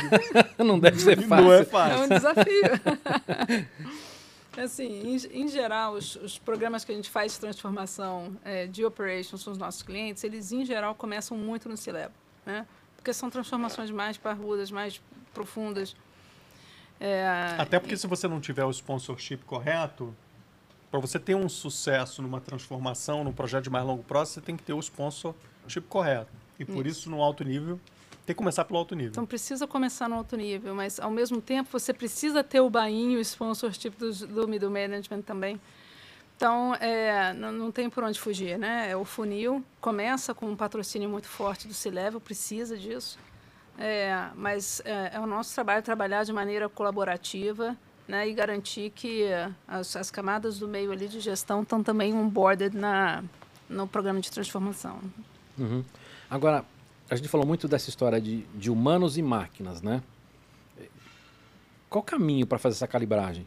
não 0.58 0.80
deve 0.80 1.00
ser 1.00 1.22
fácil. 1.22 1.46
Não 1.46 1.54
é 1.54 1.64
fácil. 1.64 1.96
É 1.96 2.06
um 2.06 2.10
desafio. 2.10 3.68
assim, 4.58 5.14
em, 5.14 5.44
em 5.44 5.48
geral, 5.48 5.94
os, 5.94 6.16
os, 6.16 6.40
programas 6.40 6.84
que 6.84 6.92
a 6.92 6.96
gente 6.96 7.12
faz 7.12 7.34
de 7.34 7.40
transformação 7.40 8.36
é, 8.44 8.66
de 8.66 8.84
operations 8.84 9.44
com 9.44 9.52
os 9.52 9.60
nossos 9.60 9.84
clientes, 9.84 10.24
eles, 10.24 10.52
em 10.52 10.66
geral, 10.66 10.96
começam 10.96 11.38
muito 11.38 11.70
no 11.70 11.78
C-Level. 11.78 12.10
Né? 12.48 12.66
Porque 12.96 13.14
são 13.14 13.30
transformações 13.30 13.92
mais 13.92 14.18
parrudas, 14.18 14.72
mais 14.72 15.00
profundas. 15.36 15.96
É, 17.00 17.56
Até 17.60 17.78
porque, 17.78 17.94
e... 17.94 17.98
se 17.98 18.08
você 18.08 18.28
não 18.28 18.42
tiver 18.42 18.66
o 18.66 18.72
sponsorship 18.72 19.38
correto, 19.46 20.16
para 20.90 21.00
você 21.00 21.20
ter 21.20 21.36
um 21.36 21.48
sucesso 21.48 22.24
numa 22.24 22.42
transformação, 22.42 23.24
num 23.24 23.32
projeto 23.32 23.66
de 23.66 23.70
mais 23.70 23.86
longo 23.86 24.02
prazo, 24.02 24.32
você 24.32 24.42
tem 24.42 24.58
que 24.58 24.64
ter 24.64 24.74
o 24.74 24.80
sponsorship 24.80 25.82
correto. 25.88 26.42
E 26.60 26.66
por 26.66 26.86
isso. 26.86 27.02
isso, 27.02 27.10
no 27.10 27.22
alto 27.22 27.44
nível, 27.44 27.80
tem 28.26 28.34
que 28.34 28.36
começar 28.36 28.64
pelo 28.66 28.80
alto 28.80 28.96
nível. 28.96 29.12
Então 29.12 29.26
precisa 29.26 29.68
começar 29.68 30.08
no 30.08 30.16
alto 30.16 30.38
nível, 30.38 30.74
mas 30.74 31.00
ao 31.00 31.12
mesmo 31.12 31.42
tempo 31.42 31.70
você 31.72 31.94
precisa 31.94 32.44
ter 32.44 32.62
o 32.62 32.70
bainho, 32.70 33.18
o 33.18 33.22
sponsorship 33.22 33.92
do, 33.92 34.12
do 34.28 34.48
middle 34.48 34.72
management 34.72 35.22
também. 35.24 35.60
Então, 36.36 36.76
é, 36.76 37.34
não, 37.34 37.52
não, 37.52 37.72
tem 37.72 37.90
por 37.90 38.04
onde 38.04 38.20
fugir, 38.20 38.58
né? 38.58 38.90
É 38.90 38.98
o 38.98 39.06
funil 39.06 39.64
começa 39.80 40.34
com 40.34 40.48
um 40.48 40.56
patrocínio 40.56 41.10
muito 41.10 41.28
forte 41.28 41.68
do 41.68 41.74
C-Level, 41.74 42.20
precisa 42.20 42.78
disso. 42.78 43.18
É, 43.78 44.28
mas 44.36 44.82
é, 44.86 45.12
é, 45.16 45.20
o 45.20 45.26
nosso 45.26 45.54
trabalho 45.54 45.82
trabalhar 45.82 46.24
de 46.24 46.34
maneira 46.34 46.70
colaborativa 46.70 47.76
né, 48.08 48.28
e 48.28 48.34
garantir 48.34 48.92
que 48.92 49.26
as, 49.68 49.96
as 49.96 50.12
camadas 50.12 50.60
do 50.60 50.68
meio 50.68 50.92
ali 50.92 51.08
de 51.08 51.20
gestão 51.20 51.64
estão 51.64 51.84
também 51.84 52.14
onboarded 52.14 52.76
na, 52.76 53.24
no 53.70 53.88
programa 53.88 54.20
de 54.20 54.30
transformação. 54.30 55.00
Uhum. 55.58 55.84
Agora, 56.34 56.66
a 57.12 57.16
gente 57.16 57.28
falou 57.30 57.46
muito 57.46 57.68
dessa 57.68 57.92
história 57.92 58.20
de, 58.20 58.42
de 58.56 58.72
humanos 58.72 59.20
e 59.20 59.22
máquinas, 59.22 59.84
né? 59.84 60.02
Qual 61.88 62.02
o 62.02 62.04
caminho 62.04 62.48
para 62.48 62.58
fazer 62.58 62.76
essa 62.76 62.88
calibragem? 62.88 63.46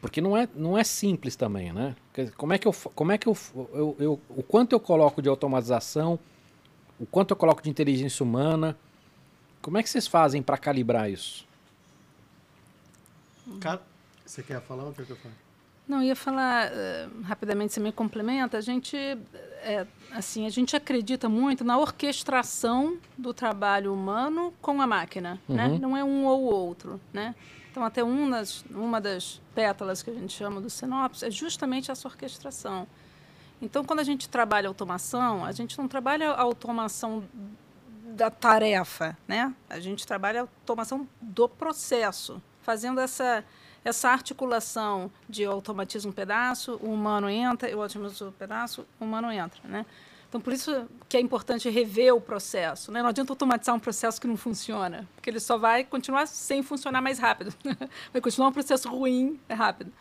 Porque 0.00 0.20
não 0.20 0.36
é, 0.36 0.48
não 0.54 0.78
é 0.78 0.84
simples 0.84 1.34
também, 1.34 1.72
né? 1.72 1.96
Como 2.36 2.52
é 2.52 2.58
que 2.58 2.68
eu, 2.68 2.72
como 2.94 3.10
é 3.10 3.18
que 3.18 3.26
eu, 3.26 3.36
eu, 3.74 3.96
eu, 3.98 4.20
o 4.28 4.40
quanto 4.44 4.72
eu 4.72 4.78
coloco 4.78 5.20
de 5.20 5.28
automatização, 5.28 6.16
o 6.96 7.04
quanto 7.06 7.32
eu 7.32 7.36
coloco 7.36 7.60
de 7.60 7.68
inteligência 7.68 8.22
humana, 8.22 8.78
como 9.60 9.78
é 9.78 9.82
que 9.82 9.90
vocês 9.90 10.06
fazem 10.06 10.40
para 10.40 10.56
calibrar 10.56 11.10
isso? 11.10 11.44
Você 14.24 14.44
quer 14.44 14.60
falar 14.60 14.84
ou 14.84 14.92
quer 14.92 15.06
que 15.06 15.10
eu 15.10 15.16
fale? 15.16 15.34
Não, 15.86 16.02
ia 16.02 16.14
falar 16.14 16.70
uh, 16.70 17.22
rapidamente, 17.22 17.72
você 17.72 17.80
me 17.80 17.92
complementa. 17.92 18.56
A 18.56 18.60
gente, 18.60 18.96
é, 18.96 19.86
assim, 20.12 20.46
a 20.46 20.48
gente 20.48 20.76
acredita 20.76 21.28
muito 21.28 21.64
na 21.64 21.76
orquestração 21.76 22.96
do 23.18 23.34
trabalho 23.34 23.92
humano 23.92 24.54
com 24.60 24.80
a 24.80 24.86
máquina, 24.86 25.40
né? 25.48 25.66
uhum. 25.66 25.72
né? 25.72 25.78
Não 25.78 25.96
é 25.96 26.04
um 26.04 26.24
ou 26.24 26.42
outro, 26.42 27.00
né? 27.12 27.34
Então, 27.70 27.82
até 27.84 28.04
um 28.04 28.28
das, 28.28 28.64
uma 28.70 29.00
das 29.00 29.40
pétalas 29.54 30.02
que 30.02 30.10
a 30.10 30.14
gente 30.14 30.32
chama 30.32 30.60
do 30.60 30.68
sinopse 30.68 31.24
é 31.24 31.30
justamente 31.30 31.90
essa 31.90 32.06
orquestração. 32.06 32.86
Então, 33.62 33.84
quando 33.84 34.00
a 34.00 34.04
gente 34.04 34.28
trabalha 34.28 34.68
automação, 34.68 35.44
a 35.44 35.52
gente 35.52 35.78
não 35.78 35.88
trabalha 35.88 36.32
a 36.32 36.40
automação 36.40 37.24
da 38.04 38.30
tarefa, 38.30 39.16
né? 39.26 39.54
A 39.70 39.80
gente 39.80 40.06
trabalha 40.06 40.40
a 40.40 40.42
automação 40.42 41.08
do 41.20 41.48
processo, 41.48 42.42
fazendo 42.60 43.00
essa 43.00 43.44
essa 43.84 44.10
articulação 44.10 45.10
de 45.28 45.42
eu 45.42 45.52
automatizo 45.52 46.08
um 46.08 46.12
pedaço, 46.12 46.78
o 46.82 46.90
humano 46.90 47.28
entra, 47.28 47.68
eu 47.68 47.78
otimizo 47.80 48.28
um 48.28 48.32
pedaço, 48.32 48.86
o 49.00 49.04
humano 49.04 49.30
entra, 49.30 49.60
né? 49.64 49.84
Então, 50.32 50.40
por 50.40 50.54
isso 50.54 50.88
que 51.10 51.18
é 51.18 51.20
importante 51.20 51.68
rever 51.68 52.14
o 52.14 52.18
processo. 52.18 52.90
Né? 52.90 53.02
Não 53.02 53.10
adianta 53.10 53.32
automatizar 53.32 53.74
um 53.74 53.78
processo 53.78 54.18
que 54.18 54.26
não 54.26 54.34
funciona, 54.34 55.06
porque 55.14 55.28
ele 55.28 55.38
só 55.38 55.58
vai 55.58 55.84
continuar 55.84 56.26
sem 56.26 56.62
funcionar 56.62 57.02
mais 57.02 57.18
rápido. 57.18 57.54
vai 58.10 58.22
continuar 58.22 58.48
um 58.48 58.52
processo 58.52 58.88
ruim, 58.88 59.38
é 59.46 59.52
rápido. 59.52 59.92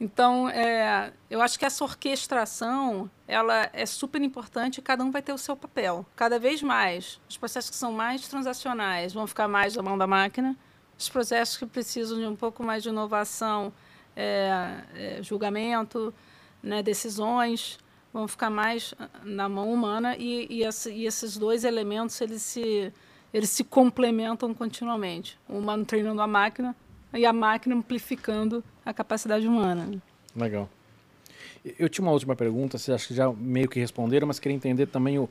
Então, 0.00 0.48
é, 0.48 1.12
eu 1.30 1.42
acho 1.42 1.58
que 1.58 1.64
essa 1.66 1.84
orquestração 1.84 3.10
ela 3.28 3.68
é 3.74 3.84
super 3.84 4.22
importante 4.22 4.78
e 4.78 4.82
cada 4.82 5.04
um 5.04 5.10
vai 5.10 5.20
ter 5.20 5.34
o 5.34 5.38
seu 5.38 5.54
papel. 5.54 6.06
Cada 6.16 6.38
vez 6.38 6.62
mais, 6.62 7.20
os 7.28 7.36
processos 7.36 7.68
que 7.68 7.76
são 7.76 7.92
mais 7.92 8.26
transacionais 8.26 9.12
vão 9.12 9.26
ficar 9.26 9.46
mais 9.46 9.76
na 9.76 9.82
mão 9.82 9.98
da 9.98 10.06
máquina, 10.06 10.56
os 10.98 11.08
processos 11.08 11.56
que 11.56 11.66
precisam 11.66 12.18
de 12.18 12.26
um 12.26 12.36
pouco 12.36 12.62
mais 12.62 12.82
de 12.82 12.88
inovação, 12.88 13.72
é, 14.16 14.80
é, 14.94 15.22
julgamento, 15.22 16.14
né, 16.62 16.82
decisões, 16.82 17.78
vão 18.12 18.28
ficar 18.28 18.48
mais 18.48 18.94
na 19.24 19.48
mão 19.48 19.72
humana 19.72 20.16
e, 20.16 20.46
e, 20.48 20.62
essa, 20.62 20.90
e, 20.90 21.04
esses 21.04 21.36
dois 21.36 21.64
elementos 21.64 22.20
eles 22.20 22.42
se, 22.42 22.92
eles 23.32 23.50
se 23.50 23.64
complementam 23.64 24.54
continuamente. 24.54 25.38
O 25.48 25.58
humano 25.58 25.84
treinando 25.84 26.22
a 26.22 26.26
máquina 26.26 26.76
e 27.12 27.26
a 27.26 27.32
máquina 27.32 27.74
amplificando 27.74 28.62
a 28.84 28.94
capacidade 28.94 29.46
humana. 29.46 30.00
Legal. 30.34 30.68
Eu 31.78 31.88
tinha 31.88 32.04
uma 32.04 32.12
última 32.12 32.36
pergunta, 32.36 32.78
vocês 32.78 32.94
acho 32.94 33.08
que 33.08 33.14
já 33.14 33.32
meio 33.32 33.68
que 33.68 33.80
responderam, 33.80 34.26
mas 34.28 34.38
queria 34.38 34.54
entender 34.54 34.86
também 34.86 35.18
o, 35.18 35.28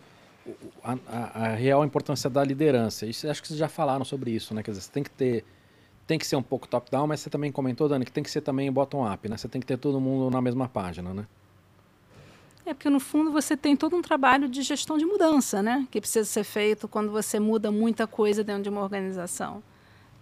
a, 0.84 0.98
a, 1.08 1.46
a, 1.46 1.48
real 1.56 1.84
importância 1.86 2.30
da 2.30 2.44
liderança. 2.44 3.06
Isso 3.06 3.30
acho 3.30 3.42
que 3.42 3.48
vocês 3.48 3.60
já 3.60 3.68
falaram 3.68 4.06
sobre 4.06 4.32
isso, 4.32 4.54
né? 4.54 4.64
Quer 4.64 4.72
dizer, 4.72 4.82
você 4.84 4.92
tem 4.92 5.04
que 5.04 5.12
ter 5.12 5.46
tem 6.06 6.20
que 6.20 6.28
ser 6.28 6.36
um 6.36 6.44
pouco 6.44 6.68
top-down, 6.68 7.08
mas 7.08 7.22
você 7.22 7.30
também 7.30 7.50
comentou, 7.50 7.88
Dani, 7.88 8.04
que 8.04 8.12
tem 8.12 8.24
que 8.24 8.30
ser 8.30 8.42
também 8.42 8.70
bottom-up, 8.70 9.30
né? 9.30 9.38
Você 9.38 9.48
tem 9.48 9.62
que 9.62 9.68
ter 9.68 9.78
todo 9.78 10.02
mundo 10.02 10.30
na 10.30 10.42
mesma 10.42 10.68
página, 10.68 11.14
né? 11.14 11.26
É 12.66 12.74
porque 12.74 12.90
no 12.90 13.00
fundo 13.00 13.32
você 13.32 13.56
tem 13.56 13.76
todo 13.76 13.96
um 13.96 14.02
trabalho 14.02 14.48
de 14.48 14.62
gestão 14.62 14.98
de 14.98 15.06
mudança, 15.06 15.62
né? 15.62 15.88
Que 15.90 16.00
precisa 16.00 16.26
ser 16.26 16.44
feito 16.44 16.88
quando 16.88 17.12
você 17.12 17.40
muda 17.40 17.72
muita 17.72 18.06
coisa 18.06 18.44
dentro 18.44 18.64
de 18.64 18.70
uma 18.70 18.82
organização, 18.82 19.64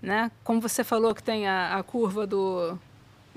né? 0.01 0.31
Como 0.43 0.61
você 0.61 0.83
falou 0.83 1.13
que 1.15 1.23
tem 1.23 1.47
a, 1.47 1.77
a 1.77 1.83
curva 1.83 2.27
do 2.27 2.77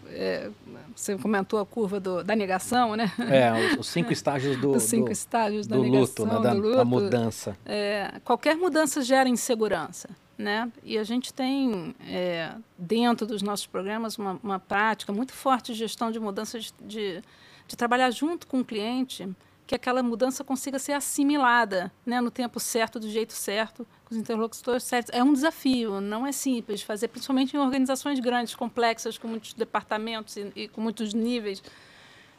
é, 0.09 0.51
você 0.95 1.17
comentou 1.17 1.59
a 1.59 1.67
curva 1.67 1.99
do, 1.99 2.23
da 2.23 2.37
negação, 2.37 2.97
né? 2.97 3.11
É, 3.19 3.77
os 3.79 3.87
cinco 3.87 4.13
estágios 4.13 4.57
do, 4.59 4.73
os 4.77 4.83
cinco 4.83 5.07
do, 5.07 5.13
estágios 5.13 5.67
da 5.67 5.77
do 5.77 5.83
negação, 5.83 6.25
luto, 6.25 6.27
né? 6.27 6.43
da, 6.43 6.55
do 6.55 6.61
luto. 6.61 6.77
da 6.77 6.85
mudança. 6.85 7.57
É, 7.65 8.21
qualquer 8.25 8.57
mudança 8.57 9.03
gera 9.03 9.29
insegurança, 9.29 10.09
né? 10.37 10.71
E 10.83 10.99
a 10.99 11.05
gente 11.05 11.33
tem 11.33 11.95
é, 12.09 12.53
dentro 12.79 13.27
dos 13.27 13.43
nossos 13.43 13.67
programas 13.67 14.17
uma, 14.19 14.39
uma, 14.43 14.59
prática 14.59 15.13
muito 15.13 15.33
forte 15.33 15.73
de 15.73 15.79
gestão 15.79 16.11
de 16.11 16.21
mudanças 16.21 16.65
de, 16.65 16.73
de, 16.81 17.23
de 17.67 17.77
trabalhar 17.77 18.11
junto 18.11 18.47
com 18.47 18.61
o 18.61 18.65
cliente 18.65 19.29
que 19.67 19.75
aquela 19.75 20.03
mudança 20.03 20.45
consiga 20.45 20.79
ser 20.79 20.93
assimilada 20.93 21.91
né, 22.05 22.21
no 22.21 22.31
tempo 22.31 22.61
certo, 22.61 23.01
do 23.01 23.09
jeito 23.09 23.33
certo, 23.33 23.87
com 24.05 24.15
os 24.15 24.17
interlocutores 24.21 24.83
certos. 24.83 25.15
É 25.15 25.23
um 25.23 25.33
desafio, 25.33 26.01
não 26.01 26.27
é 26.27 26.33
simples 26.33 26.83
fazer, 26.83 27.09
principalmente 27.09 27.57
em 27.57 27.59
organizações 27.59 28.21
grandes, 28.21 28.55
complexas, 28.55 29.17
com 29.17 29.27
muitos 29.27 29.55
departamentos 29.55 30.37
e, 30.37 30.53
e 30.55 30.69
com 30.69 30.81
muitos 30.81 31.15
níveis. 31.15 31.63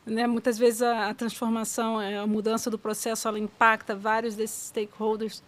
Né? 0.05 0.28
Muitas 0.28 0.57
vezes 0.57 0.84
a, 0.84 1.09
a, 1.09 1.13
transformação, 1.15 1.99
a 1.99 2.28
mudança 2.28 2.69
do 2.69 2.78
processo, 2.78 3.28
ela 3.28 3.39
impacta 3.39 3.95
vários 3.95 4.36
desses 4.36 4.67
stakeholders. 4.67 5.41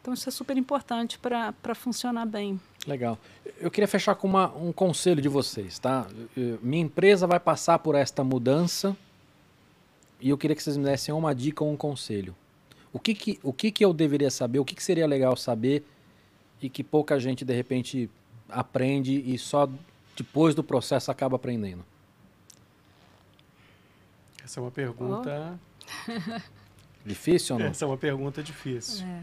Então, 0.00 0.12
isso 0.12 0.28
é 0.28 0.32
super 0.32 0.56
importante 0.56 1.16
para 1.16 1.74
funcionar 1.76 2.26
bem. 2.26 2.60
Legal. 2.84 3.16
Eu 3.60 3.70
queria 3.70 3.86
fechar 3.86 4.16
com 4.16 4.26
uma, 4.26 4.52
um 4.56 4.72
conselho 4.72 5.22
de 5.22 5.28
vocês. 5.28 5.78
Tá? 5.78 6.04
Minha 6.60 6.82
empresa 6.82 7.24
vai 7.28 7.38
passar 7.38 7.78
por 7.78 7.94
esta 7.94 8.24
mudança 8.24 8.96
e 10.22 10.30
eu 10.30 10.38
queria 10.38 10.54
que 10.54 10.62
vocês 10.62 10.76
me 10.76 10.84
dessem 10.84 11.12
uma 11.12 11.34
dica 11.34 11.64
ou 11.64 11.72
um 11.72 11.76
conselho. 11.76 12.34
O 12.92 13.00
que 13.00 13.12
que, 13.12 13.40
o 13.42 13.52
que, 13.52 13.72
que 13.72 13.84
eu 13.84 13.92
deveria 13.92 14.30
saber, 14.30 14.60
o 14.60 14.64
que, 14.64 14.76
que 14.76 14.82
seria 14.82 15.04
legal 15.04 15.36
saber 15.36 15.84
e 16.60 16.70
que 16.70 16.84
pouca 16.84 17.18
gente, 17.18 17.44
de 17.44 17.52
repente, 17.52 18.08
aprende 18.48 19.12
e 19.12 19.36
só 19.36 19.68
depois 20.16 20.54
do 20.54 20.62
processo 20.62 21.10
acaba 21.10 21.34
aprendendo? 21.34 21.84
Essa 24.44 24.60
é 24.60 24.62
uma 24.62 24.70
pergunta... 24.70 25.58
Oh. 26.08 26.40
difícil 27.04 27.56
ou 27.56 27.60
não? 27.60 27.66
Essa 27.66 27.84
é 27.84 27.88
uma 27.88 27.98
pergunta 27.98 28.42
difícil. 28.44 29.04
É. 29.04 29.22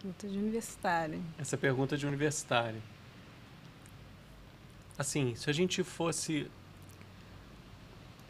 Pergunta 0.00 0.28
de 0.28 0.38
universitário. 0.38 1.22
Essa 1.38 1.56
é 1.56 1.58
pergunta 1.58 1.98
de 1.98 2.06
universitário. 2.06 2.82
Assim, 4.96 5.34
se 5.34 5.50
a 5.50 5.52
gente 5.52 5.84
fosse... 5.84 6.50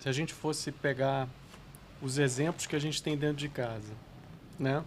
Se 0.00 0.08
a 0.08 0.12
gente 0.12 0.34
fosse 0.34 0.72
pegar 0.72 1.28
os 2.02 2.18
exemplos 2.18 2.66
que 2.66 2.74
a 2.74 2.78
gente 2.78 3.02
tem 3.02 3.16
dentro 3.16 3.36
de 3.36 3.48
casa, 3.48 3.92
né? 4.58 4.84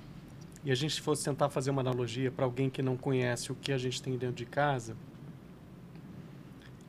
E 0.64 0.72
a 0.72 0.76
gente 0.76 1.02
fosse 1.02 1.26
tentar 1.26 1.50
fazer 1.50 1.72
uma 1.72 1.82
analogia 1.82 2.32
para 2.32 2.46
alguém 2.46 2.70
que 2.70 2.82
não 2.82 2.96
conhece 2.96 3.52
o 3.52 3.56
que 3.56 3.72
a 3.72 3.78
gente 3.78 4.02
tem 4.02 4.18
dentro 4.18 4.36
de 4.36 4.46
casa, 4.46 4.96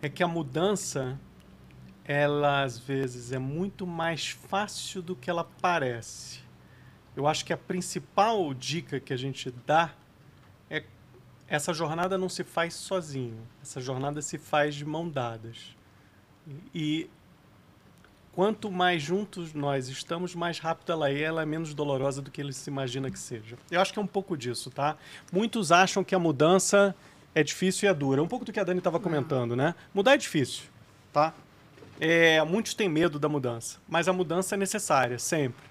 é 0.00 0.08
que 0.08 0.22
a 0.22 0.28
mudança, 0.28 1.18
ela 2.04 2.62
às 2.62 2.78
vezes 2.78 3.32
é 3.32 3.38
muito 3.38 3.86
mais 3.86 4.28
fácil 4.28 5.02
do 5.02 5.16
que 5.16 5.28
ela 5.28 5.44
parece. 5.60 6.40
Eu 7.16 7.26
acho 7.26 7.44
que 7.44 7.52
a 7.52 7.56
principal 7.56 8.52
dica 8.54 9.00
que 9.00 9.12
a 9.12 9.16
gente 9.16 9.50
dá 9.66 9.94
é 10.70 10.84
essa 11.48 11.72
jornada 11.72 12.16
não 12.16 12.28
se 12.28 12.44
faz 12.44 12.74
sozinho, 12.74 13.40
essa 13.62 13.80
jornada 13.80 14.22
se 14.22 14.38
faz 14.38 14.74
de 14.74 14.84
mão 14.84 15.08
dadas. 15.08 15.76
E 16.74 17.08
quanto 18.34 18.70
mais 18.70 19.00
juntos 19.00 19.54
nós 19.54 19.88
estamos, 19.88 20.34
mais 20.34 20.58
rápido 20.58 20.90
ela 20.90 21.08
é, 21.08 21.20
ela 21.20 21.42
é 21.42 21.46
menos 21.46 21.72
dolorosa 21.72 22.20
do 22.20 22.30
que 22.32 22.40
ele 22.40 22.52
se 22.52 22.68
imagina 22.68 23.08
que 23.08 23.18
seja. 23.18 23.56
Eu 23.70 23.80
acho 23.80 23.92
que 23.92 23.98
é 23.98 24.02
um 24.02 24.06
pouco 24.06 24.36
disso, 24.36 24.70
tá? 24.70 24.96
Muitos 25.32 25.70
acham 25.70 26.02
que 26.02 26.14
a 26.14 26.18
mudança 26.18 26.94
é 27.32 27.44
difícil 27.44 27.88
e 27.88 27.90
é 27.90 27.94
dura. 27.94 28.20
Um 28.20 28.26
pouco 28.26 28.44
do 28.44 28.52
que 28.52 28.58
a 28.58 28.64
Dani 28.64 28.78
estava 28.78 28.98
comentando, 28.98 29.54
né? 29.54 29.74
Mudar 29.94 30.14
é 30.14 30.16
difícil, 30.16 30.64
tá? 31.12 31.32
É, 32.00 32.42
muitos 32.42 32.74
têm 32.74 32.88
medo 32.88 33.20
da 33.20 33.28
mudança, 33.28 33.78
mas 33.88 34.08
a 34.08 34.12
mudança 34.12 34.56
é 34.56 34.58
necessária, 34.58 35.16
sempre. 35.16 35.62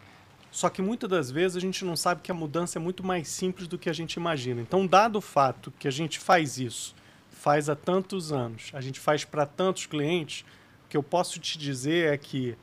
Só 0.49 0.70
que 0.70 0.82
muitas 0.82 1.09
das 1.09 1.30
vezes 1.30 1.57
a 1.57 1.59
gente 1.59 1.84
não 1.84 1.97
sabe 1.97 2.22
que 2.22 2.32
a 2.32 2.36
mudança 2.36 2.80
é 2.80 2.82
muito 2.82 3.05
mais 3.05 3.28
simples 3.28 3.68
do 3.68 3.78
que 3.78 3.89
a 3.89 3.93
gente 3.93 4.14
imagina. 4.14 4.61
Então, 4.61 4.88
dado 4.88 5.18
o 5.18 5.22
fato 5.22 5.74
que 5.78 5.88
a 5.88 5.91
gente 5.91 6.18
faz 6.18 6.57
isso, 6.57 6.95
faz 7.30 7.68
há 7.68 7.76
tantos 7.76 8.32
anos, 8.32 8.72
a 8.72 8.80
gente 8.80 9.01
faz 9.01 9.26
para 9.26 9.45
tantos 9.45 9.86
clientes, 9.86 10.45
que 10.93 10.97
eu 10.97 11.01
posso 11.01 11.39
te 11.39 11.57
dizer 11.57 12.13
é 12.13 12.17
que 12.19 12.55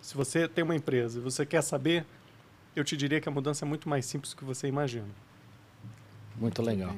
se 0.00 0.14
você 0.14 0.46
tem 0.46 0.62
uma 0.62 0.76
empresa 0.76 1.18
e 1.18 1.20
você 1.20 1.44
quer 1.44 1.62
saber, 1.62 2.04
eu 2.76 2.84
te 2.84 2.96
diria 2.96 3.20
que 3.20 3.28
a 3.28 3.32
mudança 3.32 3.64
é 3.64 3.66
muito 3.66 3.88
mais 3.88 4.06
simples 4.06 4.32
do 4.32 4.36
que 4.36 4.44
você 4.44 4.68
imagina. 4.68 5.08
Muito 6.36 6.62
legal. 6.62 6.94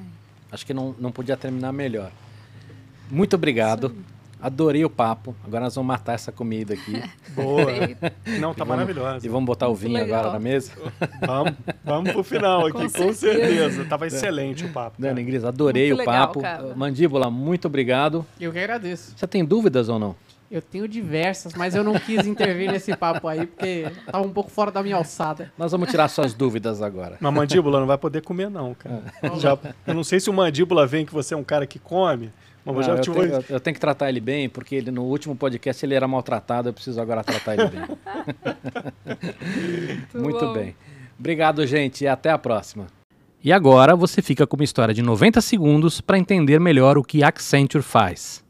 Acho 0.52 0.66
que 0.66 0.74
não, 0.74 0.94
não 0.98 1.10
podia 1.10 1.38
terminar 1.38 1.72
melhor. 1.72 2.12
Muito 3.10 3.34
obrigado. 3.34 3.96
Adorei 4.38 4.84
o 4.84 4.90
papo. 4.90 5.34
Agora 5.42 5.64
nós 5.64 5.74
vamos 5.74 5.88
matar 5.88 6.12
essa 6.12 6.30
comida 6.30 6.74
aqui. 6.74 7.02
Boa. 7.32 7.64
Não, 8.38 8.52
tá 8.52 8.66
maravilhosa. 8.66 9.24
E 9.24 9.28
vamos 9.30 9.46
botar 9.46 9.68
o 9.68 9.74
vinho 9.74 9.98
agora 10.02 10.32
na 10.32 10.38
mesa. 10.38 10.70
Vamos, 11.26 11.54
vamos 11.82 12.12
pro 12.12 12.22
final 12.22 12.66
aqui, 12.66 12.72
com, 12.72 12.82
Com 12.82 12.88
certeza. 12.90 13.14
certeza. 13.14 13.84
Tava 13.86 14.06
excelente 14.06 14.66
o 14.66 14.68
papo. 14.68 15.00
Dani 15.00 15.22
Ingrid, 15.22 15.46
adorei 15.46 15.88
Muito 15.88 15.96
o 15.96 15.98
legal, 16.00 16.26
papo. 16.26 16.42
cara. 16.42 16.74
Mandíbula, 16.76 17.30
muito 17.30 17.68
obrigado. 17.68 18.26
Eu 18.38 18.52
que 18.52 18.58
agradeço. 18.58 19.14
Você 19.16 19.26
tem 19.26 19.42
dúvidas 19.42 19.88
ou 19.88 19.98
não? 19.98 20.23
Eu 20.54 20.62
tenho 20.62 20.86
diversas, 20.86 21.52
mas 21.54 21.74
eu 21.74 21.82
não 21.82 21.94
quis 21.98 22.24
intervir 22.28 22.70
nesse 22.70 22.94
papo 22.96 23.26
aí, 23.26 23.44
porque 23.44 23.86
tava 24.06 24.24
um 24.24 24.30
pouco 24.32 24.48
fora 24.52 24.70
da 24.70 24.84
minha 24.84 24.94
alçada. 24.94 25.52
Nós 25.58 25.72
vamos 25.72 25.90
tirar 25.90 26.06
suas 26.06 26.32
dúvidas 26.32 26.80
agora. 26.80 27.16
Mas 27.18 27.34
mandíbula 27.34 27.80
não 27.80 27.88
vai 27.88 27.98
poder 27.98 28.22
comer, 28.22 28.48
não, 28.48 28.72
cara. 28.72 29.02
Já, 29.40 29.58
eu 29.84 29.92
não 29.94 30.04
sei 30.04 30.20
se 30.20 30.30
o 30.30 30.32
mandíbula 30.32 30.86
vem 30.86 31.04
que 31.04 31.12
você 31.12 31.34
é 31.34 31.36
um 31.36 31.42
cara 31.42 31.66
que 31.66 31.80
come, 31.80 32.30
mas 32.64 32.72
eu 32.76 32.80
Não, 32.80 32.82
já 32.84 32.92
eu, 32.92 33.00
te 33.00 33.10
vou. 33.10 33.20
tenho, 33.24 33.34
eu- 33.34 33.44
eu 33.48 33.58
tenho 33.58 33.74
que 33.74 33.80
tratar 33.80 34.08
ele 34.08 34.20
bem, 34.20 34.48
porque 34.48 34.76
ele, 34.76 34.92
no 34.92 35.02
último 35.02 35.34
podcast 35.34 35.84
ele 35.84 35.94
era 35.94 36.06
maltratado, 36.06 36.68
eu 36.68 36.72
preciso 36.72 37.00
agora 37.00 37.24
tratar 37.24 37.54
ele 37.54 37.68
bem. 37.70 37.82
Muito 40.14 40.38
bom. 40.38 40.52
bem. 40.52 40.76
Obrigado, 41.18 41.66
gente, 41.66 42.04
e 42.04 42.06
até 42.06 42.30
a 42.30 42.38
próxima. 42.38 42.86
E 43.42 43.52
agora 43.52 43.96
você 43.96 44.22
fica 44.22 44.46
com 44.46 44.54
uma 44.54 44.62
história 44.64 44.94
de 44.94 45.02
90 45.02 45.40
segundos 45.40 46.00
para 46.00 46.16
entender 46.16 46.60
melhor 46.60 46.96
o 46.96 47.02
que 47.02 47.24
Accenture 47.24 47.82
faz. 47.82 48.43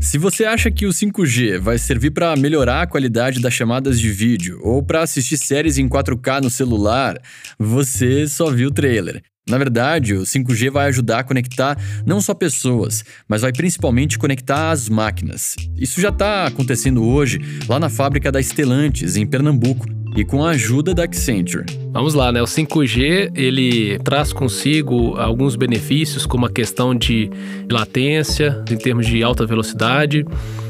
Se 0.00 0.16
você 0.16 0.46
acha 0.46 0.70
que 0.70 0.86
o 0.86 0.90
5G 0.90 1.58
vai 1.58 1.76
servir 1.76 2.10
para 2.10 2.34
melhorar 2.34 2.82
a 2.82 2.86
qualidade 2.86 3.38
das 3.38 3.52
chamadas 3.52 4.00
de 4.00 4.10
vídeo 4.10 4.58
ou 4.62 4.82
para 4.82 5.02
assistir 5.02 5.36
séries 5.36 5.76
em 5.76 5.86
4K 5.86 6.42
no 6.42 6.48
celular, 6.48 7.20
você 7.58 8.26
só 8.26 8.50
viu 8.50 8.68
o 8.68 8.72
trailer. 8.72 9.22
Na 9.48 9.58
verdade, 9.58 10.14
o 10.14 10.22
5G 10.22 10.70
vai 10.70 10.88
ajudar 10.88 11.20
a 11.20 11.24
conectar 11.24 11.76
não 12.06 12.20
só 12.20 12.32
pessoas, 12.32 13.04
mas 13.28 13.42
vai 13.42 13.52
principalmente 13.52 14.18
conectar 14.18 14.70
as 14.70 14.88
máquinas. 14.88 15.54
Isso 15.76 16.00
já 16.00 16.08
está 16.08 16.46
acontecendo 16.46 17.04
hoje 17.04 17.38
lá 17.68 17.78
na 17.78 17.90
fábrica 17.90 18.32
da 18.32 18.42
Stellantis, 18.42 19.16
em 19.16 19.26
Pernambuco, 19.26 19.86
e 20.16 20.24
com 20.24 20.44
a 20.44 20.50
ajuda 20.50 20.94
da 20.94 21.04
Accenture. 21.04 21.64
Vamos 21.92 22.14
lá, 22.14 22.30
né? 22.30 22.40
O 22.40 22.46
5G 22.46 23.32
ele 23.34 23.98
traz 24.00 24.32
consigo 24.32 25.16
alguns 25.16 25.56
benefícios, 25.56 26.26
como 26.26 26.46
a 26.46 26.50
questão 26.50 26.94
de 26.94 27.30
latência, 27.70 28.62
em 28.70 28.76
termos 28.76 29.06
de 29.06 29.22
alta 29.22 29.46
velocidade, 29.46 30.24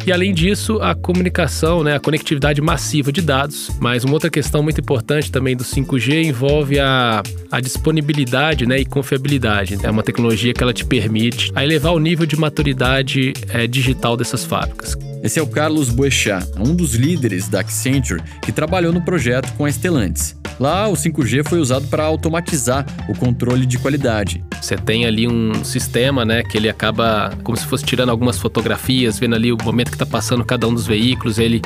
e 0.07 0.13
além 0.13 0.33
disso, 0.33 0.81
a 0.81 0.95
comunicação, 0.95 1.83
né? 1.83 1.97
a 1.97 2.01
conectividade 2.01 2.61
massiva 2.61 3.13
de 3.13 3.21
dados. 3.21 3.71
Mas 3.81 4.05
uma 4.05 4.15
outra 4.15 4.31
questão 4.31 4.63
muito 4.63 4.81
importante 4.81 5.31
também 5.31 5.57
do 5.57 5.65
5G 5.65 6.25
envolve 6.25 6.79
a, 6.79 7.23
a 7.51 7.61
disponibilidade 7.61 8.67
né? 8.67 8.79
e 8.79 8.85
confiabilidade. 8.85 9.79
É 9.83 9.91
uma 9.91 10.03
tecnologia 10.03 10.53
que 10.53 10.63
ela 10.63 10.73
te 10.73 10.85
permite 10.85 11.53
a 11.55 11.63
elevar 11.63 11.93
o 11.93 11.99
nível 11.99 12.27
de 12.27 12.37
maturidade 12.37 13.33
eh, 13.49 13.67
digital 13.67 14.17
dessas 14.17 14.45
fábricas. 14.45 14.97
Esse 15.23 15.39
é 15.39 15.43
o 15.43 15.47
Carlos 15.47 15.91
Boechat, 15.91 16.47
um 16.59 16.75
dos 16.75 16.95
líderes 16.95 17.47
da 17.47 17.61
Accenture 17.61 18.23
que 18.41 18.51
trabalhou 18.51 18.93
no 18.93 19.03
projeto 19.03 19.53
com 19.55 19.67
a 19.67 19.69
Stellantis. 19.71 20.35
Lá, 20.59 20.89
o 20.89 20.93
5G 20.93 21.49
foi 21.49 21.59
usado 21.59 21.87
para 21.89 22.05
automatizar 22.05 22.85
o 23.09 23.15
controle 23.15 23.65
de 23.65 23.79
qualidade. 23.79 24.45
Você 24.61 24.77
tem 24.77 25.07
ali 25.07 25.27
um 25.27 25.65
sistema, 25.65 26.23
né, 26.23 26.43
que 26.43 26.57
ele 26.57 26.69
acaba 26.69 27.33
como 27.43 27.57
se 27.57 27.67
fosse 27.67 27.83
tirando 27.83 28.11
algumas 28.11 28.39
fotografias, 28.39 29.19
vendo 29.19 29.35
ali 29.35 29.51
o 29.53 29.57
momento 29.65 29.91
que 29.91 29.97
está 30.03 30.07
passando 30.07 30.45
cada 30.45 30.67
um 30.67 30.75
dos 30.75 30.87
veículos, 30.87 31.39
ele 31.39 31.61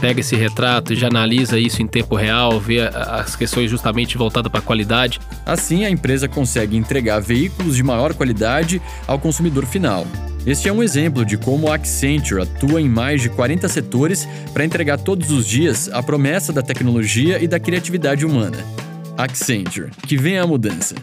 pega 0.00 0.20
esse 0.20 0.34
retrato 0.34 0.92
e 0.92 0.96
já 0.96 1.08
analisa 1.08 1.58
isso 1.58 1.82
em 1.82 1.86
tempo 1.86 2.14
real, 2.14 2.58
vê 2.58 2.80
as 2.80 3.36
questões 3.36 3.70
justamente 3.70 4.16
voltadas 4.16 4.50
para 4.50 4.60
a 4.60 4.62
qualidade. 4.62 5.20
Assim, 5.44 5.84
a 5.84 5.90
empresa 5.90 6.28
consegue 6.28 6.76
entregar 6.76 7.20
veículos 7.20 7.76
de 7.76 7.82
maior 7.82 8.14
qualidade 8.14 8.80
ao 9.06 9.18
consumidor 9.18 9.66
final. 9.66 10.06
Este 10.46 10.70
é 10.70 10.72
um 10.72 10.82
exemplo 10.82 11.24
de 11.24 11.36
como 11.36 11.70
a 11.70 11.74
Accenture 11.74 12.42
atua 12.42 12.80
em 12.80 12.88
mais 12.88 13.20
de 13.20 13.28
40 13.28 13.68
setores 13.68 14.26
para 14.54 14.64
entregar 14.64 14.96
todos 14.96 15.30
os 15.30 15.46
dias 15.46 15.90
a 15.92 16.02
promessa 16.02 16.50
da 16.50 16.62
tecnologia 16.62 17.42
e 17.42 17.46
da 17.46 17.60
criatividade 17.60 18.24
humana. 18.24 18.56
Accenture, 19.18 19.90
que 20.06 20.16
vem 20.16 20.38
a 20.38 20.46
mudança. 20.46 20.94